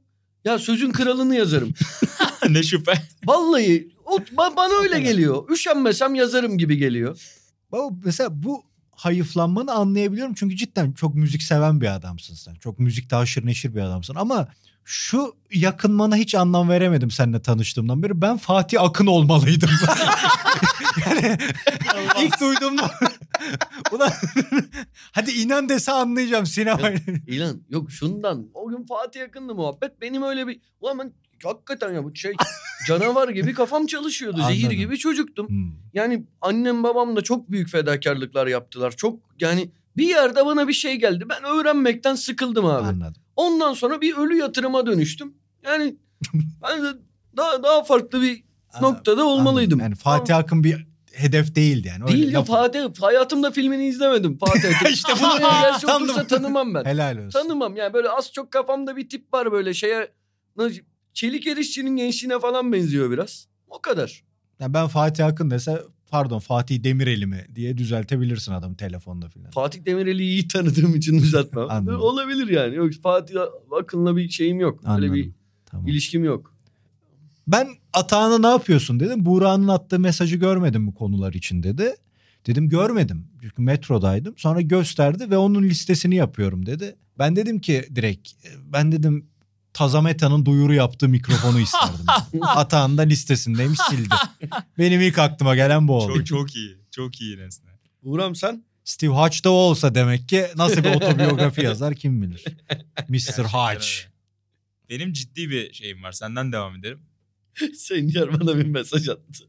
ya 0.45 0.59
sözün 0.59 0.91
kralını 0.91 1.35
yazarım. 1.35 1.73
ne 2.49 2.63
şüphe. 2.63 2.93
Vallahi 3.25 3.89
o, 4.05 4.17
ba- 4.17 4.55
bana 4.55 4.73
öyle 4.73 4.99
geliyor. 4.99 5.49
Üşenmesem 5.49 6.15
yazarım 6.15 6.57
gibi 6.57 6.77
geliyor. 6.77 7.21
Baba 7.71 7.95
mesela 8.05 8.43
bu 8.43 8.63
hayıflanmanı 8.95 9.71
anlayabiliyorum. 9.71 10.33
Çünkü 10.33 10.55
cidden 10.55 10.91
çok 10.91 11.15
müzik 11.15 11.43
seven 11.43 11.81
bir 11.81 11.95
adamsın 11.95 12.35
sen. 12.35 12.55
Çok 12.55 12.79
müzikte 12.79 13.15
haşır 13.15 13.45
neşir 13.45 13.75
bir 13.75 13.81
adamsın. 13.81 14.15
Ama 14.15 14.47
şu 14.83 15.35
yakınmana 15.53 16.15
hiç 16.15 16.35
anlam 16.35 16.69
veremedim 16.69 17.11
seninle 17.11 17.41
tanıştığımdan 17.41 18.03
beri. 18.03 18.21
Ben 18.21 18.37
Fatih 18.37 18.81
Akın 18.81 19.07
olmalıydım. 19.07 19.69
yani 21.05 21.37
ilk 22.21 22.41
duyduğumda 22.41 22.91
ulan 23.91 24.11
hadi 25.11 25.31
inan 25.31 25.69
dese 25.69 25.91
anlayacağım 25.91 26.45
sinema. 26.45 26.89
İlan 27.27 27.61
yok 27.69 27.91
şundan. 27.91 28.47
O 28.53 28.69
gün 28.69 28.85
Fatih 28.85 29.19
yakındı 29.19 29.55
muhabbet. 29.55 30.01
Benim 30.01 30.23
öyle 30.23 30.47
bir... 30.47 30.59
Ulan 30.81 30.99
ben 30.99 31.13
hakikaten 31.43 31.93
ya 31.93 32.03
bu 32.03 32.15
şey 32.15 32.33
canavar 32.87 33.29
gibi 33.29 33.53
kafam 33.53 33.85
çalışıyordu. 33.85 34.37
Zehir 34.47 34.63
Anladım. 34.63 34.77
gibi 34.77 34.97
çocuktum. 34.97 35.49
Hmm. 35.49 35.71
Yani 35.93 36.25
annem 36.41 36.83
babam 36.83 37.15
da 37.15 37.21
çok 37.21 37.51
büyük 37.51 37.69
fedakarlıklar 37.69 38.47
yaptılar. 38.47 38.91
Çok 38.91 39.19
yani 39.39 39.71
bir 39.97 40.07
yerde 40.07 40.45
bana 40.45 40.67
bir 40.67 40.73
şey 40.73 40.95
geldi. 40.95 41.25
Ben 41.29 41.43
öğrenmekten 41.43 42.15
sıkıldım 42.15 42.65
abi. 42.65 42.87
Anladım. 42.87 43.20
Ondan 43.35 43.73
sonra 43.73 44.01
bir 44.01 44.17
ölü 44.17 44.35
yatırıma 44.37 44.85
dönüştüm. 44.85 45.33
Yani 45.63 45.95
ben 46.63 46.83
de 46.83 46.87
daha 47.37 47.63
daha 47.63 47.83
farklı 47.83 48.21
bir 48.21 48.43
noktada 48.81 49.25
olmalıydım. 49.25 49.79
Anladım. 49.79 49.79
Yani 49.91 49.95
Fatih 49.95 50.37
Akın 50.37 50.63
bir 50.63 50.87
hedef 51.13 51.55
değildi 51.55 51.87
yani. 51.87 52.03
Öyle 52.03 52.13
Değil 52.13 52.31
ya 52.33 52.39
laf- 52.39 52.47
Fatih. 52.47 52.79
Hayatımda 53.01 53.51
filmini 53.51 53.85
izlemedim 53.87 54.37
Fatih. 54.37 54.75
Akın. 54.75 54.85
İşte 54.93 55.13
Bunu 55.21 55.33
bu- 55.33 55.39
gelse 55.39 55.87
otursa 55.95 56.15
da- 56.15 56.27
tanımam 56.27 56.73
ben. 56.73 56.85
Helal 56.85 57.17
olsun. 57.17 57.29
Tanımam 57.29 57.75
yani 57.75 57.93
böyle 57.93 58.09
az 58.09 58.31
çok 58.33 58.51
kafamda 58.51 58.97
bir 58.97 59.09
tip 59.09 59.33
var 59.33 59.51
böyle 59.51 59.73
şeye. 59.73 60.11
Çelik 61.13 61.47
Erişçi'nin 61.47 61.95
gençliğine 61.95 62.39
falan 62.39 62.73
benziyor 62.73 63.11
biraz. 63.11 63.47
O 63.67 63.81
kadar. 63.81 64.23
Yani 64.59 64.73
ben 64.73 64.87
Fatih 64.87 65.25
Akın 65.25 65.51
dese 65.51 65.81
pardon 66.11 66.39
Fatih 66.39 66.83
Demireli 66.83 67.25
mi 67.25 67.45
diye 67.55 67.77
düzeltebilirsin 67.77 68.51
adam 68.51 68.75
telefonda 68.75 69.29
filan. 69.29 69.51
Fatih 69.51 69.85
Demirel'i 69.85 70.23
iyi 70.23 70.47
tanıdığım 70.47 70.95
için 70.95 71.19
düzeltmem. 71.19 71.87
Olabilir 71.87 72.47
yani. 72.47 72.75
Yok 72.75 72.93
Fatih 73.03 73.35
Akın'la 73.81 74.17
bir 74.17 74.29
şeyim 74.29 74.59
yok. 74.59 74.79
Öyle 74.83 74.91
Anladım. 74.91 75.13
bir 75.13 75.31
Tamam. 75.65 75.87
ilişkim 75.87 76.23
yok. 76.23 76.53
Ben 77.47 77.67
Atağan'a 77.93 78.37
ne 78.37 78.47
yapıyorsun 78.47 78.99
dedim. 78.99 79.25
Buğra'nın 79.25 79.67
attığı 79.67 79.99
mesajı 79.99 80.35
görmedim 80.35 80.87
bu 80.87 80.95
konular 80.95 81.33
için 81.33 81.63
dedi. 81.63 81.95
Dedim 82.47 82.69
görmedim. 82.69 83.27
Çünkü 83.41 83.61
metrodaydım. 83.61 84.33
Sonra 84.37 84.61
gösterdi 84.61 85.29
ve 85.29 85.37
onun 85.37 85.63
listesini 85.63 86.15
yapıyorum 86.15 86.65
dedi. 86.65 86.95
Ben 87.19 87.35
dedim 87.35 87.59
ki 87.59 87.85
direkt 87.95 88.29
ben 88.73 88.91
dedim 88.91 89.25
Tazameta'nın 89.73 90.45
duyuru 90.45 90.73
yaptığı 90.73 91.09
mikrofonu 91.09 91.59
isterdim. 91.59 92.05
Atağan 92.41 92.97
da 92.97 93.01
listesindeymiş 93.01 93.79
sildi. 93.89 94.15
Benim 94.77 95.01
ilk 95.01 95.19
aklıma 95.19 95.55
gelen 95.55 95.87
bu 95.87 95.95
oldu. 95.95 96.13
Çok 96.17 96.25
çok 96.25 96.55
iyi. 96.55 96.77
Çok 96.91 97.21
iyi 97.21 97.37
Nesne. 97.37 97.69
Uğram 98.03 98.35
sen? 98.35 98.63
Steve 98.83 99.13
Hatch 99.13 99.43
da 99.43 99.49
olsa 99.49 99.95
demek 99.95 100.29
ki 100.29 100.45
nasıl 100.55 100.83
bir 100.83 100.89
otobiyografi 100.95 101.61
yazar 101.61 101.95
kim 101.95 102.21
bilir. 102.21 102.43
Mr. 103.09 103.69
Öyle. 103.69 103.79
Benim 104.89 105.13
ciddi 105.13 105.49
bir 105.49 105.73
şeyim 105.73 106.03
var. 106.03 106.11
Senden 106.11 106.51
devam 106.51 106.75
edelim. 106.75 106.99
Sencer 107.77 108.39
bana 108.39 108.57
bir 108.57 108.65
mesaj 108.65 109.09
attı. 109.09 109.43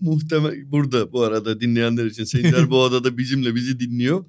Muhtemel 0.00 0.72
burada 0.72 1.12
bu 1.12 1.22
arada 1.22 1.60
dinleyenler 1.60 2.04
için 2.04 2.24
Sencer 2.24 2.70
bu 2.70 2.82
odada 2.82 3.18
bizimle 3.18 3.54
bizi 3.54 3.80
dinliyor. 3.80 4.24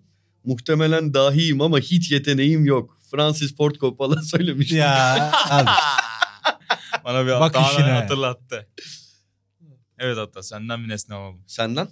Muhtemelen 0.45 1.13
dahiyim 1.13 1.61
ama 1.61 1.79
hiç 1.79 2.11
yeteneğim 2.11 2.65
yok. 2.65 2.97
Francis 3.11 3.55
Ford 3.55 3.75
Coppola 3.75 4.21
söylemiş. 4.21 4.71
Ya 4.71 5.31
al. 5.49 5.65
Bana 7.05 7.25
bir 7.25 7.31
Bak 7.31 7.53
Bak 7.53 7.71
işine. 7.71 7.85
hatırlattı. 7.91 8.67
Evet 9.99 10.17
hatta 10.17 10.43
senden 10.43 10.83
bir 10.83 10.89
nesne 10.89 11.15
alalım. 11.15 11.41
Senden? 11.47 11.87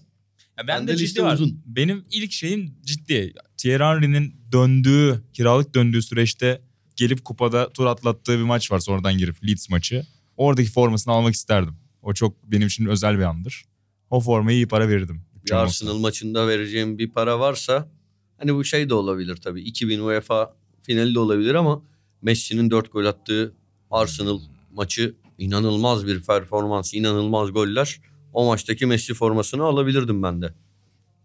Ya 0.58 0.68
ben 0.68 0.68
Bende 0.68 0.92
de 0.92 0.98
ciddi 0.98 1.04
liste 1.08 1.24
var. 1.24 1.34
uzun. 1.34 1.62
Benim 1.66 2.06
ilk 2.12 2.32
şeyim 2.32 2.76
ciddi. 2.84 3.34
Thierry 3.58 3.84
Henry'nin 3.84 4.36
döndüğü, 4.52 5.22
kiralık 5.34 5.76
döndüğü 5.76 6.02
süreçte 6.02 6.62
gelip 6.96 7.26
kupada 7.26 7.70
tur 7.74 7.86
atlattığı 7.86 8.38
bir 8.38 8.44
maç 8.44 8.72
var 8.72 8.80
sonradan 8.80 9.18
girip 9.18 9.44
Leeds 9.48 9.70
maçı. 9.70 10.06
Oradaki 10.38 10.72
formasını 10.72 11.14
almak 11.14 11.34
isterdim. 11.34 11.76
O 12.02 12.14
çok 12.14 12.52
benim 12.52 12.68
için 12.68 12.86
özel 12.86 13.18
bir 13.18 13.24
andır. 13.24 13.66
O 14.10 14.20
formayı 14.20 14.58
iyi 14.58 14.68
para 14.68 14.90
verirdim. 14.90 15.22
Bir 15.46 15.52
Arsenal 15.52 15.98
maçında 15.98 16.48
vereceğim 16.48 16.98
bir 16.98 17.10
para 17.10 17.40
varsa 17.40 17.90
hani 18.38 18.56
bu 18.56 18.64
şey 18.64 18.90
de 18.90 18.94
olabilir 18.94 19.36
tabii. 19.36 19.62
2000 19.62 20.00
UEFA 20.00 20.56
finali 20.84 21.16
de 21.16 21.20
olabilir 21.20 21.56
ama 21.56 21.84
Messi'nin 22.22 22.72
4 22.72 22.92
gol 22.92 23.06
attığı 23.06 23.54
Arsenal 23.92 24.40
maçı 24.74 25.16
inanılmaz 25.42 26.08
bir 26.08 26.22
performans, 26.22 26.94
inanılmaz 26.94 27.52
goller. 27.52 28.02
O 28.34 28.46
maçtaki 28.46 28.86
Messi 28.86 29.14
formasını 29.14 29.64
alabilirdim 29.64 30.24
ben 30.24 30.42
de. 30.42 30.54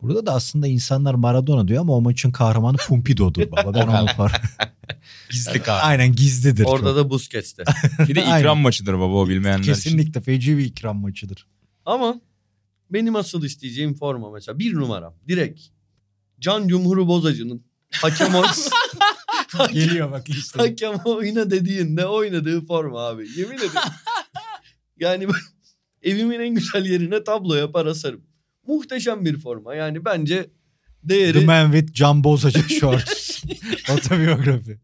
Burada 0.02 0.26
da 0.26 0.32
aslında 0.32 0.66
insanlar 0.66 1.14
Maradona 1.14 1.68
diyor 1.68 1.80
ama 1.80 1.92
o 1.96 2.00
maçın 2.00 2.30
kahramanı 2.30 2.76
Pumpido'dur 2.76 3.50
baba. 3.50 3.74
Ben 3.74 3.86
onu 3.86 4.06
fark. 4.16 4.42
Gizli 5.30 5.62
kar. 5.62 5.80
Aynen 5.82 6.12
gizlidir. 6.12 6.64
Orada 6.64 6.88
çok. 6.88 6.96
da 6.96 7.10
Busquets'te. 7.10 7.64
Bir 8.08 8.14
de 8.14 8.24
Aynen. 8.24 8.38
ikram 8.38 8.58
maçıdır 8.58 8.94
baba 8.94 9.14
o 9.14 9.28
bilmeyenler 9.28 9.62
için. 9.62 9.72
Kesinlikle 9.72 10.20
feci 10.20 10.58
bir 10.58 10.64
ikram 10.64 11.00
maçıdır. 11.00 11.46
Ama 11.84 12.20
benim 12.90 13.16
asıl 13.16 13.44
isteyeceğim 13.44 13.94
forma 13.94 14.30
mesela 14.30 14.58
bir 14.58 14.74
numaram 14.74 15.14
direkt 15.28 15.60
Can 16.40 16.68
Cumhur'u 16.68 17.08
Bozacı'nın 17.08 17.62
hakem, 17.92 18.34
oy- 18.34 18.46
Geliyor 19.72 20.10
bak 20.10 20.28
işte. 20.28 20.58
hakem 20.58 20.94
oyna 21.04 21.50
dediğinde 21.50 22.06
oynadığı 22.06 22.66
forma 22.66 23.00
abi. 23.00 23.28
Yemin 23.36 23.56
ederim. 23.56 23.70
yani 24.98 25.26
evimin 26.02 26.40
en 26.40 26.54
güzel 26.54 26.86
yerine 26.86 27.24
tablo 27.24 27.54
yapar 27.54 27.86
asarım. 27.86 28.24
Muhteşem 28.66 29.24
bir 29.24 29.38
forma. 29.38 29.74
Yani 29.74 30.04
bence 30.04 30.42
The 30.42 31.14
değeri 31.14 31.44
Man 31.44 31.72
with 31.72 31.94
Can 31.94 32.24
Bozacı 32.24 32.74
Shorts. 32.74 33.44
Otobiyografi. 33.90 34.78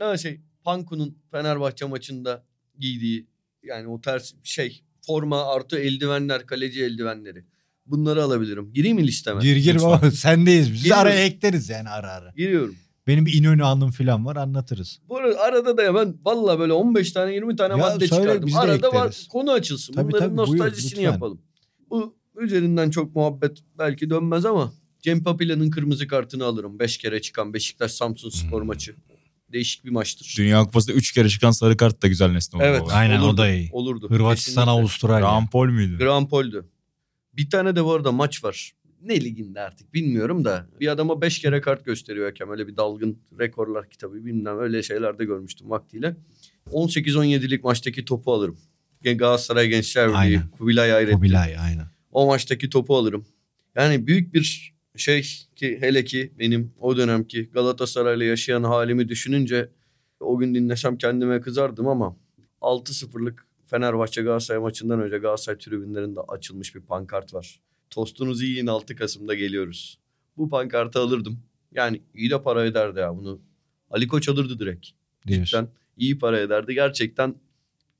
ne 0.00 0.18
şey 0.18 0.40
Panku'nun 0.64 1.18
Fenerbahçe 1.30 1.84
maçında 1.84 2.44
giydiği 2.78 3.26
yani 3.62 3.88
o 3.88 4.00
ters 4.00 4.34
şey 4.42 4.82
forma 5.06 5.54
artı 5.54 5.78
eldivenler 5.78 6.46
kaleci 6.46 6.82
eldivenleri. 6.84 7.44
Bunları 7.86 8.22
alabilirim. 8.24 8.72
Gireyim 8.72 8.96
mi 8.96 9.06
listeme? 9.06 9.42
Gir 9.42 9.56
gir 9.56 9.74
Lütfen. 9.74 9.90
baba 9.90 10.10
sendeyiz. 10.10 10.72
Biz 10.72 10.82
Giriyorum. 10.82 11.02
araya 11.02 11.24
ekleriz 11.24 11.68
yani 11.68 11.88
ara 11.88 12.12
ara. 12.12 12.32
Giriyorum. 12.36 12.74
Benim 13.06 13.26
bir 13.26 13.32
İnönü 13.34 13.64
anım 13.64 13.90
falan 13.90 14.26
var 14.26 14.36
anlatırız. 14.36 14.98
Bu 15.08 15.16
arada 15.16 15.40
arada 15.40 15.76
da 15.76 15.82
ya 15.82 15.94
ben 15.94 16.14
valla 16.24 16.58
böyle 16.58 16.72
15 16.72 17.12
tane 17.12 17.34
20 17.34 17.56
tane 17.56 17.70
Ya 17.72 17.76
madde 17.76 18.06
söyle, 18.06 18.22
çıkardım. 18.22 18.56
Arada 18.56 18.92
var 18.92 19.16
konu 19.32 19.52
açılsın. 19.52 19.92
Tabii, 19.94 20.12
Bunların 20.12 20.26
tabii, 20.36 20.36
buyur, 20.36 20.60
nostaljisini 20.60 20.90
lütfen. 20.90 21.02
yapalım. 21.12 21.40
Bu 21.90 22.16
üzerinden 22.40 22.90
çok 22.90 23.14
muhabbet 23.16 23.58
belki 23.78 24.10
dönmez 24.10 24.44
ama 24.44 24.72
Cem 25.02 25.22
Papila'nın 25.22 25.70
kırmızı 25.70 26.06
kartını 26.08 26.44
alırım. 26.44 26.78
5 26.78 26.98
kere 26.98 27.20
çıkan 27.20 27.54
Beşiktaş 27.54 27.92
Samsun 27.92 28.30
Spor 28.30 28.60
Hmm. 28.60 28.66
maçı. 28.66 28.94
Değişik 29.52 29.84
bir 29.84 29.90
maçtır. 29.90 30.34
Dünya 30.38 30.64
Kupası'nda 30.64 30.96
3 30.96 31.12
kere 31.12 31.28
çıkan 31.28 31.50
sarı 31.50 31.76
kart 31.76 32.02
da 32.02 32.08
güzel 32.08 32.28
nesne 32.30 32.56
oldu. 32.56 32.64
Evet. 32.68 32.82
baba. 32.82 32.92
Aynen, 32.92 33.20
o 33.20 33.24
olurdu, 33.24 33.36
da 33.36 33.50
iyi. 33.50 33.68
Olurdu. 33.72 34.10
Hırvatistan 34.10 34.52
Kesinlikle. 34.64 34.70
Avustralya. 34.70 35.20
Rampol 35.26 35.66
müydü? 35.68 35.98
Grand 35.98 36.28
Pol'dü. 36.28 36.64
Bir 37.36 37.50
tane 37.50 37.76
de 37.76 37.84
bu 37.84 37.92
arada 37.92 38.12
maç 38.12 38.44
var. 38.44 38.72
Ne 39.02 39.20
liginde 39.20 39.60
artık 39.60 39.94
bilmiyorum 39.94 40.44
da. 40.44 40.66
Bir 40.80 40.88
adama 40.88 41.20
5 41.20 41.38
kere 41.38 41.60
kart 41.60 41.84
gösteriyor 41.84 42.26
hakem. 42.26 42.50
Öyle 42.50 42.68
bir 42.68 42.76
dalgın 42.76 43.18
rekorlar 43.38 43.90
kitabı 43.90 44.24
bilmem 44.24 44.58
öyle 44.58 44.82
şeylerde 44.82 45.24
görmüştüm 45.24 45.70
vaktiyle. 45.70 46.16
18-17'lik 46.66 47.64
maçtaki 47.64 48.04
topu 48.04 48.32
alırım. 48.32 48.58
Galatasaray 49.04 49.68
Gençler 49.68 50.08
Birliği. 50.08 50.18
Aynen. 50.18 50.48
Kubilay 50.58 50.90
Hayrettin. 50.90 51.16
Kubilay 51.16 51.58
aynen. 51.58 51.86
O 52.12 52.26
maçtaki 52.26 52.70
topu 52.70 52.96
alırım. 52.96 53.26
Yani 53.74 54.06
büyük 54.06 54.34
bir 54.34 54.76
Şey 54.96 55.22
ki 55.56 55.78
hele 55.80 56.04
ki 56.04 56.32
benim 56.38 56.72
o 56.80 56.96
dönemki 56.96 57.50
Galatasaray'la 57.50 58.24
yaşayan 58.24 58.62
halimi 58.62 59.08
düşününce 59.08 59.70
o 60.20 60.38
gün 60.38 60.54
dinlesem 60.54 60.98
kendime 60.98 61.40
kızardım 61.40 61.88
ama 61.88 62.16
6-0'lık 62.60 63.45
Fenerbahçe 63.66 64.22
Galatasaray 64.22 64.60
maçından 64.60 65.00
önce 65.00 65.18
Galatasaray 65.18 65.58
tribünlerinde 65.58 66.20
açılmış 66.28 66.74
bir 66.74 66.80
pankart 66.80 67.34
var. 67.34 67.60
Tostunuzu 67.90 68.44
yiyin 68.44 68.66
6 68.66 68.96
Kasım'da 68.96 69.34
geliyoruz. 69.34 69.98
Bu 70.36 70.48
pankartı 70.48 71.00
alırdım. 71.00 71.38
Yani 71.72 72.02
iyi 72.14 72.30
de 72.30 72.42
para 72.42 72.64
ederdi 72.64 72.98
ya 72.98 73.16
bunu. 73.16 73.40
Ali 73.90 74.08
Koç 74.08 74.28
alırdı 74.28 74.58
direkt. 74.58 74.86
Diyorsun. 75.26 75.44
Cidden 75.44 75.68
iyi 75.96 76.18
para 76.18 76.40
ederdi. 76.40 76.74
Gerçekten 76.74 77.34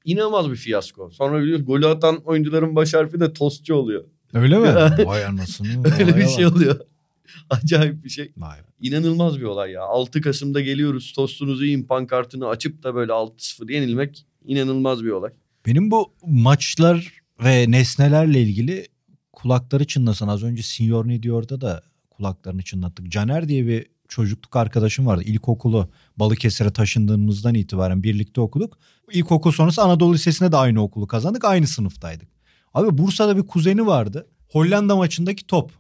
inanılmaz 0.04 0.50
bir 0.50 0.56
fiyasko. 0.56 1.10
Sonra 1.10 1.42
biliyoruz 1.42 1.66
golü 1.66 1.86
atan 1.86 2.16
oyuncuların 2.24 2.76
baş 2.76 2.94
harfi 2.94 3.20
de 3.20 3.32
tostçu 3.32 3.74
oluyor. 3.74 4.04
Öyle 4.34 4.58
mi? 4.58 4.66
Vay 5.06 5.24
anasını. 5.24 5.68
Öyle 5.98 6.16
bir 6.16 6.26
şey 6.26 6.46
oluyor. 6.46 6.80
Acayip 7.50 8.04
bir 8.04 8.08
şey. 8.08 8.32
Vay. 8.36 8.58
İnanılmaz 8.80 9.40
bir 9.40 9.44
olay 9.44 9.70
ya. 9.70 9.82
6 9.82 10.20
Kasım'da 10.20 10.60
geliyoruz 10.60 11.12
tostunuzu 11.12 11.64
yiyin 11.64 11.82
pankartını 11.82 12.48
açıp 12.48 12.82
da 12.82 12.94
böyle 12.94 13.12
6-0 13.12 13.72
yenilmek 13.72 14.26
inanılmaz 14.44 15.04
bir 15.04 15.10
olay. 15.10 15.32
Benim 15.66 15.90
bu 15.90 16.12
maçlar 16.26 17.12
ve 17.44 17.70
nesnelerle 17.70 18.42
ilgili 18.42 18.86
kulakları 19.32 19.86
çınlasın. 19.86 20.28
Az 20.28 20.42
önce 20.42 20.62
Senior 20.62 21.08
ne 21.08 21.22
diyordu 21.22 21.60
da 21.60 21.82
kulaklarını 22.10 22.62
çınlattık. 22.62 23.08
Caner 23.08 23.48
diye 23.48 23.66
bir 23.66 23.86
çocukluk 24.08 24.56
arkadaşım 24.56 25.06
vardı. 25.06 25.22
İlkokulu 25.26 25.90
Balıkesir'e 26.16 26.72
taşındığımızdan 26.72 27.54
itibaren 27.54 28.02
birlikte 28.02 28.40
okuduk. 28.40 28.78
İlkokul 29.12 29.52
sonrası 29.52 29.82
Anadolu 29.82 30.14
Lisesi'ne 30.14 30.52
de 30.52 30.56
aynı 30.56 30.82
okulu 30.82 31.06
kazandık. 31.06 31.44
Aynı 31.44 31.66
sınıftaydık. 31.66 32.28
Abi 32.74 32.98
Bursa'da 32.98 33.36
bir 33.36 33.46
kuzeni 33.46 33.86
vardı. 33.86 34.26
Hollanda 34.48 34.96
maçındaki 34.96 35.46
top. 35.46 35.72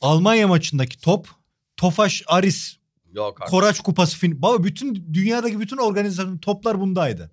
Almanya 0.00 0.48
maçındaki 0.48 1.00
top. 1.00 1.28
Tofaş 1.76 2.22
Aris 2.26 2.76
Yok 3.14 3.40
artık. 3.40 3.50
Koraç 3.50 3.80
Kupası 3.80 4.18
fin. 4.18 4.42
Baba 4.42 4.64
bütün 4.64 5.14
dünyadaki 5.14 5.60
bütün 5.60 5.76
organizasyon 5.76 6.38
toplar 6.38 6.80
bundaydı. 6.80 7.30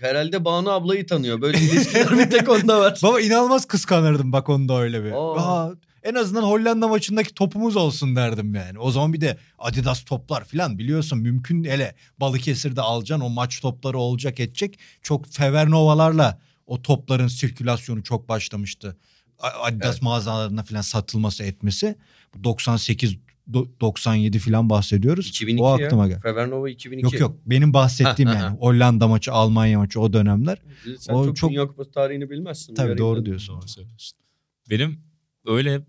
Herhalde 0.00 0.44
Banu 0.44 0.70
ablayı 0.70 1.06
tanıyor. 1.06 1.40
Böyle 1.40 1.58
ilişkiler 1.58 2.18
bir 2.18 2.30
tek 2.30 2.48
onda 2.48 2.80
var. 2.80 2.98
Baba 3.02 3.20
inanılmaz 3.20 3.66
kıskanırdım 3.66 4.32
bak 4.32 4.48
onda 4.48 4.80
öyle 4.80 5.04
bir. 5.04 5.12
Aa. 5.12 5.34
Aa, 5.40 5.72
en 6.02 6.14
azından 6.14 6.42
Hollanda 6.42 6.88
maçındaki 6.88 7.34
topumuz 7.34 7.76
olsun 7.76 8.16
derdim 8.16 8.54
yani. 8.54 8.78
O 8.78 8.90
zaman 8.90 9.12
bir 9.12 9.20
de 9.20 9.38
Adidas 9.58 10.04
toplar 10.04 10.44
falan 10.44 10.78
biliyorsun 10.78 11.18
mümkün 11.18 11.64
hele 11.64 11.94
Balıkesir'de 12.20 12.80
alacaksın 12.80 13.24
o 13.24 13.28
maç 13.28 13.60
topları 13.60 13.98
olacak 13.98 14.40
edecek. 14.40 14.78
Çok 15.02 15.26
Fevernovalarla 15.32 16.38
o 16.66 16.82
topların 16.82 17.28
sirkülasyonu 17.28 18.02
çok 18.02 18.28
başlamıştı. 18.28 18.96
Adidas 19.38 19.92
Evet. 19.94 20.02
mağazalarına 20.02 20.62
falan 20.62 20.80
satılması 20.80 21.44
etmesi. 21.44 21.96
Bu 22.34 22.44
98 22.44 23.12
do- 23.12 23.18
97 23.52 24.38
falan 24.38 24.70
bahsediyoruz. 24.70 25.28
2002 25.28 25.62
o 25.62 25.66
aklıma 25.66 26.02
ya. 26.02 26.08
gel. 26.08 26.20
Fevernova 26.20 26.68
2002. 26.70 27.04
Yok 27.04 27.20
yok 27.20 27.36
benim 27.46 27.72
bahsettiğim 27.72 28.32
yani. 28.32 28.56
Hollanda 28.56 29.08
maçı, 29.08 29.32
Almanya 29.32 29.78
maçı 29.78 30.00
o 30.00 30.12
dönemler. 30.12 30.58
Sen 30.98 31.14
O 31.14 31.24
çok, 31.24 31.36
çok- 31.36 31.50
Dünya 31.50 31.66
Kupası 31.68 31.90
tarihini 31.90 32.30
bilmezsin. 32.30 32.74
Tabii 32.74 32.98
doğru 32.98 33.26
diyorsun. 33.26 33.54
Doğru 33.56 33.68
söylüyorsun. 33.68 34.18
Benim 34.70 35.00
öyle 35.46 35.80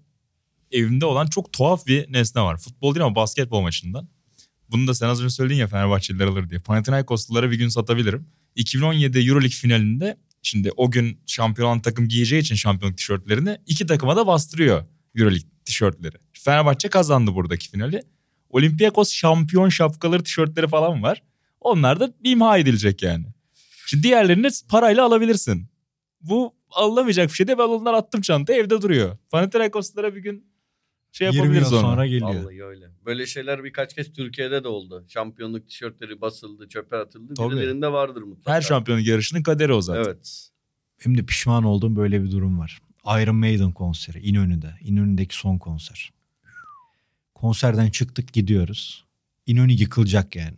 evimde 0.71 1.05
olan 1.05 1.27
çok 1.27 1.53
tuhaf 1.53 1.87
bir 1.87 2.13
nesne 2.13 2.41
var. 2.41 2.57
Futbol 2.57 2.95
değil 2.95 3.05
ama 3.05 3.15
basketbol 3.15 3.61
maçından. 3.61 4.09
Bunu 4.71 4.87
da 4.87 4.93
sen 4.93 5.07
az 5.07 5.21
önce 5.21 5.29
söyledin 5.29 5.59
ya 5.59 5.67
Fenerbahçeliler 5.67 6.25
alır 6.27 6.49
diye. 6.49 6.59
Panathinaikoslulara 6.59 7.51
bir 7.51 7.57
gün 7.57 7.67
satabilirim. 7.69 8.27
2017 8.55 9.19
Euroleague 9.19 9.49
finalinde 9.49 10.17
şimdi 10.41 10.71
o 10.77 10.91
gün 10.91 11.19
şampiyon 11.27 11.67
olan 11.67 11.79
takım 11.81 12.07
giyeceği 12.07 12.41
için 12.41 12.55
şampiyonluk 12.55 12.97
tişörtlerini 12.97 13.57
iki 13.65 13.85
takıma 13.85 14.15
da 14.15 14.27
bastırıyor 14.27 14.85
Euroleague 15.15 15.49
tişörtleri. 15.65 16.15
Fenerbahçe 16.43 16.89
kazandı 16.89 17.35
buradaki 17.35 17.69
finali. 17.69 18.03
Olympiakos 18.49 19.11
şampiyon 19.11 19.69
şapkaları 19.69 20.23
tişörtleri 20.23 20.67
falan 20.67 21.03
var. 21.03 21.23
Onlar 21.61 21.99
da 21.99 22.13
imha 22.23 22.57
edilecek 22.57 23.03
yani. 23.03 23.25
Şimdi 23.85 24.03
diğerlerini 24.03 24.49
parayla 24.69 25.05
alabilirsin. 25.05 25.67
Bu 26.21 26.55
alınamayacak 26.71 27.29
bir 27.29 27.33
şey 27.33 27.47
de 27.47 27.57
ben 27.57 27.63
onları 27.63 27.95
attım 27.95 28.21
çantaya 28.21 28.59
evde 28.59 28.81
duruyor. 28.81 29.17
Panathinaikoslara 29.29 30.15
bir 30.15 30.19
gün 30.19 30.45
şey 31.11 31.27
20 31.27 31.37
yıl 31.37 31.43
yapabiliriz 31.43 31.73
onu. 31.73 31.81
sonra 31.81 32.07
geliyor. 32.07 32.43
Vallahi 32.43 32.63
öyle. 32.63 32.85
Böyle 33.05 33.25
şeyler 33.25 33.63
birkaç 33.63 33.95
kez 33.95 34.13
Türkiye'de 34.13 34.63
de 34.63 34.67
oldu. 34.67 35.05
Şampiyonluk 35.07 35.67
tişörtleri 35.67 36.21
basıldı, 36.21 36.69
çöpe 36.69 36.97
atıldı. 36.97 37.33
Tabii. 37.33 37.55
Birilerinde 37.55 37.91
vardır 37.91 38.21
mutlaka. 38.21 38.53
Her 38.53 38.61
şampiyonluk 38.61 39.07
yarışının 39.07 39.43
kaderi 39.43 39.73
o 39.73 39.81
zaten. 39.81 40.03
Evet. 40.03 40.49
Benim 41.05 41.17
de 41.17 41.25
pişman 41.25 41.63
olduğum 41.63 41.95
böyle 41.95 42.23
bir 42.23 42.31
durum 42.31 42.59
var. 42.59 42.79
Iron 43.05 43.35
Maiden 43.35 43.71
konseri 43.71 44.19
İnönü'de. 44.19 44.73
İnönü'ndeki 44.81 45.35
son 45.35 45.57
konser. 45.57 46.11
Konserden 47.41 47.89
çıktık 47.89 48.33
gidiyoruz. 48.33 49.05
İnönü 49.45 49.71
yıkılacak 49.71 50.35
yani. 50.35 50.57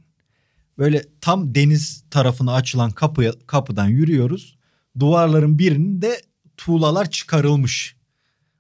Böyle 0.77 1.05
tam 1.21 1.55
deniz 1.55 2.03
tarafına 2.11 2.53
açılan 2.53 2.91
kapı, 2.91 3.33
kapıdan 3.47 3.87
yürüyoruz. 3.87 4.57
Duvarların 4.99 5.59
birinde 5.59 6.21
tuğlalar 6.57 7.09
çıkarılmış. 7.11 7.95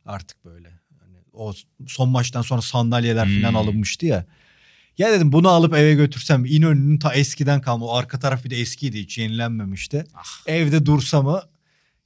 Artık 0.05 0.45
böyle. 0.45 0.69
Hani 0.99 1.17
o 1.33 1.53
son 1.87 2.09
maçtan 2.09 2.41
sonra 2.41 2.61
sandalyeler 2.61 3.25
falan 3.25 3.49
Hmm. 3.49 3.57
alınmıştı 3.57 4.05
ya. 4.05 4.25
Ya 4.97 5.11
dedim 5.11 5.31
bunu 5.31 5.49
alıp 5.49 5.73
eve 5.73 5.93
götürsem 5.93 6.45
İnönü'nün 6.45 6.99
ta 6.99 7.13
eskiden 7.13 7.61
kalma. 7.61 7.85
O 7.85 7.93
arka 7.95 8.19
taraf 8.19 8.45
bir 8.45 8.49
de 8.49 8.59
eskiydi 8.59 8.99
hiç 8.99 9.17
yenilenmemişti. 9.17 10.03
Evde 10.47 10.85
dursa 10.85 11.21
mı 11.21 11.41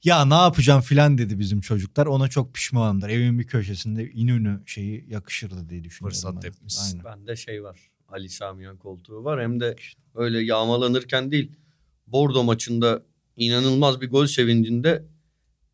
ya 0.04 0.24
ne 0.24 0.34
yapacağım 0.34 0.80
filan 0.80 1.18
dedi 1.18 1.38
bizim 1.38 1.60
çocuklar. 1.60 2.06
Ona 2.06 2.28
çok 2.28 2.54
pişmanımdır. 2.54 3.08
Evimin 3.08 3.38
bir 3.38 3.46
köşesinde 3.46 4.10
İnönü 4.10 4.62
şeyi 4.66 5.04
yakışırdı 5.08 5.68
diye 5.68 5.84
düşünüyorum. 5.84 6.14
Fırsat 6.14 6.34
ben. 6.34 6.40
tepmişsin. 6.40 6.98
Aynen. 6.98 7.18
Bende 7.18 7.36
şey 7.36 7.62
var. 7.62 7.90
Ali 8.08 8.28
Samiyan 8.28 8.76
koltuğu 8.76 9.24
var. 9.24 9.42
Hem 9.42 9.60
de 9.60 9.76
öyle 10.14 10.42
yağmalanırken 10.42 11.30
değil. 11.30 11.52
Bordo 12.06 12.44
maçında 12.44 13.02
inanılmaz 13.36 14.00
bir 14.00 14.10
gol 14.10 14.26
sevincinde 14.26 15.04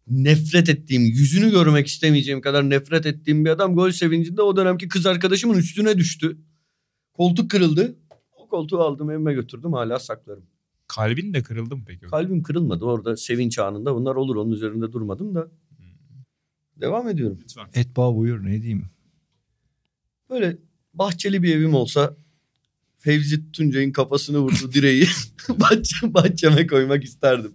nefret 0.07 0.69
ettiğim, 0.69 1.03
yüzünü 1.03 1.51
görmek 1.51 1.87
istemeyeceğim 1.87 2.41
kadar 2.41 2.71
nefret 2.71 3.07
ettiğim 3.07 3.45
bir 3.45 3.51
adam 3.51 3.75
gol 3.75 3.91
sevincinde 3.91 4.43
o 4.43 4.57
dönemki 4.57 4.89
kız 4.89 5.07
arkadaşımın 5.07 5.59
üstüne 5.59 5.99
düştü. 5.99 6.39
Koltuk 7.13 7.51
kırıldı. 7.51 7.97
O 8.37 8.49
koltuğu 8.49 8.81
aldım 8.81 9.11
evime 9.11 9.35
götürdüm 9.35 9.73
hala 9.73 9.99
saklarım. 9.99 10.45
Kalbin 10.95 11.35
de 11.35 11.43
kırıldı 11.43 11.77
mı 11.77 11.83
peki? 11.87 12.07
Kalbim 12.07 12.43
kırılmadı 12.43 12.85
orada 12.85 13.17
sevinç 13.17 13.59
anında. 13.59 13.95
Bunlar 13.95 14.15
olur 14.15 14.37
onun 14.37 14.51
üzerinde 14.53 14.93
durmadım 14.93 15.35
da. 15.35 15.49
Devam 16.81 17.09
ediyorum. 17.09 17.39
Lütfen. 17.43 17.67
Etba 17.75 18.17
buyur 18.17 18.45
ne 18.45 18.63
diyeyim. 18.63 18.85
Böyle 20.31 20.57
bahçeli 20.95 21.43
bir 21.43 21.57
evim 21.57 21.75
olsa 21.75 22.17
Fevzi 22.99 23.53
Tuncay'ın 23.53 23.93
kafasını 23.93 24.39
vurdu 24.39 24.73
direği 24.73 25.07
bahçe, 25.49 26.15
bahçeme 26.15 26.67
koymak 26.67 27.05
isterdim. 27.05 27.53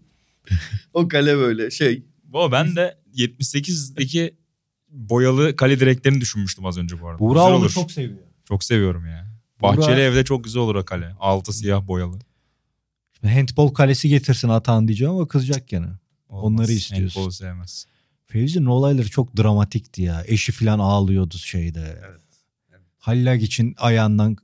O 0.94 1.08
kale 1.08 1.38
böyle 1.38 1.72
şey. 1.72 2.04
Bu 2.24 2.52
ben 2.52 2.76
de 2.76 2.98
78'deki 3.16 4.36
boyalı 4.90 5.56
kale 5.56 5.80
direklerini 5.80 6.22
düşünmüştüm 6.22 6.66
az 6.66 6.78
önce 6.78 7.02
bu 7.02 7.08
arada. 7.08 7.20
Buğra 7.20 7.44
onu 7.44 7.56
olur. 7.56 7.70
çok 7.70 7.92
seviyor. 7.92 8.20
Çok 8.46 8.64
seviyorum 8.64 9.06
ya. 9.06 9.28
Buğra- 9.62 9.78
Bahçeli 9.78 10.02
evde 10.02 10.24
çok 10.24 10.44
güzel 10.44 10.62
olur 10.62 10.76
o 10.76 10.86
kale. 10.86 11.16
Altı 11.20 11.54
siyah 11.54 11.88
boyalı. 11.88 12.20
Handball 13.28 13.68
kalesi 13.68 14.10
getirsin 14.10 14.50
Atan 14.50 14.88
diyeceğim 14.88 15.14
ama 15.14 15.28
kızacak 15.28 15.68
gene. 15.68 15.86
Olmaz. 16.30 16.44
Onları 16.62 16.72
istiyorsun. 16.72 17.20
Handball'u 17.20 17.32
sevmez. 17.32 17.86
Fevzi'nin 18.26 18.66
olayları 18.66 19.10
çok 19.10 19.38
dramatikti 19.38 20.02
ya. 20.02 20.24
Eşi 20.28 20.52
falan 20.52 20.80
ağlıyordu 20.80 21.38
şeyde. 21.38 22.02
Evet. 22.10 22.22
Hallak 22.98 23.42
için 23.44 23.76
ayağından 23.78 24.38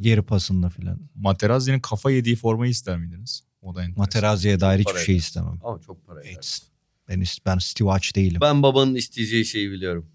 geri 0.00 0.22
pasında 0.22 0.68
filan. 0.70 1.00
Materazzi'nin 1.14 1.80
kafa 1.80 2.10
yediği 2.10 2.36
formayı 2.36 2.70
ister 2.70 2.98
miydiniz? 2.98 3.42
O 3.62 3.74
da 3.74 3.80
enteresan. 3.82 3.98
Materaziye 4.02 4.60
dair 4.60 4.78
hiçbir 4.78 4.92
Para 4.92 5.04
şey 5.04 5.14
eder. 5.14 5.20
istemem. 5.22 5.58
Ama 5.64 5.80
çok 5.80 6.06
para 6.06 6.22
eder. 6.22 6.60
Ben, 7.08 7.20
ist- 7.20 7.38
ben 7.46 7.58
Steve 7.58 7.90
Aç 7.90 8.16
değilim. 8.16 8.40
Ben 8.40 8.62
babanın 8.62 8.94
isteyeceği 8.94 9.44
şeyi 9.44 9.70
biliyorum. 9.70 10.06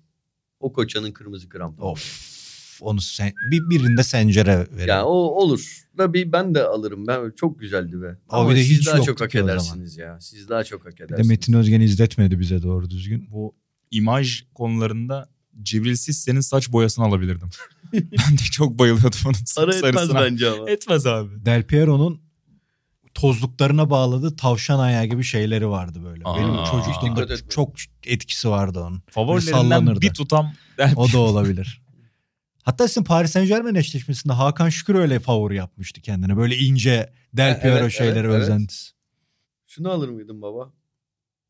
O 0.59 0.73
koçanın 0.73 1.11
kırmızı 1.11 1.49
kramponu. 1.49 1.85
Of. 1.89 2.34
Onu 2.81 3.01
sen, 3.01 3.33
bir, 3.51 3.69
birinde 3.69 4.03
sencere 4.03 4.57
verelim. 4.57 4.87
Yani 4.87 5.03
o 5.03 5.13
olur. 5.13 5.85
Da 5.97 6.13
bir 6.13 6.31
ben 6.31 6.55
de 6.55 6.63
alırım. 6.63 7.07
Ben 7.07 7.31
çok 7.35 7.59
güzeldi 7.59 8.01
be. 8.01 8.17
Ama 8.29 8.41
Ama 8.41 8.55
de 8.55 8.63
siz 8.63 8.79
hiç 8.79 8.87
daha 8.87 9.01
çok 9.01 9.21
hak 9.21 9.35
edersiniz 9.35 9.97
ya. 9.97 10.17
Siz 10.21 10.49
daha 10.49 10.63
çok 10.63 10.85
hak 10.85 10.93
bir 10.93 10.99
de 10.99 11.03
edersiniz. 11.03 11.27
Metin 11.27 11.53
Özgen 11.53 11.81
izletmedi 11.81 12.39
bize 12.39 12.63
doğru 12.63 12.89
düzgün. 12.89 13.27
Bu 13.31 13.55
imaj 13.91 14.43
konularında 14.53 15.29
Cibrilsiz 15.61 16.17
senin 16.17 16.39
saç 16.39 16.71
boyasını 16.71 17.05
alabilirdim. 17.05 17.49
ben 17.93 18.37
de 18.37 18.43
çok 18.51 18.79
bayılıyordum 18.79 19.19
onun 19.25 19.37
Para 19.55 19.75
etmez 19.75 19.93
sarısına. 19.93 20.21
bence 20.21 20.49
ama. 20.49 20.69
Etmez 20.69 21.05
abi. 21.05 21.45
Del 21.45 21.63
Piero'nun 21.63 22.21
tozluklarına 23.13 23.89
bağladığı 23.89 24.35
tavşan 24.35 24.79
ayağı 24.79 25.05
gibi 25.05 25.23
şeyleri 25.23 25.69
vardı 25.69 25.99
böyle. 26.03 26.21
Aa. 26.25 26.37
Benim 26.37 26.63
çocukluğumda 26.71 27.49
çok 27.49 27.71
etkisi 28.05 28.49
vardı 28.49 28.79
onun. 28.79 29.03
Favorilerimden 29.09 29.61
sallanırdı. 29.61 30.01
bir 30.01 30.13
tutam 30.13 30.53
O 30.95 31.11
da 31.11 31.17
olabilir. 31.19 31.84
Hatta 32.65 32.87
sizin 32.87 33.03
Paris 33.03 33.31
Saint 33.31 33.47
Germain 33.47 33.75
eşleşmesinde 33.75 34.33
Hakan 34.33 34.69
Şükür 34.69 34.95
öyle 34.95 35.19
favori 35.19 35.55
yapmıştı 35.55 36.01
kendine. 36.01 36.37
Böyle 36.37 36.57
ince 36.57 37.13
Del 37.33 37.51
Evet, 37.51 37.61
Piero 37.61 37.77
evet, 37.77 37.91
şeyleri 37.91 38.27
evet. 38.27 38.41
özentisi. 38.41 38.91
Şunu 39.67 39.91
alır 39.91 40.09
mıydın 40.09 40.41
baba? 40.41 40.73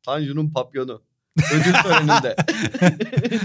Tanju'nun 0.03 0.49
papyonu. 0.49 1.01
Ödül 1.53 1.73
töreninde. 1.73 2.35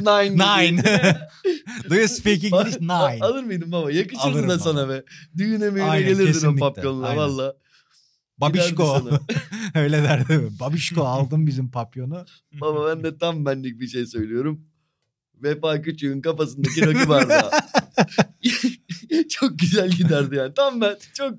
Nine. 0.30 0.32
Nine. 0.32 0.82
Do 1.90 1.94
you 1.94 2.08
speak 2.08 2.44
English? 2.44 2.80
Nine. 2.80 3.18
Alır 3.20 3.44
mıydın 3.44 3.72
baba? 3.72 3.92
Yakışırdı 3.92 4.48
da 4.48 4.58
sana 4.58 4.88
be. 4.88 5.02
Düğüne 5.36 5.70
müğüne 5.70 6.02
gelirdin 6.02 6.46
o 6.46 6.56
papyonla 6.56 7.16
valla. 7.16 7.54
Babişko. 8.38 9.02
Öyle 9.74 10.02
derdi. 10.02 10.48
Babişko 10.60 11.02
aldım 11.02 11.46
bizim 11.46 11.70
papyonu. 11.70 12.24
Baba 12.60 12.88
ben 12.88 13.04
de 13.04 13.18
tam 13.18 13.46
benlik 13.46 13.80
bir 13.80 13.88
şey 13.88 14.06
söylüyorum. 14.06 14.69
Vefa 15.42 15.82
Küçük'ün 15.82 16.20
kafasındaki 16.20 16.86
rakı 16.86 17.08
bardağı. 17.08 17.50
çok 19.28 19.58
güzel 19.58 19.90
giderdi 19.90 20.36
yani. 20.36 20.54
Tam 20.54 20.80
ben 20.80 20.96
çok 21.14 21.34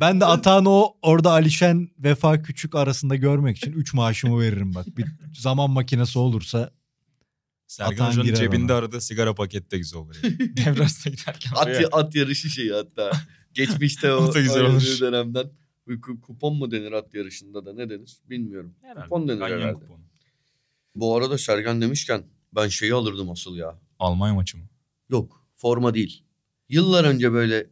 Ben 0.00 0.20
de 0.20 0.24
Atahan'ı 0.24 0.68
o 0.70 0.96
orada 1.02 1.30
Alişen 1.30 1.88
Vefa 1.98 2.42
Küçük 2.42 2.74
arasında 2.74 3.16
görmek 3.16 3.56
için 3.56 3.72
3 3.72 3.94
maaşımı 3.94 4.40
veririm 4.40 4.74
bak. 4.74 4.86
Bir 4.96 5.06
zaman 5.38 5.70
makinesi 5.70 6.18
olursa 6.18 6.70
Sergen 7.66 8.06
Hoca'nın 8.06 8.34
cebinde 8.34 8.72
ona. 8.72 8.78
aradığı 8.78 9.00
sigara 9.00 9.34
paketi 9.34 9.70
de 9.70 9.78
güzel 9.78 10.00
olur. 10.00 10.16
Yani. 10.22 10.38
Devras'ta 10.56 11.10
giderken. 11.10 11.50
at, 11.56 11.66
oraya- 11.66 11.88
at 11.92 12.14
yarışı 12.14 12.48
şeyi 12.50 12.72
hatta. 12.72 13.10
Geçmişte 13.54 14.12
o 14.12 14.16
O 14.16 14.32
güzel 14.32 14.62
olur. 14.64 14.96
dönemden. 15.00 15.46
Kupon 16.22 16.56
mu 16.56 16.70
denir 16.70 16.92
at 16.92 17.14
yarışında 17.14 17.66
da 17.66 17.72
ne 17.72 17.90
denir 17.90 18.16
bilmiyorum. 18.30 18.74
Kupon 19.02 19.28
denir 19.28 19.38
Ganyan 19.38 19.58
herhalde. 19.58 19.74
kuponu. 19.74 20.00
Bu 20.94 21.16
arada 21.16 21.38
Sergen 21.38 21.80
demişken 21.80 22.24
ben 22.54 22.68
şeyi 22.68 22.94
alırdım 22.94 23.30
asıl 23.30 23.56
ya. 23.56 23.78
Almanya 23.98 24.34
maçı 24.34 24.58
mı? 24.58 24.64
Yok 25.08 25.46
forma 25.56 25.94
değil. 25.94 26.24
Yıllar 26.68 27.04
önce 27.04 27.32
böyle 27.32 27.66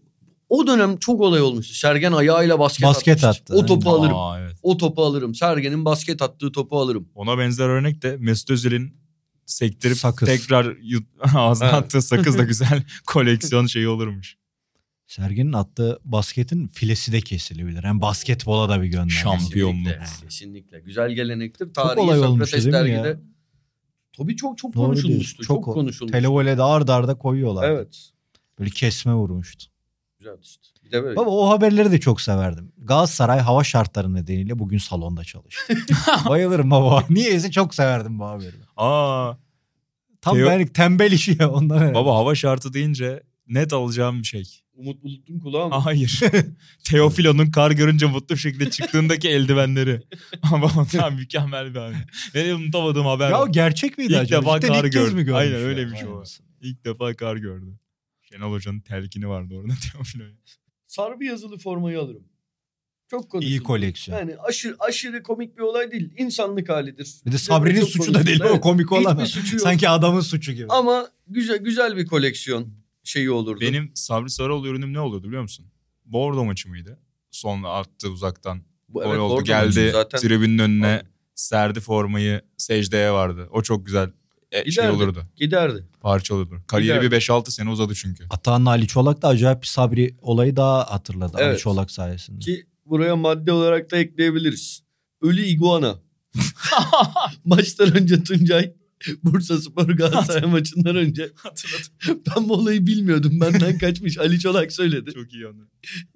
o 0.49 0.66
dönem 0.66 0.97
çok 0.97 1.20
olay 1.20 1.41
olmuştu. 1.43 1.74
Sergen 1.74 2.12
ayağıyla 2.12 2.59
basket, 2.59 2.87
Basket 2.87 3.24
atmıştı. 3.24 3.55
attı, 3.55 3.62
O 3.62 3.66
topu 3.66 3.91
aynen. 3.91 3.99
alırım. 4.01 4.16
Aa, 4.16 4.41
evet. 4.41 4.57
O 4.62 4.76
topu 4.76 5.05
alırım. 5.05 5.35
Sergen'in 5.35 5.85
basket 5.85 6.22
attığı 6.22 6.53
topu 6.53 6.78
alırım. 6.81 7.09
Ona 7.14 7.39
benzer 7.39 7.68
örnek 7.68 8.03
de 8.03 8.16
Mesut 8.16 8.51
Özil'in 8.51 8.95
sektirip 9.47 9.97
Sakız. 9.97 10.28
tekrar 10.28 10.76
yut- 10.83 11.09
ağzına 11.35 11.68
Evet. 11.68 11.78
attığı 11.78 12.03
sakız 12.03 12.39
da 12.39 12.45
güzel 12.45 12.83
koleksiyon 13.07 13.66
şeyi 13.66 13.89
olurmuş. 13.89 14.37
Sergen'in 15.07 15.53
attığı 15.53 15.99
basketin 16.05 16.66
filesi 16.68 17.12
de 17.12 17.20
kesilebilir. 17.20 17.85
Hem 17.85 18.01
basketbola 18.03 18.68
da 18.68 18.83
bir 18.83 18.87
gönderme. 18.87 19.11
Şampiyonluk. 19.11 19.87
Kesinlikle. 19.87 20.26
Kesinlikle. 20.26 20.81
Güzel 20.81 21.11
gelenektir. 21.11 21.74
Tarihi 21.74 22.07
Sokrates 22.20 22.66
dergide. 22.66 23.20
Tabii 24.20 24.36
çok 24.36 24.58
çok 24.58 24.74
Doğru 24.74 24.86
konuşulmuştu. 24.86 25.08
diyorsun. 25.08 25.36
Çok, 25.36 25.64
Çok 25.64 25.74
konuşulmuştu. 25.74 26.18
Televole'de 26.18 26.62
ard 26.62 26.88
arda 26.88 27.14
koyuyorlar. 27.14 27.70
Evet. 27.70 28.10
Böyle 28.58 28.70
kesme 28.70 29.14
vurmuştu. 29.14 29.64
Güzel 30.18 30.38
işte. 30.42 30.62
Bir 30.84 30.90
de 30.92 31.02
böyle. 31.02 31.16
Baba 31.16 31.30
o 31.30 31.48
haberleri 31.48 31.92
de 31.92 32.00
çok 32.00 32.20
severdim. 32.20 32.72
Galatasaray 32.78 33.38
hava 33.38 33.64
şartları 33.64 34.14
nedeniyle 34.14 34.58
bugün 34.58 34.78
salonda 34.78 35.24
çalıştı. 35.24 35.74
Bayılırım 36.28 36.70
baba. 36.70 37.04
Niyeyse 37.10 37.50
çok 37.50 37.74
severdim 37.74 38.18
bu 38.18 38.24
haberi. 38.24 38.56
Aa, 38.76 39.32
Tam 40.20 40.36
Teo- 40.36 40.46
benlik 40.46 40.74
tembel 40.74 41.12
işi 41.12 41.36
ya 41.40 41.50
ondan 41.50 41.94
baba 41.94 42.14
hava 42.14 42.34
şartı 42.34 42.72
deyince 42.72 43.22
net 43.48 43.72
alacağım 43.72 44.18
bir 44.18 44.26
şey. 44.26 44.60
Umut 44.81 45.03
Bulut'un 45.03 45.39
kulağı 45.39 45.68
mı? 45.68 45.74
Hayır. 45.74 46.20
Teofilo'nun 46.85 47.51
kar 47.51 47.70
görünce 47.70 48.07
mutlu 48.07 48.35
bir 48.35 48.41
şekilde 48.41 48.70
çıktığındaki 48.70 49.28
eldivenleri. 49.28 50.03
Ama 50.53 50.70
ondan 50.76 51.14
mükemmel 51.14 51.74
bir 51.74 51.78
haber. 51.81 51.97
Benim 52.35 52.57
unutamadığım 52.57 53.07
haber. 53.07 53.31
Ya 53.31 53.43
o. 53.43 53.53
gerçek 53.53 53.99
miydi 53.99 54.12
İlk 54.12 54.20
acaba? 54.20 54.43
defa 54.43 54.61
Cidden 54.61 54.74
kar 54.74 54.85
ilk 54.85 54.93
kez 54.93 55.03
gördüm. 55.03 55.16
mi 55.16 55.24
görmüş 55.24 55.41
Aynen 55.41 55.53
ya? 55.59 55.64
öyleymiş 55.64 56.03
Vay 56.03 56.09
o. 56.12 56.22
İlk 56.61 56.85
defa 56.85 57.14
kar 57.14 57.37
gördü. 57.37 57.78
Şenol 58.22 58.53
Hoca'nın 58.53 58.81
telkini 58.81 59.28
vardı 59.28 59.55
orada 59.55 59.72
Teofilo'ya. 59.93 60.31
Sarı 60.87 61.24
yazılı 61.24 61.59
formayı 61.59 62.01
alırım. 62.01 62.24
Çok 63.11 63.31
konuşuldu. 63.31 63.51
İyi 63.51 63.62
koleksiyon. 63.62 64.18
Yani 64.18 64.37
aşırı 64.37 64.76
aşırı 64.78 65.22
komik 65.22 65.57
bir 65.57 65.62
olay 65.62 65.91
değil. 65.93 66.11
İnsanlık 66.18 66.68
halidir. 66.68 67.14
Bir 67.26 67.33
de 67.33 67.39
Sabri'nin 67.39 67.85
suçu 67.85 68.14
da 68.14 68.26
değil 68.26 68.39
konuşuldu. 68.39 68.59
o 68.59 68.61
komik 68.61 68.93
olan. 68.93 69.14
Hiçbir 69.24 69.41
suçu 69.41 69.57
yok. 69.57 69.62
Sanki 69.62 69.89
adamın 69.89 70.20
suçu 70.20 70.53
gibi. 70.53 70.66
Ama 70.68 71.09
güzel 71.28 71.59
güzel 71.59 71.97
bir 71.97 72.07
koleksiyon 72.07 72.68
şeyi 73.05 73.30
olurdu. 73.30 73.61
Benim 73.61 73.90
Sabri 73.94 74.30
Sarıoğlu 74.30 74.68
ürünüm 74.68 74.92
ne 74.92 75.01
oluyordu 75.01 75.26
biliyor 75.26 75.42
musun? 75.42 75.66
Bordo 76.05 76.44
maçı 76.44 76.68
mıydı? 76.68 76.98
Son 77.30 77.62
attı 77.62 78.09
uzaktan. 78.11 78.62
Bu- 78.88 79.05
evet, 79.05 79.18
oldu 79.18 79.32
orada 79.32 79.44
geldi 79.46 79.90
zaten 79.92 80.20
tribünün 80.20 80.59
önüne 80.59 80.86
Aynen. 80.86 81.07
serdi 81.34 81.80
formayı 81.80 82.40
secdeye 82.57 83.12
vardı. 83.12 83.48
O 83.53 83.62
çok 83.62 83.86
güzel 83.86 84.11
e, 84.53 84.57
şey 84.57 84.64
Giderdi. 84.64 84.90
olurdu. 84.92 85.26
giderdi. 85.36 85.86
Parça 86.01 86.34
olurdu. 86.34 86.62
Kariyeri 86.66 86.98
Giderdi. 86.98 87.14
bir 87.14 87.20
5-6 87.20 87.51
sene 87.51 87.70
uzadı 87.70 87.94
çünkü. 87.94 88.24
Atahan 88.30 88.64
Ali 88.66 88.86
Çolak 88.86 89.22
da 89.22 89.28
acayip 89.28 89.62
bir 89.62 89.66
Sabri 89.66 90.16
olayı 90.22 90.57
daha 90.57 90.90
hatırladı 90.90 91.36
Ali 91.36 91.44
Evet. 91.44 91.59
Çolak 91.59 91.90
sayesinde. 91.90 92.38
Ki 92.38 92.66
buraya 92.86 93.16
madde 93.16 93.53
olarak 93.53 93.90
da 93.90 93.96
ekleyebiliriz. 93.96 94.82
Ölü 95.22 95.42
iguana. 95.42 95.98
Maçtan 97.44 97.96
önce 97.96 98.22
Tuncay 98.24 98.72
Bursa 99.22 99.59
Spor 99.59 99.88
Galatasaray 99.88 100.51
maçından 100.51 100.96
önce 100.96 101.30
Hatırladım. 101.34 102.22
ben 102.36 102.48
bu 102.48 102.53
olayı 102.55 102.86
bilmiyordum. 102.86 103.40
Benden 103.40 103.78
kaçmış. 103.78 104.18
Ali 104.18 104.40
Çolak 104.40 104.72
söyledi. 104.72 105.12
Çok 105.14 105.32
iyi 105.32 105.46
anı. 105.46 105.68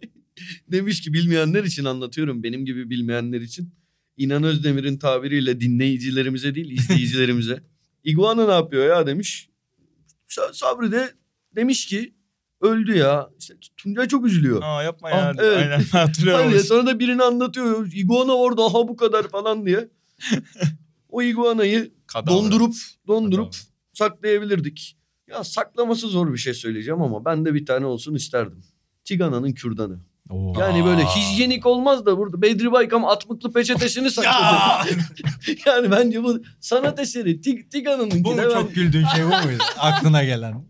Demiş 0.73 1.01
ki 1.01 1.13
bilmeyenler 1.13 1.65
için 1.65 1.85
anlatıyorum. 1.85 2.43
Benim 2.43 2.65
gibi 2.65 2.91
bilmeyenler 2.91 3.41
için. 3.41 3.75
İnan 4.17 4.43
Özdemir'in 4.43 4.99
tabiriyle 4.99 5.61
dinleyicilerimize 5.61 6.55
değil 6.55 6.71
izleyicilerimize. 6.71 7.63
İguana 8.05 8.47
ne 8.47 8.53
yapıyor 8.53 8.87
ya 8.87 9.07
demiş. 9.07 9.49
Sa- 10.29 10.55
Sabri 10.55 10.93
de 10.93 11.13
demiş 11.57 11.87
ki 11.87 12.15
öldü 12.61 12.97
ya. 12.97 13.31
İşte 13.39 13.55
Tuncay 13.77 14.09
çok 14.09 14.27
üzülüyor. 14.27 14.61
Aa 14.63 14.83
yapma 14.83 15.11
ya. 15.11 15.17
Ah, 15.17 15.35
evet. 15.39 15.57
Aynen 15.57 15.85
hatırlıyorum. 15.85 16.47
Hayır, 16.47 16.61
sonra 16.61 16.87
da 16.87 16.99
birini 16.99 17.23
anlatıyor. 17.23 17.93
İguana 17.95 18.33
orada 18.33 18.63
ha 18.63 18.89
bu 18.89 18.97
kadar 18.97 19.29
falan 19.29 19.67
diye. 19.67 19.89
o 21.09 21.23
iguanayı 21.23 21.94
Kadavra. 22.15 22.37
dondurup 22.37 22.75
dondurup 23.09 23.53
Kadavra. 23.53 23.69
saklayabilirdik. 23.93 24.97
Ya 25.31 25.45
saklaması 25.45 26.09
zor 26.09 26.33
bir 26.33 26.39
şey 26.39 26.55
söyleyeceğim 26.55 27.03
ama 27.03 27.25
ben 27.25 27.45
de 27.45 27.55
bir 27.55 27.67
tane 27.67 27.87
olsun 27.87 28.15
isterdim. 28.15 28.65
Tigana'nın 29.05 29.53
kürdanı. 29.53 29.99
Oo. 30.31 30.53
Yani 30.61 30.85
böyle 30.85 31.05
hijyenik 31.05 31.67
olmaz 31.67 32.07
da 32.07 32.19
burada 32.19 32.43
Bedri 32.43 32.73
Baykam 32.73 33.05
atmıklı 33.05 33.53
peçetesini 33.53 34.11
sakladı. 34.11 34.89
yani 35.67 35.91
bence 35.91 36.23
bu 36.23 36.43
sanat 36.61 37.01
eseri. 37.01 37.41
Tig- 37.41 37.69
Tigana'nın 37.69 38.25
Bu 38.25 38.35
mu 38.35 38.43
çok 38.53 38.75
güldüğün 38.75 39.07
şey 39.07 39.25
bu 39.25 39.29
muydu? 39.47 39.63
Aklına 39.79 40.25
gelen. 40.25 40.65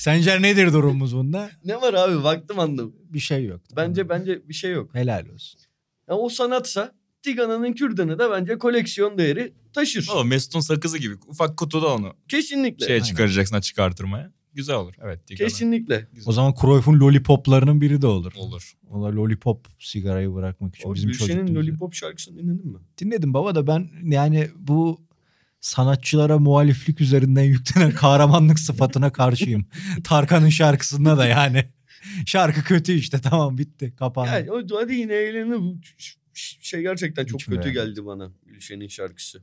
Sence 0.00 0.42
nedir 0.42 0.72
durumumuz 0.72 1.16
bunda? 1.16 1.50
Ne 1.64 1.80
var 1.80 1.94
abi 1.94 2.24
baktım 2.24 2.58
anladım. 2.58 2.96
Bir 3.08 3.18
şey 3.20 3.44
yok. 3.44 3.60
Bence 3.76 4.08
bence 4.08 4.48
bir 4.48 4.54
şey 4.54 4.70
yok. 4.72 4.94
Helal 4.94 5.26
olsun. 5.34 5.60
Ya 6.08 6.14
o 6.14 6.28
sanatsa 6.28 6.92
Tigana'nın 7.22 7.72
kürdanı 7.72 8.18
da 8.18 8.30
bence 8.30 8.58
koleksiyon 8.58 9.18
değeri 9.18 9.52
taşır. 9.72 10.08
Oğlum 10.14 10.28
Mesut'un 10.28 10.60
sakızı 10.60 10.98
gibi. 10.98 11.14
Ufak 11.26 11.56
kutuda 11.56 11.94
onu 11.94 12.14
Kesinlikle. 12.28 12.86
şeye 12.86 12.92
Aynen. 12.94 13.04
çıkaracaksın 13.04 13.56
açık 13.56 13.78
artırmaya. 13.78 14.32
Güzel 14.54 14.76
olur. 14.76 14.94
Evet. 15.04 15.26
Tigana. 15.26 15.48
Kesinlikle. 15.48 16.08
Güzel. 16.12 16.28
O 16.30 16.32
zaman 16.32 16.54
Cruyff'un 16.60 17.00
lollipoplarının 17.00 17.80
biri 17.80 18.02
de 18.02 18.06
olur. 18.06 18.32
Olur. 18.36 18.72
O 18.90 19.02
da 19.02 19.16
lollipop 19.16 19.66
sigarayı 19.78 20.34
bırakmak 20.34 20.76
için 20.76 20.88
O 20.88 20.94
bizim 20.94 21.10
Gülşen'in. 21.10 21.54
Lollipop 21.54 21.94
şarkısını 21.94 22.38
dinledin 22.38 22.72
mi? 22.72 22.78
Dinledim 22.98 23.34
baba 23.34 23.54
da 23.54 23.66
ben 23.66 23.90
yani 24.02 24.48
bu 24.56 25.00
sanatçılara 25.60 26.38
muhaliflik 26.38 27.00
üzerinden 27.00 27.42
yüklenen 27.44 27.90
kahramanlık 27.90 28.58
sıfatına 28.58 29.12
karşıyım. 29.12 29.66
Tarkan'ın 30.04 30.48
şarkısında 30.48 31.18
da 31.18 31.26
yani. 31.26 31.64
Şarkı 32.26 32.62
kötü 32.64 32.92
işte 32.92 33.18
tamam 33.18 33.58
bitti 33.58 33.94
kapandı. 33.96 34.30
Yani 34.30 34.50
o 34.52 34.80
hadi 34.80 34.94
yine 34.94 35.14
eğlenir. 35.14 35.76
Şey 36.34 36.80
gerçekten 36.82 37.24
çok 37.26 37.40
Hiç 37.40 37.46
kötü 37.46 37.60
beğenmedim. 37.64 37.94
geldi 37.94 38.06
bana 38.06 38.30
Gülşen'in 38.46 38.88
şarkısı. 38.88 39.42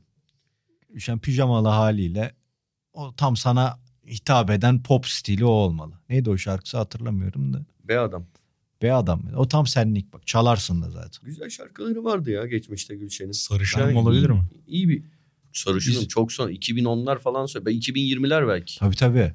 Düşen 0.94 1.18
pijamalı 1.18 1.68
haliyle 1.68 2.34
o 2.92 3.14
tam 3.16 3.36
sana 3.36 3.78
hitap 4.06 4.50
eden 4.50 4.82
pop 4.82 5.06
stili 5.06 5.44
o 5.44 5.48
olmalı. 5.48 5.94
Neydi 6.08 6.30
o 6.30 6.36
şarkısı 6.38 6.76
hatırlamıyorum 6.78 7.52
da. 7.52 7.64
Be 7.84 7.98
adam. 7.98 8.26
Be 8.82 8.92
adam. 8.92 9.22
O 9.36 9.48
tam 9.48 9.66
senlik 9.66 10.12
bak 10.12 10.26
çalarsın 10.26 10.82
da 10.82 10.90
zaten. 10.90 11.24
Güzel 11.24 11.50
şarkıları 11.50 12.04
vardı 12.04 12.30
ya 12.30 12.46
geçmişte 12.46 12.96
Gülşen'in. 12.96 13.32
Sarışın 13.32 13.80
Yani 13.80 13.98
olabilir 13.98 14.28
iyi- 14.28 14.32
mi? 14.32 14.42
İyi 14.66 14.88
bir 14.88 15.04
sarışınım 15.52 16.00
Biz- 16.00 16.08
çok 16.08 16.32
son 16.32 16.50
2010'lar 16.50 17.18
falan 17.18 17.46
söyle. 17.46 17.66
Ben 17.66 17.72
2020'ler 17.74 18.48
belki. 18.48 18.78
Tabii 18.78 18.96
tabii. 18.96 19.34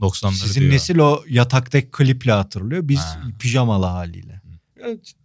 90'ları 0.00 0.32
Sizin 0.34 0.60
diyor. 0.60 0.72
nesil 0.72 0.98
o 0.98 1.24
yataktaki 1.28 1.88
kliple 1.90 2.32
hatırlıyor. 2.32 2.88
Biz 2.88 2.98
Ha. 2.98 3.22
pijamalı 3.40 3.86
haliyle. 3.86 4.40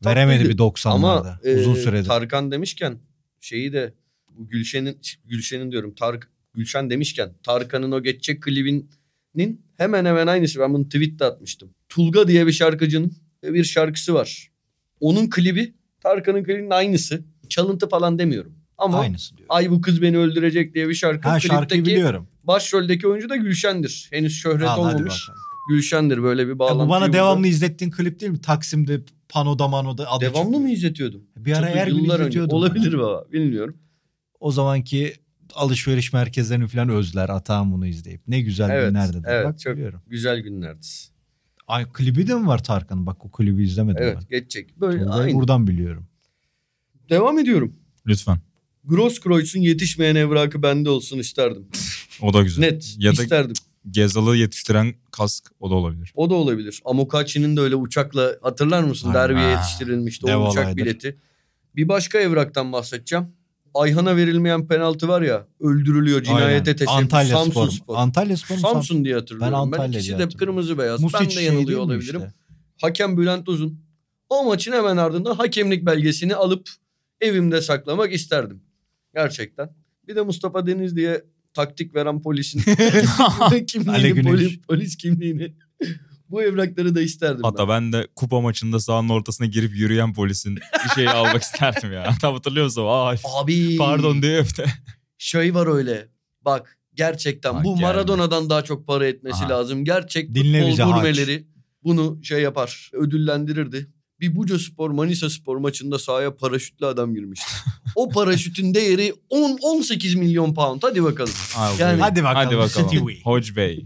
Veremedi 0.05 0.49
bir 0.49 0.57
90'larda. 0.57 0.89
Ama 0.89 1.39
Uzun 1.57 1.76
e, 1.76 1.76
süredir. 1.76 2.07
Tarkan 2.07 2.51
demişken 2.51 2.97
şeyi 3.41 3.74
de 3.74 3.93
bu 4.30 4.47
Gülşen'in 4.49 4.97
Gülşen'in 5.26 5.72
diyorum 5.72 5.95
Tark 5.95 6.30
Gülşen 6.53 6.89
demişken 6.89 7.34
Tarkan'ın 7.43 7.91
o 7.91 8.03
geçecek 8.03 8.43
klibinin 8.43 9.62
hemen 9.78 10.05
hemen 10.05 10.28
aynısı. 10.28 10.59
Ben 10.59 10.74
bunu 10.74 10.86
tweette 10.86 11.26
atmıştım. 11.26 11.70
Tulga 11.89 12.28
diye 12.28 12.47
bir 12.47 12.51
şarkıcının 12.51 13.14
bir 13.43 13.64
şarkısı 13.64 14.14
var. 14.14 14.51
Onun 14.99 15.30
klibi 15.30 15.74
Tarkan'ın 15.99 16.43
klibinin 16.43 16.70
aynısı. 16.70 17.24
Çalıntı 17.49 17.89
falan 17.89 18.20
demiyorum. 18.20 18.55
Ama 18.78 18.99
Aynısı 18.99 19.38
diyor. 19.38 19.47
Ay 19.49 19.72
bu 19.72 19.82
kız 19.82 20.01
beni 20.01 20.18
öldürecek 20.18 20.76
diye 20.76 20.89
bir 20.89 20.93
şarkı. 20.93 21.30
Ha 21.30 21.39
şarkıyı 21.39 21.86
biliyorum. 21.86 22.28
başroldeki 22.43 23.07
oyuncu 23.07 23.30
da 23.30 23.36
Gülşen'dir. 23.36 24.07
Henüz 24.12 24.34
şöhret 24.34 24.68
Al, 24.68 24.84
hadi 24.84 24.95
olmamış. 24.95 25.28
bakalım. 25.28 25.51
Gülşen'dir 25.70 26.24
böyle 26.24 26.43
bir 26.45 26.49
Ya 26.51 26.59
bağlantı. 26.59 26.86
bu 26.86 26.89
bana 26.89 27.14
devamlı 27.14 27.47
izlettiğin 27.47 27.91
klip 27.91 28.20
değil 28.20 28.32
mi? 28.32 28.41
Taksim'de 28.41 29.01
panoda 29.30 29.68
manoda 29.68 30.12
adı 30.12 30.22
Devamlı 30.26 30.43
çıkıyor. 30.43 30.62
mı 30.62 30.72
izletiyordum? 30.72 31.22
Bir 31.38 31.57
ara 31.57 31.68
her 31.68 31.88
gün 31.88 32.03
izletiyordum. 32.03 32.55
Olabilir 32.57 32.93
bana. 32.93 33.01
baba 33.01 33.26
bilmiyorum. 33.34 33.78
O 34.39 34.51
zamanki 34.51 35.14
alışveriş 35.55 36.14
merkezlerini 36.14 36.68
falan 36.68 36.89
özler 36.89 37.30
Atağım 37.30 37.72
bunu 37.72 37.88
izleyip. 37.88 38.22
Ne 38.28 38.41
güzel 38.41 38.70
Evet, 38.70 38.88
günlerdi. 38.89 39.22
evet, 39.28 39.45
Bak 39.45 39.59
çok- 39.59 39.74
biliyorum. 39.74 40.01
Güzel 40.07 40.39
günlerdi. 40.39 40.86
Ay, 41.68 41.86
klibi 41.93 42.28
de 42.28 42.36
mi 42.36 42.47
var 42.47 42.64
Tarkan'ın? 42.64 43.05
Bak 43.05 43.26
o 43.26 43.32
klibi 43.32 43.64
izlemedim 43.64 44.03
Evet 44.03 44.18
ben. 44.18 44.28
geçecek. 44.39 44.82
Böyle 44.82 45.03
Tolga'yı 45.03 45.24
aynı. 45.24 45.34
buradan 45.36 45.68
biliyorum. 45.68 46.05
Devam 47.09 47.39
ediyorum. 47.39 47.76
Lütfen. 48.07 48.38
Grosskreuz'un 48.86 49.59
yetişmeyen 49.59 50.16
evrakı 50.16 50.64
bende 50.64 50.89
olsun 50.89 51.20
isterdim. 51.20 51.68
O 52.22 52.34
da 52.34 52.41
güzel. 52.41 52.62
Net 52.64 52.95
Ya 52.99 53.18
da 53.18 53.24
isterdim. 53.24 53.53
Gezal'ı 53.90 54.38
yetiştiren 54.38 54.94
kask 55.12 55.52
o 55.60 55.70
da 55.72 55.76
olabilir. 55.76 56.12
O 56.16 56.30
da 56.30 56.34
olabilir. 56.36 56.82
Amokachi'nin 56.86 57.58
de 57.58 57.62
öyle 57.62 57.76
uçakla 57.76 58.36
hatırlar 58.42 58.84
mısın? 58.84 59.08
Aynen. 59.08 59.22
Derbiye 59.22 59.48
yetiştirilmişti 59.50 60.28
Dev 60.28 60.38
o 60.38 60.50
uçak 60.50 60.64
olaydır. 60.64 60.78
bileti. 60.86 61.18
Bir 61.76 61.88
başka 61.88 62.20
evraktan 62.20 62.74
bahsedeceğim. 62.74 63.26
Ayhan'a 63.74 64.16
verilmeyen 64.16 64.68
penaltı 64.68 65.08
var 65.08 65.22
ya 65.22 65.48
öldürülüyor 65.60 66.24
cinayete 66.24 66.76
teşebbüs. 66.76 66.96
Antalya 66.98 67.38
Samsun 67.38 67.52
Spor. 67.52 67.70
Spor. 67.70 67.96
Antalya 67.98 68.38
Spor 68.38 68.56
mu? 68.56 68.62
Samsun 68.62 69.06
diye 69.06 69.16
hatırlıyorum. 69.16 69.54
Ben 69.54 69.72
Ben, 69.72 69.78
Antalya 69.78 70.00
ikisi 70.00 70.18
diye 70.18 70.30
de 70.32 70.38
kırmızı 70.38 70.78
beyaz. 70.78 71.02
Music 71.02 71.20
ben 71.20 71.26
de 71.28 71.32
şey 71.32 71.44
yanılıyor 71.44 71.80
mi 71.80 71.86
olabilirim. 71.86 72.22
işte? 72.22 72.34
Hakem 72.82 73.18
Bülent 73.18 73.50
Uzun. 73.50 73.80
O 74.30 74.44
maçın 74.46 74.72
hemen 74.72 74.98
ardından 74.98 75.36
hakemlik 75.36 75.86
belgesini 75.86 76.36
alıp 76.36 76.70
evimde 77.22 77.62
saklamak 77.62 78.14
isterdim. 78.14 78.62
Gerçekten. 79.16 79.70
Bir 80.08 80.16
de 80.16 80.22
Mustafa 80.22 80.68
Deniz 80.68 80.96
diye 80.96 81.26
taktik 81.54 81.95
veren 81.95 82.22
polisin 82.22 82.60
kimliğini, 83.68 84.24
polis, 84.24 84.60
polis 84.68 84.97
kimliğini. 84.97 85.54
Bu 86.30 86.43
evrakları 86.43 86.95
da 86.95 87.02
isterdim 87.02 87.43
Hatta 87.43 87.70
ben 87.70 87.93
de 87.93 88.08
kupa 88.16 88.41
maçında 88.41 88.80
sahanın 88.80 89.10
ortasına 89.10 89.47
girip 89.47 89.76
yürüyen 89.76 90.14
polisin 90.14 90.56
bir 90.56 90.89
şeyi 90.95 91.10
almak 91.10 91.41
isterdim 91.43 91.93
ya. 91.93 92.14
Tam 92.22 92.34
hatırlıyor 92.34 92.66
musun? 92.66 92.86
Ay, 92.88 93.18
Abi. 93.24 93.78
pardon 93.78 94.22
diyor 94.22 94.45
bir 94.45 94.58
de. 94.58 94.66
Şey 95.18 95.56
var 95.56 95.68
öyle. 95.68 96.08
Bak 96.41 96.78
gerçekten 96.93 97.56
Bak 97.56 97.64
bu 97.64 97.74
geldi. 97.74 97.82
Maradona'dan 97.82 98.49
daha 98.49 98.62
çok 98.64 98.88
para 98.88 99.08
etmesi 99.08 99.43
Aha. 99.43 99.49
lazım. 99.49 99.86
Gerçek 99.86 100.36
Dinle 100.36 100.72
futbol 100.72 100.93
gurmeleri 100.93 101.47
bunu 101.84 102.20
şey 102.24 102.41
yapar. 102.41 102.89
Ödüllendirirdi. 102.93 103.88
Bir 104.22 104.36
Buca 104.36 104.59
Spor 104.59 104.89
Manisa 104.91 105.30
Spor 105.30 105.57
maçında 105.57 105.99
sahaya 105.99 106.36
paraşütlü 106.36 106.86
adam 106.86 107.13
girmişti. 107.15 107.51
o 107.95 108.09
paraşütün 108.09 108.74
değeri 108.74 109.13
10 109.30 109.57
18 109.61 110.15
milyon 110.15 110.53
pound. 110.53 110.82
Hadi 110.84 111.03
bakalım. 111.03 111.34
Yani-. 111.80 112.01
Hadi 112.01 112.24
bakalım. 112.24 112.45
Hadi 112.45 112.57
bakalım. 112.57 113.07
Hoc 113.24 113.55
Bey. 113.55 113.86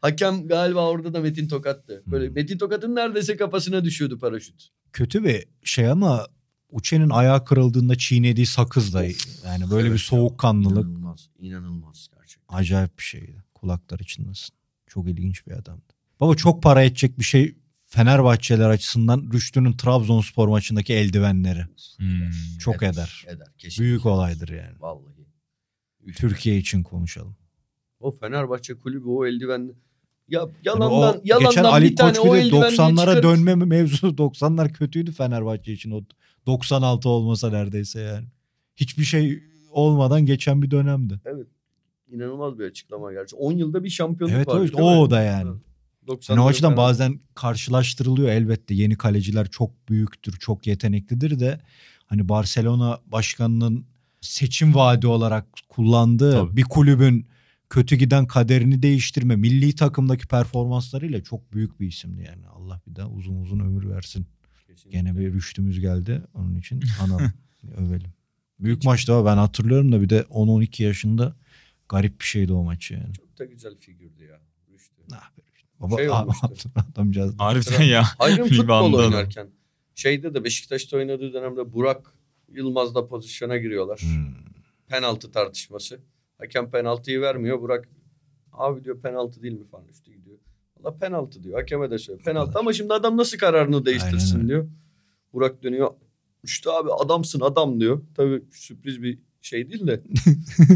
Hakem 0.00 0.48
galiba 0.48 0.88
orada 0.90 1.14
da 1.14 1.20
Metin 1.20 1.48
Tokat'tı. 1.48 2.02
Böyle 2.06 2.26
Hmm. 2.26 2.34
Metin 2.34 2.58
Tokat'ın 2.58 2.94
neredeyse 2.94 3.36
kafasına 3.36 3.84
düşüyordu 3.84 4.18
paraşüt. 4.18 4.68
Kötü 4.92 5.24
bir 5.24 5.44
şey 5.64 5.88
ama 5.90 6.26
Uçen'in 6.70 7.10
ayağı 7.10 7.44
kırıldığında 7.44 7.98
çiğnediği 7.98 8.46
sakız 8.46 8.94
da 8.94 9.04
yani 9.44 9.70
böyle 9.70 9.82
Evet 9.88 9.92
bir 9.92 9.98
soğukkanlılık 9.98 10.84
İnanılmaz. 10.84 11.28
İnanılmaz 11.40 12.08
gerçekten. 12.18 12.56
acayip 12.56 12.98
bir 12.98 13.02
şeydi. 13.04 13.44
Kulaklar 13.54 13.98
içindesin. 13.98 14.54
Çok 14.86 15.08
ilginç 15.08 15.46
bir 15.46 15.52
adamdı. 15.52 15.82
Baba 16.20 16.34
çok 16.34 16.62
para 16.62 16.82
edecek 16.82 17.18
bir 17.18 17.24
şey 17.24 17.54
Fenerbahçeler 17.88 18.68
açısından 18.68 19.30
Rüştü'nün 19.32 19.72
Trabzonspor 19.72 20.48
maçındaki 20.48 20.94
eldivenleri. 20.94 21.66
Hmm. 21.96 22.30
Çok 22.60 22.82
eder. 22.82 23.24
Eder. 23.28 23.46
Kesin. 23.58 23.84
Büyük 23.84 24.06
olaydır 24.06 24.48
yani. 24.48 24.74
Vallahi. 24.80 25.12
Türkiye 26.16 26.56
için 26.58 26.82
konuşalım. 26.82 27.36
O 28.00 28.10
Fenerbahçe 28.10 28.74
kulübü 28.74 29.08
o 29.08 29.26
eldivenli. 29.26 29.72
Ya 30.28 30.40
Yani 30.40 30.50
yalandan 30.64 31.16
o 31.16 31.20
yalandan 31.24 31.50
geçen 31.50 31.64
bir 31.64 31.68
Ali 31.68 31.94
tane 31.94 32.12
Koç 32.12 32.26
o 32.26 32.34
bir 32.34 32.38
de 32.38 32.42
eldivenliği 32.42 32.78
90'lara 32.78 32.96
çıkarıp- 32.96 33.22
dönme 33.22 33.54
mevzusu 33.54 34.06
90'lar 34.18 34.72
kötüydü 34.72 35.12
Fenerbahçe 35.12 35.72
için 35.72 35.90
o 35.90 36.00
96 36.46 37.08
olmasa 37.08 37.50
neredeyse 37.50 38.00
yani. 38.00 38.26
Hiçbir 38.76 39.04
şey 39.04 39.42
olmadan 39.70 40.26
geçen 40.26 40.62
bir 40.62 40.70
dönemdi. 40.70 41.20
İnanılmaz 42.08 42.58
bir 42.58 42.64
açıklama 42.64 43.12
gerçi. 43.12 43.36
10 43.36 43.52
yılda 43.52 43.84
bir 43.84 43.90
şampiyonluk 43.90 44.36
Evet 44.36 44.48
var. 44.48 44.60
mi? 44.96 45.00
o 45.00 45.10
da 45.10 45.22
yani. 45.22 45.50
90 46.08 46.34
Yani 46.34 46.44
o 46.44 46.48
açıdan 46.48 46.72
Fener- 46.72 46.76
bazen 46.76 47.20
karşılaştırılıyor 47.34 48.28
elbette. 48.28 48.74
Yeni 48.74 48.96
kaleciler 48.96 49.50
çok 49.50 49.88
büyüktür, 49.88 50.32
çok 50.38 50.66
yeteneklidir 50.66 51.40
de 51.40 51.60
hani 52.06 52.28
Barcelona 52.28 53.00
başkanının 53.06 53.86
seçim 54.20 54.74
vaadi 54.74 55.06
olarak 55.06 55.46
kullandığı 55.68 56.32
Tabii. 56.32 56.56
bir 56.56 56.62
kulübün 56.62 57.26
kötü 57.70 57.96
giden 57.96 58.26
kaderini 58.26 58.82
değiştirme, 58.82 59.36
milli 59.36 59.74
takımdaki 59.74 60.26
performanslarıyla 60.26 61.22
çok 61.22 61.52
büyük 61.52 61.80
bir 61.80 61.88
isimdi 61.88 62.22
yani. 62.22 62.46
Allah 62.46 62.80
bir 62.86 62.96
daha 62.96 63.08
uzun 63.08 63.36
uzun 63.42 63.60
ömür 63.60 63.90
versin. 63.90 64.26
Kesinlikle. 64.66 64.98
Gene 64.98 65.18
bir 65.18 65.32
rüştümüz 65.32 65.80
geldi. 65.80 66.22
Onun 66.34 66.54
için 66.56 66.82
analım, 67.02 67.32
övelim. 67.76 68.10
Büyük 68.60 68.84
maçtı 68.84 69.14
ama 69.14 69.30
ben 69.30 69.36
hatırlıyorum 69.36 69.92
da 69.92 70.02
bir 70.02 70.08
de 70.08 70.20
10-12 70.20 70.82
yaşında 70.82 71.36
garip 71.88 72.20
bir 72.20 72.24
şeydi 72.24 72.52
o 72.52 72.62
maç 72.64 72.90
yani. 72.90 73.14
Çok 73.14 73.38
da 73.38 73.44
güzel 73.44 73.76
figürdü 73.76 74.24
ya. 74.24 74.40
Rüştü. 74.72 74.94
Ah 75.12 75.30
be. 75.38 75.42
Baba 75.80 75.96
Şey 75.96 76.10
olmuştu. 76.10 76.48
adamcağız. 76.92 77.34
Harbiden 77.38 77.82
ya. 77.82 78.04
Ayrım 78.18 78.48
futbol 78.56 78.92
oynarken. 78.94 79.48
Şeyde 79.94 80.34
de 80.34 80.44
Beşiktaş'ta 80.44 80.96
oynadığı 80.96 81.32
dönemde 81.32 81.72
Burak 81.72 82.14
Yılmaz'la 82.48 83.06
pozisyona 83.06 83.56
giriyorlar. 83.56 83.98
Hmm. 83.98 84.34
Penaltı 84.88 85.30
tartışması. 85.30 86.00
Hakem 86.38 86.70
penaltıyı 86.70 87.20
vermiyor. 87.20 87.60
Burak 87.60 87.88
abi 88.52 88.84
diyor 88.84 89.00
penaltı 89.00 89.42
değil 89.42 89.54
mi 89.54 89.64
falan 89.64 89.88
üstü 89.88 90.12
gidiyor. 90.12 90.38
Valla 90.80 90.98
penaltı 90.98 91.42
diyor. 91.42 91.58
Hakeme 91.58 91.90
de 91.90 91.98
söylüyor. 91.98 92.24
Penaltı 92.24 92.58
ama 92.58 92.72
şimdi 92.72 92.94
adam 92.94 93.16
nasıl 93.16 93.38
kararını 93.38 93.86
değiştirsin 93.86 94.34
Aynen 94.34 94.48
diyor. 94.48 94.68
Burak 95.32 95.62
dönüyor. 95.62 95.90
İşte 96.44 96.70
abi 96.70 96.92
adamsın 96.92 97.40
adam 97.40 97.80
diyor. 97.80 98.02
Tabii 98.14 98.42
sürpriz 98.52 99.02
bir 99.02 99.18
şey 99.42 99.70
değil 99.70 99.86
de. 99.86 100.02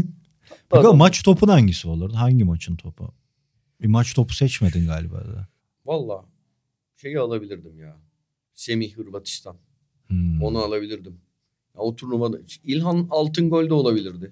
Bakalım 0.71 0.97
maç 0.97 1.23
topun 1.23 1.47
hangisi 1.47 1.87
olur? 1.87 2.13
Hangi 2.13 2.43
maçın 2.43 2.75
topu? 2.75 3.13
Bir 3.83 3.87
maç 3.87 4.13
topu 4.13 4.33
seçmedin 4.33 4.87
galiba 4.87 5.15
da. 5.15 5.47
Valla 5.85 6.25
şeyi 6.97 7.19
alabilirdim 7.19 7.79
ya. 7.79 7.97
Semih 8.53 8.97
Hırvatistan. 8.97 9.55
Hmm. 10.07 10.41
Onu 10.41 10.57
alabilirdim. 10.57 11.13
Ya, 11.75 11.81
o 11.81 11.95
turnuvada 11.95 12.37
İlhan 12.63 13.07
Altın 13.09 13.49
Gol 13.49 13.69
de 13.69 13.73
olabilirdi. 13.73 14.31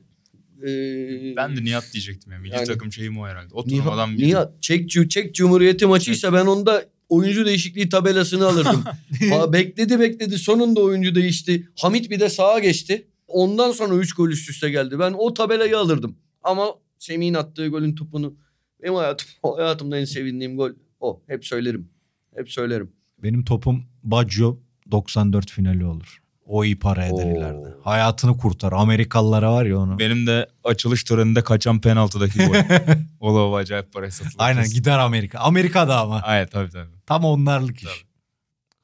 Ee, 0.62 1.36
Ben 1.36 1.58
de 1.58 1.64
Nihat 1.64 1.94
diyecektim 1.94 2.32
ya. 2.34 2.40
Milli 2.40 2.54
Yani- 2.54 2.66
takım 2.66 2.92
şeyim 2.92 3.20
o 3.20 3.26
herhalde. 3.28 3.54
O 3.54 3.64
turnuvadan 3.64 4.18
biri. 4.18 4.28
Nihat 4.28 4.62
Çek, 4.62 4.90
Çek 5.10 5.36
Cumhuriyeti 5.36 5.86
maçıysa 5.86 6.34
ben 6.34 6.46
onda 6.46 6.86
oyuncu 7.10 7.46
değişikliği 7.46 7.90
tabelasını 7.90 8.46
alırdım. 8.46 8.84
Bekledi 9.54 10.00
bekledi 10.00 10.38
sonunda 10.38 10.82
oyuncu 10.82 11.16
değişti. 11.16 11.68
Hamit 11.76 12.10
bir 12.10 12.20
de 12.20 12.30
sağa 12.30 12.60
geçti. 12.60 13.08
Ondan 13.28 13.72
sonra 13.72 13.96
3 13.96 14.14
gol 14.14 14.30
üst 14.30 14.50
üste 14.50 14.70
geldi. 14.70 15.00
Ben 15.00 15.14
o 15.18 15.34
tabelayı 15.34 15.78
alırdım. 15.78 16.18
Ama 16.44 16.76
Semih'in 17.00 17.34
attığı 17.34 17.68
golün 17.68 17.96
topunu 17.96 18.36
benim 18.84 18.96
hayatım, 18.96 19.28
hayatımda 19.58 19.98
en 19.98 20.06
sevindiğim 20.06 20.58
gol 20.58 20.72
o. 21.00 21.22
Hep 21.28 21.46
söylerim. 21.46 21.90
Hep 22.36 22.52
söylerim. 22.52 22.92
Benim 23.24 23.44
topum 23.46 23.84
Baggio 24.04 24.58
94 24.92 25.52
finali 25.52 25.86
olur. 25.86 26.22
O 26.46 26.64
iyi 26.66 26.80
para 26.80 27.06
eder 27.06 27.26
Oo. 27.26 27.38
ileride. 27.38 27.74
Hayatını 27.84 28.38
kurtar. 28.38 28.72
Amerikalılara 28.72 29.54
var 29.54 29.66
ya 29.66 29.78
onu. 29.80 30.00
Benim 30.00 30.28
de 30.28 30.50
açılış 30.64 31.04
töreninde 31.04 31.44
kaçan 31.44 31.82
penaltıdaki 31.82 32.46
gol. 32.46 32.56
o 33.20 33.36
da 33.54 33.56
acayip 33.56 33.94
paraya 33.94 34.12
satılır. 34.12 34.36
Aynen 34.38 34.64
kesin. 34.64 34.76
gider 34.76 35.00
Amerika. 35.00 35.40
Amerika'da 35.40 36.00
ama. 36.02 36.22
Aynen 36.22 36.48
tabii 36.48 36.70
tabii. 36.70 36.90
Tam 37.06 37.26
onlarlık 37.26 37.78
iş. 37.84 38.06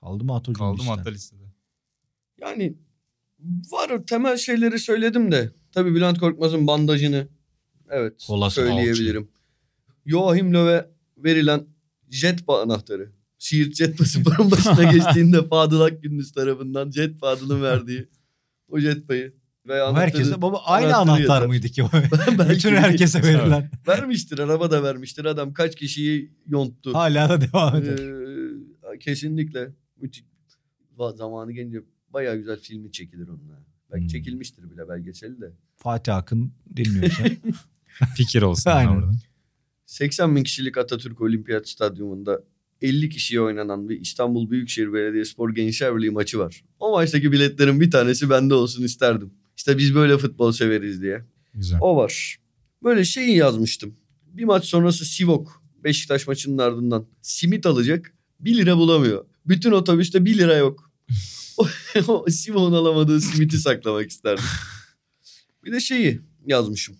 Kaldı 0.01 0.23
mı 0.23 0.35
Atocuğum 0.35 0.59
Kaldım 0.59 0.79
listen? 0.79 0.97
hatta 0.97 1.09
listede. 1.09 1.43
Yani 2.41 2.73
var 3.71 4.05
temel 4.07 4.37
şeyleri 4.37 4.79
söyledim 4.79 5.31
de. 5.31 5.51
Tabii 5.71 5.95
Bülent 5.95 6.19
Korkmaz'ın 6.19 6.67
bandajını 6.67 7.27
evet 7.89 8.23
Kolası 8.27 8.55
söyleyebilirim. 8.55 9.29
Joachim 10.07 10.53
Löw'e 10.53 10.89
verilen 11.17 11.65
jet 12.09 12.39
anahtarı. 12.47 13.11
Siirt 13.37 13.75
Jet 13.75 14.07
Spor'un 14.07 14.51
başına 14.51 14.91
geçtiğinde 14.91 15.47
Fadıl 15.49 15.81
Akgündüz 15.81 16.31
tarafından 16.31 16.91
Jet 16.91 17.19
Fadıl'ın 17.19 17.61
verdiği 17.61 18.07
o 18.69 18.79
jet 18.79 19.07
payı. 19.07 19.33
Ve 19.67 19.69
Bu 19.69 19.73
anahtarı 19.73 19.95
herkese 19.95 20.41
baba 20.41 20.61
aynı 20.65 20.95
anahtar 20.97 21.19
yeter. 21.21 21.47
mıydı 21.47 21.67
ki? 21.67 21.83
Bütün 22.49 22.75
herkese 22.75 23.23
verilen. 23.23 23.71
vermiştir. 23.87 24.39
Araba 24.39 24.71
da 24.71 24.83
vermiştir. 24.83 25.25
Adam 25.25 25.53
kaç 25.53 25.75
kişiyi 25.75 26.31
yonttu. 26.47 26.93
Hala 26.93 27.29
da 27.29 27.41
devam 27.41 27.75
eder. 27.75 27.97
Ee, 28.93 28.99
kesinlikle. 28.99 29.71
Müthiş. 30.01 30.23
Zamanı 31.15 31.51
gelince 31.51 31.81
bayağı 32.13 32.35
güzel 32.35 32.59
filmi 32.59 32.91
çekilir 32.91 33.27
onunla. 33.27 33.63
Belki 33.91 34.01
Hmm. 34.01 34.07
çekilmiştir 34.07 34.71
bile 34.71 34.89
belgeseli 34.89 35.41
de. 35.41 35.51
Fatih 35.75 36.15
Akın 36.15 36.51
dinliyorsa. 36.75 37.23
Fikir 38.15 38.41
olsun. 38.41 38.71
Aynen. 38.71 38.91
orada. 38.91 39.11
80 39.87 40.35
bin 40.35 40.43
kişilik 40.43 40.77
Atatürk 40.77 41.21
Olimpiyat 41.21 41.69
Stadyumunda 41.69 42.43
50 42.81 43.09
kişiye 43.09 43.41
oynanan 43.41 43.89
bir 43.89 44.01
İstanbul 44.01 44.49
Büyükşehir 44.49 44.93
Belediyespor 44.93 45.55
Gençler 45.55 45.95
Birliği 45.95 46.11
maçı 46.11 46.39
var. 46.39 46.63
O 46.79 46.91
maçtaki 46.91 47.31
biletlerin 47.31 47.81
bir 47.81 47.91
tanesi 47.91 48.29
bende 48.29 48.53
olsun 48.53 48.83
isterdim. 48.83 49.33
İşte 49.57 49.77
biz 49.77 49.95
böyle 49.95 50.17
futbol 50.17 50.51
severiz 50.51 51.01
diye. 51.01 51.25
Güzel. 51.53 51.79
O 51.81 51.95
var. 51.95 52.37
Böyle 52.83 53.05
şeyi 53.05 53.35
yazmıştım. 53.35 53.95
Bir 54.25 54.43
maç 54.43 54.65
sonrası 54.65 55.05
Sivok 55.05 55.63
Beşiktaş 55.83 56.27
maçının 56.27 56.57
ardından 56.57 57.07
simit 57.21 57.65
alacak 57.65 58.13
1 58.39 58.57
lira 58.57 58.77
bulamıyor. 58.77 59.25
Bütün 59.45 59.71
otobüste 59.71 60.25
1 60.25 60.37
lira 60.37 60.55
yok. 60.55 60.91
Sivok'un 62.29 62.73
alamadığı 62.73 63.21
simiti 63.21 63.57
saklamak 63.57 64.09
isterdim. 64.09 64.43
Bir 65.65 65.71
de 65.71 65.79
şeyi 65.79 66.21
yazmışım. 66.45 66.95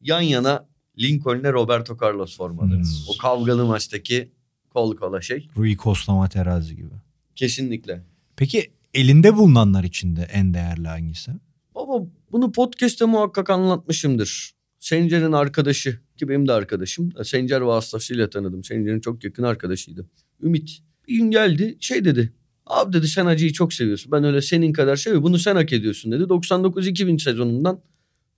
Yan 0.00 0.20
yana 0.20 0.71
Lincoln'le 0.98 1.52
Roberto 1.52 1.96
Carlos 2.02 2.36
formaları. 2.36 2.78
Hmm. 2.78 2.84
O 3.08 3.16
kavgalı 3.18 3.66
maçtaki 3.66 4.32
kol 4.70 4.96
kola 4.96 5.20
şey. 5.20 5.48
Rui 5.56 5.76
Costa 5.76 6.14
Materazzi 6.14 6.76
gibi. 6.76 6.94
Kesinlikle. 7.36 8.02
Peki 8.36 8.70
elinde 8.94 9.36
bulunanlar 9.36 9.84
içinde 9.84 10.22
en 10.22 10.54
değerli 10.54 10.88
hangisi? 10.88 11.32
Baba 11.74 12.06
bunu 12.32 12.52
podcast'te 12.52 13.04
muhakkak 13.04 13.50
anlatmışımdır. 13.50 14.52
Sencer'in 14.78 15.32
arkadaşı 15.32 16.00
ki 16.16 16.28
benim 16.28 16.48
de 16.48 16.52
arkadaşım. 16.52 17.12
Sencer 17.24 17.60
vasıtasıyla 17.60 18.30
tanıdım. 18.30 18.64
Sencer'in 18.64 19.00
çok 19.00 19.24
yakın 19.24 19.42
arkadaşıydı. 19.42 20.06
Ümit. 20.42 20.78
Bir 21.08 21.16
gün 21.16 21.30
geldi 21.30 21.76
şey 21.80 22.04
dedi. 22.04 22.32
Abi 22.66 22.92
dedi 22.92 23.08
sen 23.08 23.26
acıyı 23.26 23.52
çok 23.52 23.72
seviyorsun. 23.72 24.12
Ben 24.12 24.24
öyle 24.24 24.42
senin 24.42 24.72
kadar 24.72 24.96
seviyorum. 24.96 25.24
Bunu 25.24 25.38
sen 25.38 25.56
hak 25.56 25.72
ediyorsun 25.72 26.12
dedi. 26.12 26.22
99-2000 26.22 27.22
sezonundan 27.22 27.80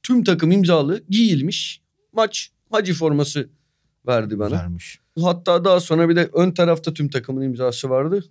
tüm 0.02 0.24
takım 0.24 0.52
imzalı 0.52 1.02
giyilmiş 1.08 1.83
maç 2.14 2.50
hacı 2.70 2.94
forması 2.94 3.48
verdi 4.06 4.38
bana. 4.38 4.48
Güzelmiş. 4.48 5.00
Hatta 5.22 5.64
daha 5.64 5.80
sonra 5.80 6.08
bir 6.08 6.16
de 6.16 6.30
ön 6.32 6.50
tarafta 6.50 6.94
tüm 6.94 7.08
takımın 7.10 7.42
imzası 7.42 7.90
vardı. 7.90 8.24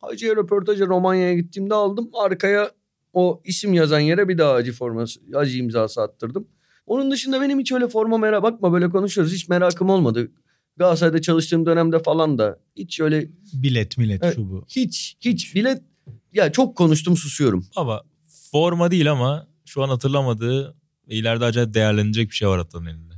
Hacı'ya 0.00 0.36
röportaja 0.36 0.86
Romanya'ya 0.86 1.34
gittiğimde 1.34 1.74
aldım. 1.74 2.10
Arkaya 2.24 2.70
o 3.12 3.40
isim 3.44 3.74
yazan 3.74 4.00
yere 4.00 4.28
bir 4.28 4.38
daha 4.38 4.54
Hacı 4.54 4.72
forması, 4.72 5.20
Hacı 5.32 5.58
imzası 5.58 6.02
attırdım. 6.02 6.48
Onun 6.86 7.10
dışında 7.10 7.40
benim 7.40 7.60
hiç 7.60 7.72
öyle 7.72 7.88
forma 7.88 8.18
merak 8.18 8.42
bakma 8.42 8.72
böyle 8.72 8.90
konuşuyoruz. 8.90 9.32
Hiç 9.32 9.48
merakım 9.48 9.90
olmadı. 9.90 10.30
Galatasaray'da 10.76 11.20
çalıştığım 11.22 11.66
dönemde 11.66 11.98
falan 11.98 12.38
da 12.38 12.58
hiç 12.76 13.00
öyle 13.00 13.28
Bilet 13.52 13.98
millet 13.98 14.24
Evet. 14.24 14.34
şu 14.36 14.50
bu. 14.50 14.64
hiç 14.68 15.16
hiç 15.20 15.54
bile 15.54 15.82
ya 16.32 16.52
çok 16.52 16.76
konuştum 16.76 17.16
susuyorum. 17.16 17.66
Ama 17.76 18.02
forma 18.52 18.90
değil 18.90 19.10
ama 19.12 19.46
şu 19.64 19.82
an 19.82 19.88
hatırlamadığı 19.88 20.74
ileride 21.06 21.44
acayip 21.44 21.74
değerlenecek 21.74 22.30
bir 22.30 22.34
şey 22.34 22.48
var 22.48 22.58
Atan'ın 22.58 22.86
elinde. 22.86 23.14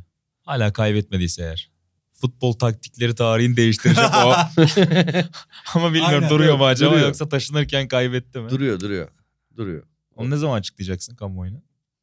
Hala 0.53 0.73
kaybetmediyse 0.73 1.43
eğer. 1.43 1.71
Futbol 2.13 2.53
taktikleri 2.53 3.15
tarihini 3.15 3.57
değiştirecek 3.57 4.05
o. 4.05 4.33
ama 5.75 5.89
bilmiyorum 5.89 6.15
Aynen, 6.15 6.31
duruyor 6.31 6.57
mu 6.57 6.67
acaba 6.67 6.91
duruyor. 6.91 7.07
yoksa 7.07 7.29
taşınırken 7.29 7.89
kaybetti 7.89 8.39
mi? 8.39 8.51
duruyor 8.51 8.81
duruyor. 8.81 9.09
Duruyor. 9.57 9.83
Onu 10.17 10.31
ne 10.31 10.37
zaman 10.37 10.59
açıklayacaksın 10.59 11.17
kamuoyuna? 11.17 11.63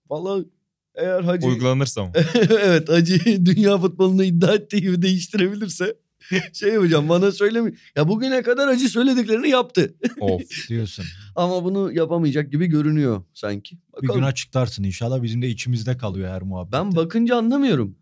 Vallahi 0.10 0.46
eğer 0.96 1.22
Hacı 1.22 1.48
Uygulanırsa 1.48 2.06
mı? 2.06 2.12
evet 2.50 2.90
Hacı 2.90 3.46
dünya 3.46 3.78
futbolunu 3.78 4.24
iddia 4.24 4.54
ettiği 4.56 4.82
gibi 4.82 5.02
değiştirebilirse 5.02 5.96
şey 6.54 6.74
yapacağım 6.74 7.10
bana 7.10 7.32
söyleme. 7.32 7.74
Ya 7.96 8.08
bugüne 8.08 8.42
kadar 8.42 8.70
Hacı 8.70 8.90
söylediklerini 8.90 9.50
yaptı. 9.50 9.96
Of 10.20 10.70
diyorsun. 10.70 11.06
Ama 11.36 11.64
bunu 11.64 11.92
yapamayacak 11.92 12.52
gibi 12.52 12.68
görünüyor 12.68 13.24
sanki. 13.34 13.76
Bir 13.76 14.08
Bakalım. 14.08 14.22
gün 14.22 14.28
açıklarsın 14.28 14.84
inşallah 14.84 15.24
bizim 15.24 15.42
de 15.42 15.50
içimizde 15.50 15.98
kalıyor 15.98 16.30
her 16.34 16.42
muhabbet. 16.42 16.74
ben 16.74 16.96
bakınca 16.96 17.36
anlamıyorum. 17.36 17.96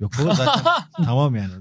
Yok 0.00 0.12
baba 0.20 0.34
zaten 0.34 0.62
tamam 1.04 1.36
yani. 1.36 1.52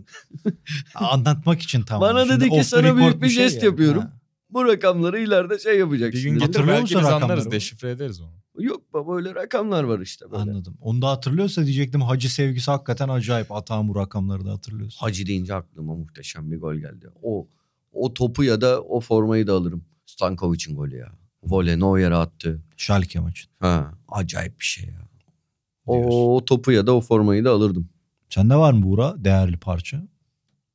Anlatmak 0.96 1.62
için 1.62 1.82
tamam. 1.82 2.10
Bana 2.10 2.26
Şimdi 2.26 2.40
dedi 2.40 2.50
ki 2.50 2.64
sana 2.64 2.98
büyük 2.98 3.22
bir 3.22 3.30
şey 3.30 3.44
jest 3.44 3.56
yani. 3.56 3.66
yapıyorum. 3.66 4.02
Ha. 4.02 4.20
Bu 4.50 4.66
rakamları 4.66 5.20
ileride 5.20 5.60
şey 5.60 5.80
yapacaksın. 5.80 6.20
Bir 6.20 6.30
gün 6.30 6.40
Hatırlıyor 6.40 6.82
musun 6.82 6.96
rakamları 7.00 7.24
anlarız 7.24 7.52
deşifre 7.52 7.92
ederiz 7.92 8.22
onu. 8.22 8.40
Yok 8.60 8.94
baba 8.94 9.16
öyle 9.16 9.36
rakamlar 9.36 9.84
var 9.84 10.00
işte 10.00 10.32
böyle. 10.32 10.42
Anladım. 10.42 10.78
Onu 10.82 11.02
da 11.02 11.10
hatırlıyorsa 11.10 11.66
diyecektim 11.66 12.02
hacı 12.02 12.34
sevgisi 12.34 12.72
hakikaten 12.72 13.10
acayip. 13.10 13.52
Atağım 13.52 13.90
bu 13.90 13.96
rakamları 13.96 14.46
da 14.46 14.52
hatırlıyorsun. 14.52 15.00
Hacı 15.00 15.26
deyince 15.28 15.56
aklıma 15.56 15.96
muhteşem 15.96 16.52
bir 16.52 16.60
gol 16.60 16.76
geldi. 16.76 17.10
O 17.22 17.48
o 17.92 18.14
topu 18.14 18.44
ya 18.44 18.62
da 18.62 18.82
o 18.82 19.00
formayı 19.00 19.48
da 19.48 19.54
alırım. 19.54 19.86
Stankovic'in 20.06 20.76
golü 20.76 20.98
ya. 20.98 21.12
Vole 21.44 21.80
Neuer'e 21.80 22.16
attı. 22.16 22.62
Schalke 22.78 23.20
maçı. 23.20 23.48
Ha, 23.60 23.94
acayip 24.08 24.60
bir 24.60 24.66
şey 24.66 24.90
ya. 24.90 25.10
O, 25.86 26.36
o 26.36 26.46
topu 26.46 26.72
ya 26.72 26.88
da 26.88 26.96
o 26.96 27.02
formayı 27.02 27.46
da 27.46 27.52
alırdım. 27.52 27.90
Sende 28.30 28.56
var 28.56 28.74
mı 28.74 28.84
Buğra 28.84 29.16
değerli 29.18 29.58
parça? 29.58 30.08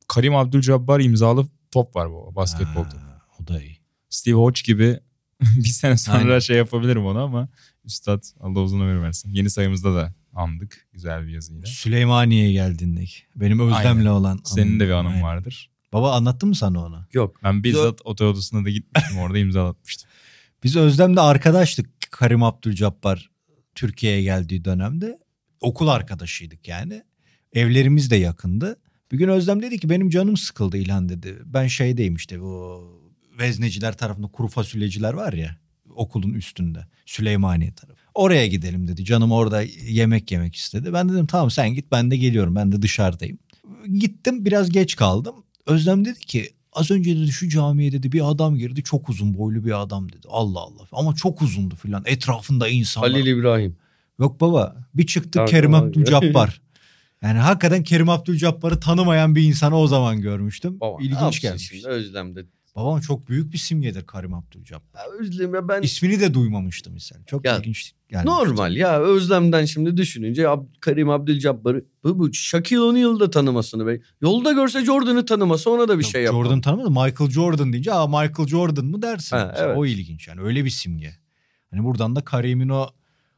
Karim 0.08 0.36
Abdülcabbar 0.36 1.00
imzalı 1.00 1.46
top 1.70 1.96
var 1.96 2.10
bu 2.10 2.32
basketbolda. 2.36 2.94
Ha, 2.94 3.20
o 3.40 3.46
da 3.46 3.62
iyi. 3.62 3.78
Steve 4.10 4.34
Hodge 4.34 4.60
gibi 4.64 5.00
bir 5.40 5.68
sene 5.68 5.96
sonra 5.96 6.18
Aynen. 6.18 6.38
şey 6.38 6.56
yapabilirim 6.56 7.06
onu 7.06 7.18
ama 7.22 7.48
Üstad 7.84 8.22
Allah 8.40 8.60
uzun 8.60 8.80
ömür 8.80 9.02
versin. 9.02 9.30
Yeni 9.30 9.50
sayımızda 9.50 9.94
da 9.94 10.14
andık 10.32 10.86
güzel 10.92 11.26
bir 11.26 11.32
yazıyla. 11.32 11.66
Süleymaniye'ye 11.66 12.52
geldiğindeki. 12.52 13.16
Benim 13.36 13.60
Özlem'le 13.60 13.98
Aynen. 13.98 14.06
olan. 14.06 14.40
Senin 14.44 14.80
de 14.80 14.84
bir 14.86 14.90
anın 14.90 15.08
Aynen. 15.08 15.22
vardır. 15.22 15.70
Baba 15.92 16.12
anlattın 16.16 16.48
mı 16.48 16.54
sana 16.54 16.84
onu? 16.84 17.06
Yok. 17.12 17.36
Ben 17.42 17.64
bizzat 17.64 18.00
otel 18.04 18.26
odasına 18.26 18.64
da 18.64 18.70
gitmiştim 18.70 19.18
orada 19.18 19.38
imzalatmıştım. 19.38 20.10
Biz 20.64 20.76
Özlem'le 20.76 21.16
arkadaştık. 21.16 21.90
Karim 22.10 22.42
Abdülcabbar 22.42 23.30
Türkiye'ye 23.74 24.22
geldiği 24.22 24.64
dönemde. 24.64 25.18
Okul 25.60 25.88
arkadaşıydık 25.88 26.68
yani. 26.68 27.02
Evlerimiz 27.54 28.10
de 28.10 28.16
yakındı. 28.16 28.76
Bir 29.12 29.18
gün 29.18 29.28
Özlem 29.28 29.62
dedi 29.62 29.78
ki 29.78 29.90
benim 29.90 30.10
canım 30.10 30.36
sıkıldı 30.36 30.76
İlhan 30.76 31.08
dedi. 31.08 31.38
Ben 31.44 31.66
şeydeyim 31.66 32.14
işte 32.14 32.40
bu 32.40 32.82
vezneciler 33.38 33.96
tarafında 33.96 34.26
kuru 34.26 34.48
fasulyeciler 34.48 35.12
var 35.12 35.32
ya 35.32 35.56
okulun 35.94 36.34
üstünde 36.34 36.86
Süleymaniye 37.06 37.72
tarafı. 37.72 38.00
Oraya 38.14 38.46
gidelim 38.46 38.88
dedi. 38.88 39.04
Canım 39.04 39.32
orada 39.32 39.62
yemek 39.88 40.32
yemek 40.32 40.54
istedi. 40.54 40.92
Ben 40.92 41.08
dedim 41.08 41.26
tamam 41.26 41.50
sen 41.50 41.74
git 41.74 41.92
ben 41.92 42.10
de 42.10 42.16
geliyorum. 42.16 42.54
Ben 42.54 42.72
de 42.72 42.82
dışarıdayım. 42.82 43.38
Gittim 43.98 44.44
biraz 44.44 44.70
geç 44.70 44.96
kaldım. 44.96 45.34
Özlem 45.66 46.04
dedi 46.04 46.18
ki 46.18 46.50
az 46.72 46.90
önce 46.90 47.16
dedi 47.16 47.32
şu 47.32 47.48
camiye 47.48 47.92
dedi 47.92 48.12
bir 48.12 48.30
adam 48.30 48.56
girdi 48.56 48.82
çok 48.82 49.08
uzun 49.08 49.38
boylu 49.38 49.64
bir 49.64 49.82
adam 49.82 50.12
dedi. 50.12 50.26
Allah 50.28 50.60
Allah 50.60 50.82
ama 50.92 51.14
çok 51.14 51.42
uzundu 51.42 51.76
filan 51.76 52.02
etrafında 52.06 52.68
insanlar. 52.68 53.10
Halil 53.10 53.26
İbrahim. 53.26 53.76
Yok 54.18 54.40
baba 54.40 54.76
bir 54.94 55.06
çıktık 55.06 55.48
Kerim. 55.48 55.74
Abdülcabbar. 55.74 56.60
Yani 57.24 57.38
hakikaten 57.38 57.82
Kerim 57.82 58.08
Abdülcabbar'ı 58.08 58.80
tanımayan 58.80 59.34
bir 59.36 59.42
insanı 59.42 59.78
o 59.78 59.86
zaman 59.86 60.20
görmüştüm. 60.20 60.80
Baba, 60.80 61.02
İlginç 61.02 61.40
gelmiş. 61.40 61.84
Özlem'de. 61.86 62.44
Babam 62.76 63.00
çok 63.00 63.28
büyük 63.28 63.52
bir 63.52 63.58
simgedir 63.58 64.06
Karim 64.06 64.34
Abdülcabbar. 64.34 64.98
Ya 65.00 65.04
Özlem 65.20 65.54
ya 65.54 65.68
ben 65.68 65.82
İsmini 65.82 66.20
de 66.20 66.34
duymamıştım 66.34 66.92
misal. 66.92 67.16
Çok 67.26 67.44
Ya, 67.44 67.58
ilginç 67.58 67.92
gelmiş. 68.08 68.24
normal 68.26 68.76
ya 68.76 69.00
Özlem'den 69.00 69.64
şimdi 69.64 69.96
düşününce 69.96 70.42
Ab- 70.42 70.66
Karim 70.80 71.10
Abdülcabbar'ı 71.10 71.84
bu, 72.04 72.18
bu 72.18 72.32
Shaquille 72.34 72.80
O'Neal'ı 72.80 73.20
da 73.20 73.30
tanımasını 73.30 73.86
be. 73.86 74.00
Yolda 74.20 74.52
görse 74.52 74.84
Jordan'ı 74.84 75.26
tanımasa 75.26 75.70
ona 75.70 75.88
da 75.88 75.98
bir 75.98 76.04
Yok, 76.04 76.12
şey 76.12 76.22
yapmam. 76.22 76.42
Jordan 76.44 76.60
tanımadı. 76.60 76.90
Michael 76.90 77.30
Jordan 77.30 77.72
deyince 77.72 77.92
aa 77.92 78.06
Michael 78.06 78.48
Jordan 78.48 78.84
mı 78.84 79.02
dersin? 79.02 79.36
Ha, 79.36 79.46
Mesela 79.50 79.66
evet. 79.68 79.78
O 79.78 79.86
ilginç 79.86 80.28
yani 80.28 80.40
öyle 80.40 80.64
bir 80.64 80.70
simge. 80.70 81.14
Hani 81.70 81.84
buradan 81.84 82.16
da 82.16 82.20
Karim'in 82.24 82.68
o 82.68 82.88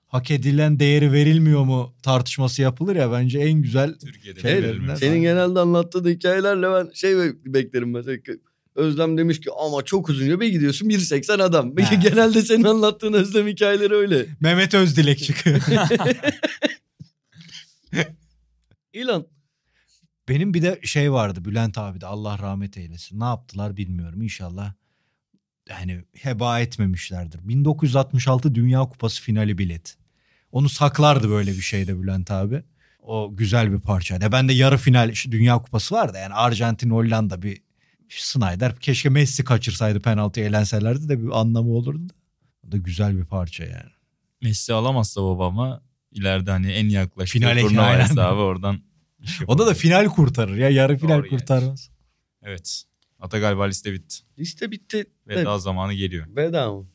hak 0.06 0.30
edilen 0.30 0.80
değeri 0.80 1.12
verilmiyor 1.12 1.64
mu 1.64 1.94
tartışması 2.02 2.62
yapılır 2.62 2.96
ya 2.96 3.12
bence 3.12 3.38
en 3.38 3.62
güzel 3.62 3.94
Türkiye'de 3.98 4.40
Şey, 4.40 4.62
verilmez. 4.62 4.98
Senin 4.98 5.20
genelde 5.22 5.60
anlattığın 5.60 6.08
hikayelerle 6.08 6.66
ben 6.72 6.90
şey 6.94 7.16
be- 7.16 7.34
beklerim 7.54 7.90
mesela. 7.90 8.18
Özlem 8.74 9.18
demiş 9.18 9.40
ki 9.40 9.50
ama 9.66 9.82
çok 9.84 10.08
uzunca 10.08 10.40
bir 10.40 10.48
gidiyorsun 10.48 10.88
1.80 10.88 11.42
adam. 11.42 11.76
Ha. 11.76 11.94
Genelde 12.02 12.42
senin 12.42 12.64
anlattığın 12.64 13.12
Özlem 13.12 13.46
hikayeleri 13.46 13.94
öyle. 13.94 14.26
Mehmet 14.40 14.74
Özdilek 14.74 15.18
çıkıyor. 15.18 15.60
İlan. 18.92 19.26
Benim 20.28 20.54
bir 20.54 20.62
de 20.62 20.80
şey 20.82 21.12
vardı 21.12 21.44
Bülent 21.44 21.78
abi 21.78 22.00
de 22.00 22.06
Allah 22.06 22.38
rahmet 22.38 22.76
eylesin. 22.76 23.20
Ne 23.20 23.24
yaptılar 23.24 23.76
bilmiyorum 23.76 24.22
inşallah. 24.22 24.72
Yani 25.70 26.04
heba 26.12 26.60
etmemişlerdir. 26.60 27.48
1966 27.48 28.54
Dünya 28.54 28.80
Kupası 28.80 29.22
finali 29.22 29.58
bilet. 29.58 29.96
Onu 30.52 30.68
saklardı 30.68 31.30
böyle 31.30 31.50
bir 31.50 31.60
şeyde 31.60 32.02
Bülent 32.02 32.30
abi. 32.30 32.62
O 33.02 33.36
güzel 33.36 33.72
bir 33.72 33.80
parçaydı. 33.80 34.24
Ya 34.24 34.32
Ben 34.32 34.48
de 34.48 34.52
yarı 34.52 34.76
final 34.78 35.14
Dünya 35.30 35.58
Kupası 35.58 35.94
var 35.94 36.14
da 36.14 36.18
yani 36.18 36.34
Arjantin 36.34 36.90
Hollanda 36.90 37.42
bir 37.42 37.62
Snyder 38.08 38.76
keşke 38.76 39.08
Messi 39.08 39.44
kaçırsaydı 39.44 40.00
penaltı 40.00 40.40
eğlenselerdi 40.40 41.08
de 41.08 41.22
bir 41.22 41.40
anlamı 41.40 41.70
olurdu. 41.70 42.12
O 42.68 42.72
da 42.72 42.76
güzel 42.76 43.18
bir 43.18 43.24
parça 43.24 43.64
yani. 43.64 43.90
Messi 44.42 44.72
alamazsa 44.72 45.22
babama 45.22 45.82
ileride 46.12 46.50
hani 46.50 46.72
en 46.72 46.88
yaklaştığı 46.88 47.38
Finale 47.38 47.60
turnuva 47.60 47.98
hesabı 47.98 48.40
oradan. 48.40 48.80
iş 49.22 49.42
O 49.46 49.58
da 49.58 49.74
final 49.74 50.06
kurtarır 50.06 50.56
ya 50.56 50.68
yarı 50.68 50.98
final 50.98 51.18
Doğru 51.18 51.26
yani. 51.26 51.38
kurtarmaz. 51.38 51.90
Evet. 52.42 52.82
Ata 53.26 53.38
galiba 53.38 53.64
liste 53.64 53.92
bitti. 53.92 54.16
Liste 54.38 54.70
bitti. 54.70 55.06
Veda 55.28 55.58
zamanı 55.58 55.94
geliyor. 55.94 56.26
Veda 56.36 56.72
mı? 56.72 56.86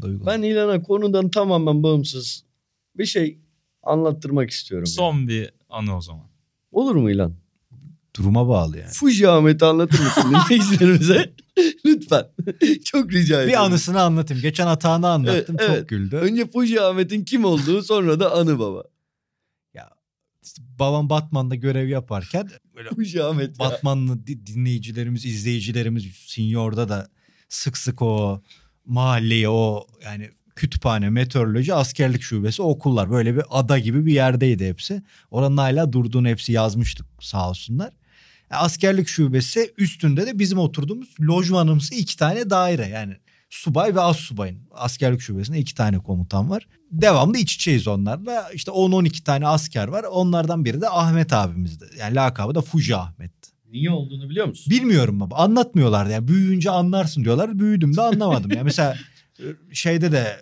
Duygu. 0.00 0.26
Ben 0.26 0.42
İlan'a 0.42 0.82
konudan 0.82 1.30
tamamen 1.30 1.82
bağımsız 1.82 2.44
bir 2.96 3.04
şey 3.04 3.38
anlattırmak 3.82 4.50
istiyorum. 4.50 4.86
Son 4.86 5.28
bir 5.28 5.50
anı 5.68 5.96
o 5.96 6.00
zaman. 6.00 6.26
Olur 6.72 6.94
mu 6.94 7.10
İlan? 7.10 7.34
Duruma 8.16 8.48
bağlı 8.48 8.78
yani. 8.78 8.90
Fuji 8.90 9.28
Ahmet'i 9.28 9.64
anlatır 9.64 9.98
mısın 9.98 10.34
dinleyicilerimize? 10.48 11.32
Lütfen. 11.86 12.26
Çok 12.84 13.12
rica 13.12 13.42
ediyorum. 13.42 13.48
Bir 13.48 13.66
anısını 13.66 14.00
anlatayım. 14.00 14.42
Geçen 14.42 14.66
atağını 14.66 15.08
anlattım. 15.08 15.56
Evet, 15.58 15.68
çok 15.68 15.76
evet. 15.76 15.88
güldü. 15.88 16.16
Önce 16.16 16.50
Fuji 16.50 16.80
Ahmet'in 16.80 17.24
kim 17.24 17.44
olduğu 17.44 17.82
sonra 17.82 18.20
da 18.20 18.32
anı 18.32 18.58
baba. 18.58 18.84
İşte 20.44 20.62
babam 20.78 21.10
Batman'da 21.10 21.54
görev 21.54 21.88
yaparken 21.88 22.48
böyle. 22.76 22.88
Batmanlı 23.58 24.26
di- 24.26 24.46
dinleyicilerimiz, 24.46 25.24
izleyicilerimiz 25.24 26.04
Senior'da 26.16 26.88
da 26.88 27.08
sık 27.48 27.78
sık 27.78 28.02
o 28.02 28.42
mahalleyi 28.84 29.48
o 29.48 29.86
yani 30.04 30.30
kütüphane, 30.56 31.10
meteoroloji, 31.10 31.74
askerlik 31.74 32.22
şubesi, 32.22 32.62
okullar. 32.62 33.10
Böyle 33.10 33.36
bir 33.36 33.42
ada 33.50 33.78
gibi 33.78 34.06
bir 34.06 34.12
yerdeydi 34.12 34.68
hepsi. 34.68 35.02
Oranın 35.30 35.56
hala 35.56 35.92
durduğunu 35.92 36.28
hepsi 36.28 36.52
yazmıştık 36.52 37.06
sağ 37.20 37.48
olsunlar. 37.50 37.92
E, 38.50 38.54
askerlik 38.54 39.08
şubesi 39.08 39.74
üstünde 39.78 40.26
de 40.26 40.38
bizim 40.38 40.58
oturduğumuz 40.58 41.08
lojmanımsı 41.20 41.94
iki 41.94 42.16
tane 42.16 42.50
daire. 42.50 42.86
Yani 42.88 43.16
subay 43.50 43.94
ve 43.94 44.00
az 44.00 44.16
subayın 44.16 44.68
askerlik 44.70 45.20
şubesinde 45.20 45.58
iki 45.58 45.74
tane 45.74 45.98
komutan 45.98 46.50
var. 46.50 46.66
Devamlı 47.02 47.38
iç 47.38 47.54
içeyiz 47.54 47.88
onlarla. 47.88 48.50
İşte 48.54 48.70
10-12 48.70 49.22
tane 49.24 49.46
asker 49.46 49.88
var. 49.88 50.04
Onlardan 50.04 50.64
biri 50.64 50.80
de 50.80 50.88
Ahmet 50.88 51.32
abimizdi. 51.32 51.84
Yani 51.98 52.14
lakabı 52.14 52.54
da 52.54 52.60
Fuji 52.60 52.96
Ahmet. 52.96 53.32
Niye 53.70 53.90
olduğunu 53.90 54.30
biliyor 54.30 54.46
musun? 54.46 54.70
Bilmiyorum 54.70 55.20
baba. 55.20 55.36
Anlatmıyorlardı. 55.36 56.12
Yani 56.12 56.28
büyüyünce 56.28 56.70
anlarsın 56.70 57.24
diyorlar. 57.24 57.58
Büyüdüm 57.58 57.96
de 57.96 58.00
anlamadım. 58.00 58.50
Yani 58.50 58.64
mesela 58.64 58.96
şeyde 59.72 60.12
de 60.12 60.40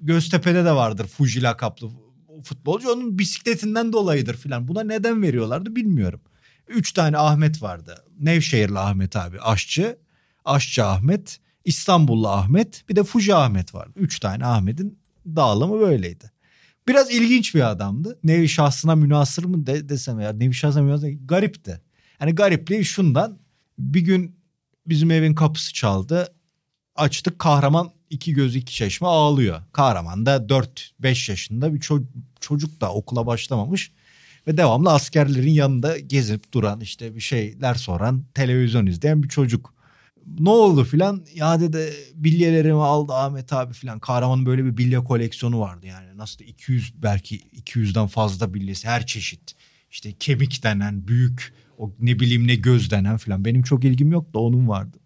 Göztepe'de 0.00 0.64
de 0.64 0.72
vardır 0.72 1.06
Fuji 1.06 1.42
lakaplı 1.42 1.90
futbolcu. 2.44 2.92
Onun 2.92 3.18
bisikletinden 3.18 3.92
dolayıdır 3.92 4.36
filan. 4.36 4.68
Buna 4.68 4.82
neden 4.82 5.22
veriyorlardı 5.22 5.76
bilmiyorum. 5.76 6.20
Üç 6.68 6.92
tane 6.92 7.18
Ahmet 7.18 7.62
vardı. 7.62 8.04
Nevşehirli 8.20 8.78
Ahmet 8.78 9.16
abi 9.16 9.40
aşçı. 9.40 9.98
Aşçı 10.44 10.84
Ahmet. 10.84 11.40
İstanbullu 11.64 12.28
Ahmet. 12.28 12.84
Bir 12.88 12.96
de 12.96 13.04
Fuji 13.04 13.34
Ahmet 13.34 13.74
vardı. 13.74 13.92
Üç 13.96 14.20
tane 14.20 14.46
Ahmet'in 14.46 14.98
dağılımı 15.26 15.80
böyleydi. 15.80 16.30
Biraz 16.88 17.10
ilginç 17.10 17.54
bir 17.54 17.70
adamdı. 17.70 18.18
Nevi 18.24 18.48
şahsına 18.48 18.94
münasır 18.94 19.44
mı 19.44 19.66
de, 19.66 19.88
desem 19.88 20.20
ya. 20.20 20.32
Nevi 20.32 20.54
şahsına 20.54 20.82
münasır 20.82 21.14
garipti. 21.24 21.80
Yani 22.20 22.34
garipliği 22.34 22.84
şundan. 22.84 23.38
Bir 23.78 24.00
gün 24.00 24.36
bizim 24.86 25.10
evin 25.10 25.34
kapısı 25.34 25.72
çaldı. 25.72 26.28
Açtık 26.96 27.38
kahraman 27.38 27.90
iki 28.10 28.32
göz 28.32 28.56
iki 28.56 28.74
çeşme 28.74 29.08
ağlıyor. 29.08 29.62
Kahraman 29.72 30.26
da 30.26 30.36
4-5 30.36 31.30
yaşında 31.30 31.74
bir 31.74 31.80
ço- 31.80 32.04
çocuk 32.40 32.80
da 32.80 32.92
okula 32.92 33.26
başlamamış. 33.26 33.92
Ve 34.46 34.56
devamlı 34.56 34.92
askerlerin 34.92 35.50
yanında 35.50 35.98
gezip 35.98 36.52
duran 36.52 36.80
işte 36.80 37.14
bir 37.14 37.20
şeyler 37.20 37.74
soran 37.74 38.24
televizyon 38.34 38.86
izleyen 38.86 39.22
bir 39.22 39.28
çocuk. 39.28 39.73
Ne 40.38 40.50
oldu 40.50 40.84
filan 40.84 41.24
ya 41.34 41.60
dedi 41.60 41.92
bilyelerimi 42.14 42.82
aldı 42.82 43.12
Ahmet 43.12 43.52
abi 43.52 43.74
filan. 43.74 43.98
Kahramanın 43.98 44.46
böyle 44.46 44.64
bir 44.64 44.76
bilye 44.76 45.04
koleksiyonu 45.04 45.60
vardı 45.60 45.86
yani. 45.86 46.16
Nasıl 46.16 46.38
da 46.38 46.44
200 46.44 47.02
belki 47.02 47.38
200'den 47.38 48.06
fazla 48.06 48.54
bilyesi 48.54 48.88
her 48.88 49.06
çeşit. 49.06 49.54
İşte 49.90 50.12
kemik 50.12 50.62
denen 50.62 51.08
büyük 51.08 51.52
o 51.78 51.92
ne 52.00 52.18
bileyim 52.20 52.46
ne 52.46 52.54
göz 52.54 52.90
denen 52.90 53.16
filan. 53.16 53.44
Benim 53.44 53.62
çok 53.62 53.84
ilgim 53.84 54.12
yok 54.12 54.34
da 54.34 54.38
onun 54.38 54.68
vardı. 54.68 54.98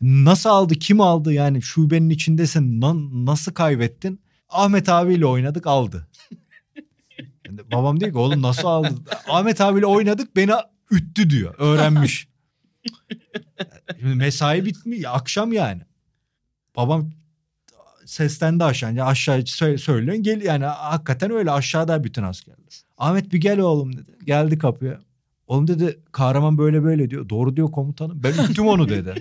Nasıl 0.00 0.50
aldı 0.50 0.74
kim 0.74 1.00
aldı 1.00 1.32
yani 1.32 1.62
şubenin 1.62 2.10
içindesin 2.10 2.80
na- 2.80 3.26
nasıl 3.32 3.52
kaybettin? 3.52 4.20
Ahmet 4.48 4.88
abiyle 4.88 5.26
oynadık 5.26 5.66
aldı. 5.66 6.08
Babam 7.72 8.00
diyor 8.00 8.12
ki 8.12 8.18
oğlum 8.18 8.42
nasıl 8.42 8.68
aldı? 8.68 8.94
Ahmet 9.28 9.60
abiyle 9.60 9.86
oynadık 9.86 10.36
beni 10.36 10.52
üttü 10.90 11.30
diyor. 11.30 11.54
Öğrenmiş. 11.58 12.28
Şimdi 14.00 14.14
mesai 14.14 14.64
bitmiş 14.64 15.04
akşam 15.06 15.52
yani. 15.52 15.82
Babam 16.76 17.10
seslendi 18.04 18.64
aşağı. 18.64 18.90
Yani 18.90 19.02
aşağı 19.02 19.38
sö- 19.38 19.78
söylüyorsun 19.78 20.22
gel 20.22 20.42
yani 20.42 20.64
hakikaten 20.64 21.30
öyle 21.30 21.50
aşağıda 21.50 22.04
bütün 22.04 22.22
askerler. 22.22 22.82
Ahmet 22.98 23.32
bir 23.32 23.40
gel 23.40 23.58
oğlum 23.60 23.96
dedi. 23.96 24.10
Geldi 24.24 24.58
kapıya. 24.58 25.00
Oğlum 25.46 25.68
dedi 25.68 25.98
kahraman 26.12 26.58
böyle 26.58 26.82
böyle 26.84 27.10
diyor. 27.10 27.28
Doğru 27.28 27.56
diyor 27.56 27.72
komutanım. 27.72 28.22
Ben 28.22 28.32
üttüm 28.44 28.66
onu 28.66 28.88
dedi. 28.88 29.14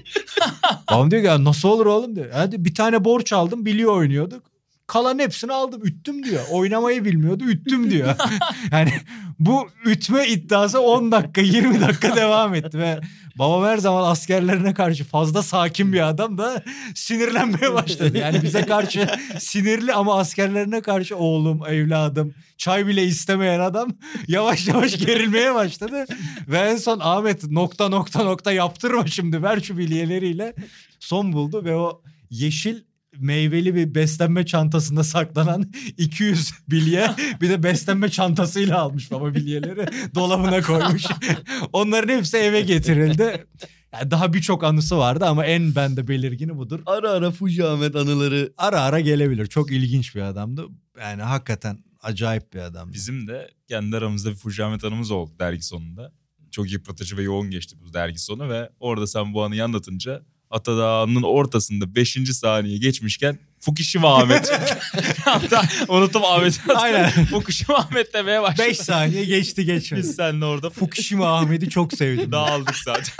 Babam 0.91 1.11
diyor 1.11 1.21
ki 1.21 1.27
"Ya 1.27 1.43
nasıl 1.43 1.69
olur 1.69 1.85
oğlum 1.85 2.15
diyor. 2.15 2.29
Hadi 2.33 2.65
bir 2.65 2.73
tane 2.75 3.05
borç 3.05 3.33
aldım 3.33 3.65
biliyor 3.65 3.93
oynuyorduk. 3.97 4.43
Kalan 4.87 5.19
hepsini 5.19 5.53
aldım 5.53 5.81
üttüm 5.85 6.23
diyor. 6.23 6.43
Oynamayı 6.51 7.05
bilmiyordu 7.05 7.43
üttüm 7.43 7.91
diyor. 7.91 8.15
yani 8.71 8.93
bu 9.39 9.67
ütme 9.85 10.27
iddiası 10.27 10.79
10 10.81 11.11
dakika 11.11 11.41
20 11.41 11.81
dakika 11.81 12.15
devam 12.15 12.55
etti 12.55 12.79
ve 12.79 12.99
babam 13.39 13.63
her 13.63 13.77
zaman 13.77 14.11
askerlerine 14.11 14.73
karşı 14.73 15.03
fazla 15.03 15.43
sakin 15.43 15.93
bir 15.93 16.07
adam 16.07 16.37
da 16.37 16.63
sinirlenmeye 16.95 17.73
başladı. 17.73 18.17
Yani 18.17 18.43
bize 18.43 18.65
karşı 18.65 19.07
sinirli 19.39 19.93
ama 19.93 20.19
askerlerine 20.19 20.81
karşı 20.81 21.17
oğlum 21.17 21.61
evladım 21.67 22.33
çay 22.57 22.87
bile 22.87 23.03
istemeyen 23.03 23.59
adam 23.59 23.89
yavaş 24.27 24.67
yavaş 24.67 24.97
gerilmeye 24.97 25.55
başladı. 25.55 26.05
Ve 26.47 26.57
en 26.57 26.77
son 26.77 26.99
Ahmet 26.99 27.43
nokta 27.51 27.89
nokta 27.89 28.23
nokta 28.23 28.51
yaptırma 28.51 29.07
şimdi 29.07 29.43
ver 29.43 29.59
şu 29.59 29.77
bilyeleriyle 29.77 30.53
son 30.99 31.33
buldu 31.33 31.65
ve 31.65 31.75
o 31.75 32.01
yeşil 32.29 32.81
meyveli 33.19 33.75
bir 33.75 33.95
beslenme 33.95 34.45
çantasında 34.45 35.03
saklanan 35.03 35.71
200 35.97 36.53
bilye 36.69 37.15
bir 37.41 37.49
de 37.49 37.63
beslenme 37.63 38.09
çantasıyla 38.09 38.79
almış 38.79 39.11
baba 39.11 39.35
bilyeleri 39.35 39.85
dolabına 40.15 40.61
koymuş. 40.61 41.03
Onların 41.73 42.17
hepsi 42.17 42.37
eve 42.37 42.61
getirildi. 42.61 43.45
Yani 43.93 44.11
daha 44.11 44.33
birçok 44.33 44.63
anısı 44.63 44.97
vardı 44.97 45.25
ama 45.25 45.45
en 45.45 45.75
bende 45.75 46.07
belirgini 46.07 46.57
budur. 46.57 46.79
Ara 46.85 47.09
ara 47.09 47.31
Fuji 47.31 47.65
Ahmet 47.65 47.95
anıları. 47.95 48.53
Ara 48.57 48.81
ara 48.81 48.99
gelebilir. 48.99 49.47
Çok 49.47 49.71
ilginç 49.71 50.15
bir 50.15 50.21
adamdı. 50.21 50.65
Yani 50.99 51.21
hakikaten 51.21 51.83
acayip 52.01 52.53
bir 52.53 52.59
adamdı. 52.59 52.93
Bizim 52.93 53.27
de 53.27 53.49
kendi 53.67 53.97
aramızda 53.97 54.29
bir 54.29 54.35
Fujamet 54.35 54.83
anımız 54.83 55.11
oldu 55.11 55.31
dergi 55.39 55.61
sonunda. 55.61 56.11
Çok 56.51 56.71
yıpratıcı 56.71 57.17
ve 57.17 57.23
yoğun 57.23 57.49
geçti 57.49 57.75
bu 57.79 57.93
dergi 57.93 58.19
sonu 58.19 58.49
ve 58.49 58.69
orada 58.79 59.07
sen 59.07 59.33
bu 59.33 59.43
anıyı 59.43 59.63
anlatınca 59.63 60.21
Atadağ'ın 60.55 61.23
ortasında 61.23 61.95
5. 61.95 62.17
saniye 62.31 62.77
geçmişken 62.77 63.39
Fukushima 63.59 64.15
Ahmet. 64.17 64.51
Hatta 65.25 65.61
unuttum 65.87 66.23
Ahmet. 66.25 66.59
Aynen. 66.75 67.09
Fukushima 67.09 67.77
Ahmet 67.77 68.13
demeye 68.13 68.41
başladı. 68.41 68.67
5 68.67 68.77
saniye 68.77 69.25
geçti 69.25 69.65
geçmedi. 69.65 70.03
Biz 70.03 70.15
seninle 70.15 70.45
orada 70.45 70.69
Fukushima 70.69 71.37
Ahmet'i 71.37 71.69
çok 71.69 71.93
sevdim. 71.93 72.31
dağıldık 72.31 72.75
zaten. 72.75 73.13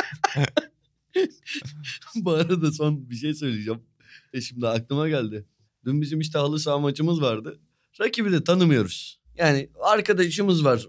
Bu 2.16 2.32
arada 2.32 2.72
son 2.72 3.10
bir 3.10 3.16
şey 3.16 3.34
söyleyeceğim. 3.34 3.82
E 4.34 4.42
şimdi 4.42 4.68
aklıma 4.68 5.10
geldi. 5.10 5.46
Dün 5.86 6.02
bizim 6.02 6.20
işte 6.20 6.40
halı 6.40 6.60
saha 6.60 6.80
maçımız 6.80 7.22
vardı. 7.22 7.60
Rakibi 8.02 8.32
de 8.32 8.44
tanımıyoruz. 8.44 9.20
Yani 9.38 9.70
arkadaşımız 9.84 10.66
var 10.66 10.88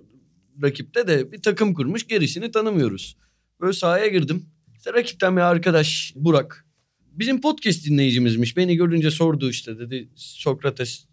rakipte 0.62 1.08
de 1.08 1.32
bir 1.32 1.42
takım 1.42 1.74
kurmuş 1.74 2.06
gerisini 2.06 2.50
tanımıyoruz. 2.50 3.16
Böyle 3.60 3.72
sahaya 3.72 4.06
girdim. 4.06 4.46
İşte 4.86 4.98
rakipten 4.98 5.36
bir 5.36 5.40
arkadaş 5.40 6.12
Burak. 6.16 6.66
Bizim 7.12 7.40
podcast 7.40 7.86
dinleyicimizmiş. 7.86 8.56
Beni 8.56 8.76
görünce 8.76 9.10
sordu 9.10 9.50
işte 9.50 9.78
dedi 9.78 10.08
Sokrates 10.14 11.06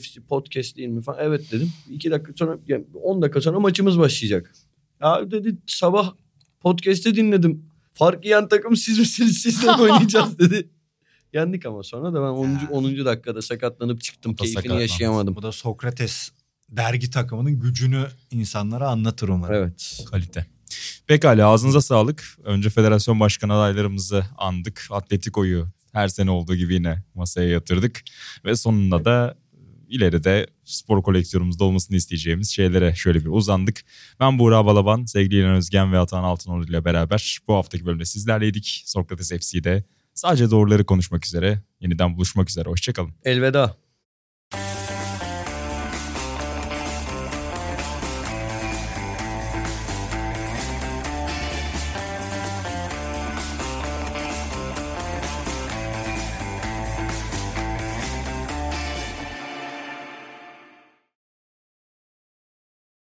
FC 0.00 0.20
podcast 0.28 0.76
değil 0.76 0.88
mi 0.88 1.02
falan. 1.02 1.18
Evet 1.22 1.52
dedim. 1.52 1.72
İki 1.90 2.10
dakika 2.10 2.32
sonra 2.36 2.58
yani 2.68 2.84
10 3.02 3.22
dakika 3.22 3.40
sonra 3.40 3.60
maçımız 3.60 3.98
başlayacak. 3.98 4.52
Ya 5.02 5.30
dedi 5.30 5.56
sabah 5.66 6.14
podcast'i 6.60 7.14
dinledim. 7.14 7.70
Fark 7.94 8.24
yiyen 8.24 8.48
takım 8.48 8.76
siz 8.76 8.98
misiniz? 8.98 9.38
Sizle 9.38 9.70
oynayacağız 9.70 10.38
dedi. 10.38 10.70
Yendik 11.34 11.66
ama 11.66 11.82
sonra 11.82 12.12
da 12.12 12.22
ben 12.22 12.28
10. 12.28 12.48
Ya. 12.48 12.68
10. 12.70 12.84
dakikada 13.04 13.42
sakatlanıp 13.42 14.00
çıktım. 14.00 14.38
Da 14.38 14.44
Keyfini 14.44 14.80
yaşayamadım. 14.80 15.36
Bu 15.36 15.42
da 15.42 15.52
Sokrates 15.52 16.30
dergi 16.70 17.10
takımının 17.10 17.60
gücünü 17.60 18.06
insanlara 18.30 18.88
anlatır 18.88 19.28
umarım. 19.28 19.54
Evet. 19.54 20.04
Kalite. 20.10 20.55
Pekala 21.06 21.48
ağzınıza 21.48 21.80
sağlık. 21.80 22.38
Önce 22.44 22.70
federasyon 22.70 23.20
başkan 23.20 23.48
adaylarımızı 23.48 24.26
andık. 24.38 24.86
Atletico'yu 24.90 25.68
her 25.92 26.08
sene 26.08 26.30
olduğu 26.30 26.54
gibi 26.54 26.74
yine 26.74 27.02
masaya 27.14 27.48
yatırdık. 27.48 28.02
Ve 28.44 28.56
sonunda 28.56 29.04
da 29.04 29.36
ileride 29.88 30.46
spor 30.64 31.02
koleksiyonumuzda 31.02 31.64
olmasını 31.64 31.96
isteyeceğimiz 31.96 32.50
şeylere 32.50 32.94
şöyle 32.94 33.20
bir 33.20 33.30
uzandık. 33.30 33.84
Ben 34.20 34.38
Buğra 34.38 34.66
Balaban, 34.66 35.04
sevgili 35.04 35.40
İlhan 35.40 35.54
Özgen 35.54 35.92
ve 35.92 35.98
Atan 35.98 36.24
Altınoğlu 36.24 36.64
ile 36.64 36.84
beraber 36.84 37.38
bu 37.48 37.54
haftaki 37.54 37.86
bölümde 37.86 38.04
sizlerleydik. 38.04 38.82
Sokrates 38.86 39.30
FC'de 39.30 39.84
sadece 40.14 40.50
doğruları 40.50 40.84
konuşmak 40.84 41.26
üzere. 41.26 41.62
Yeniden 41.80 42.16
buluşmak 42.16 42.50
üzere. 42.50 42.68
Hoşçakalın. 42.68 43.14
Elveda. 43.24 43.85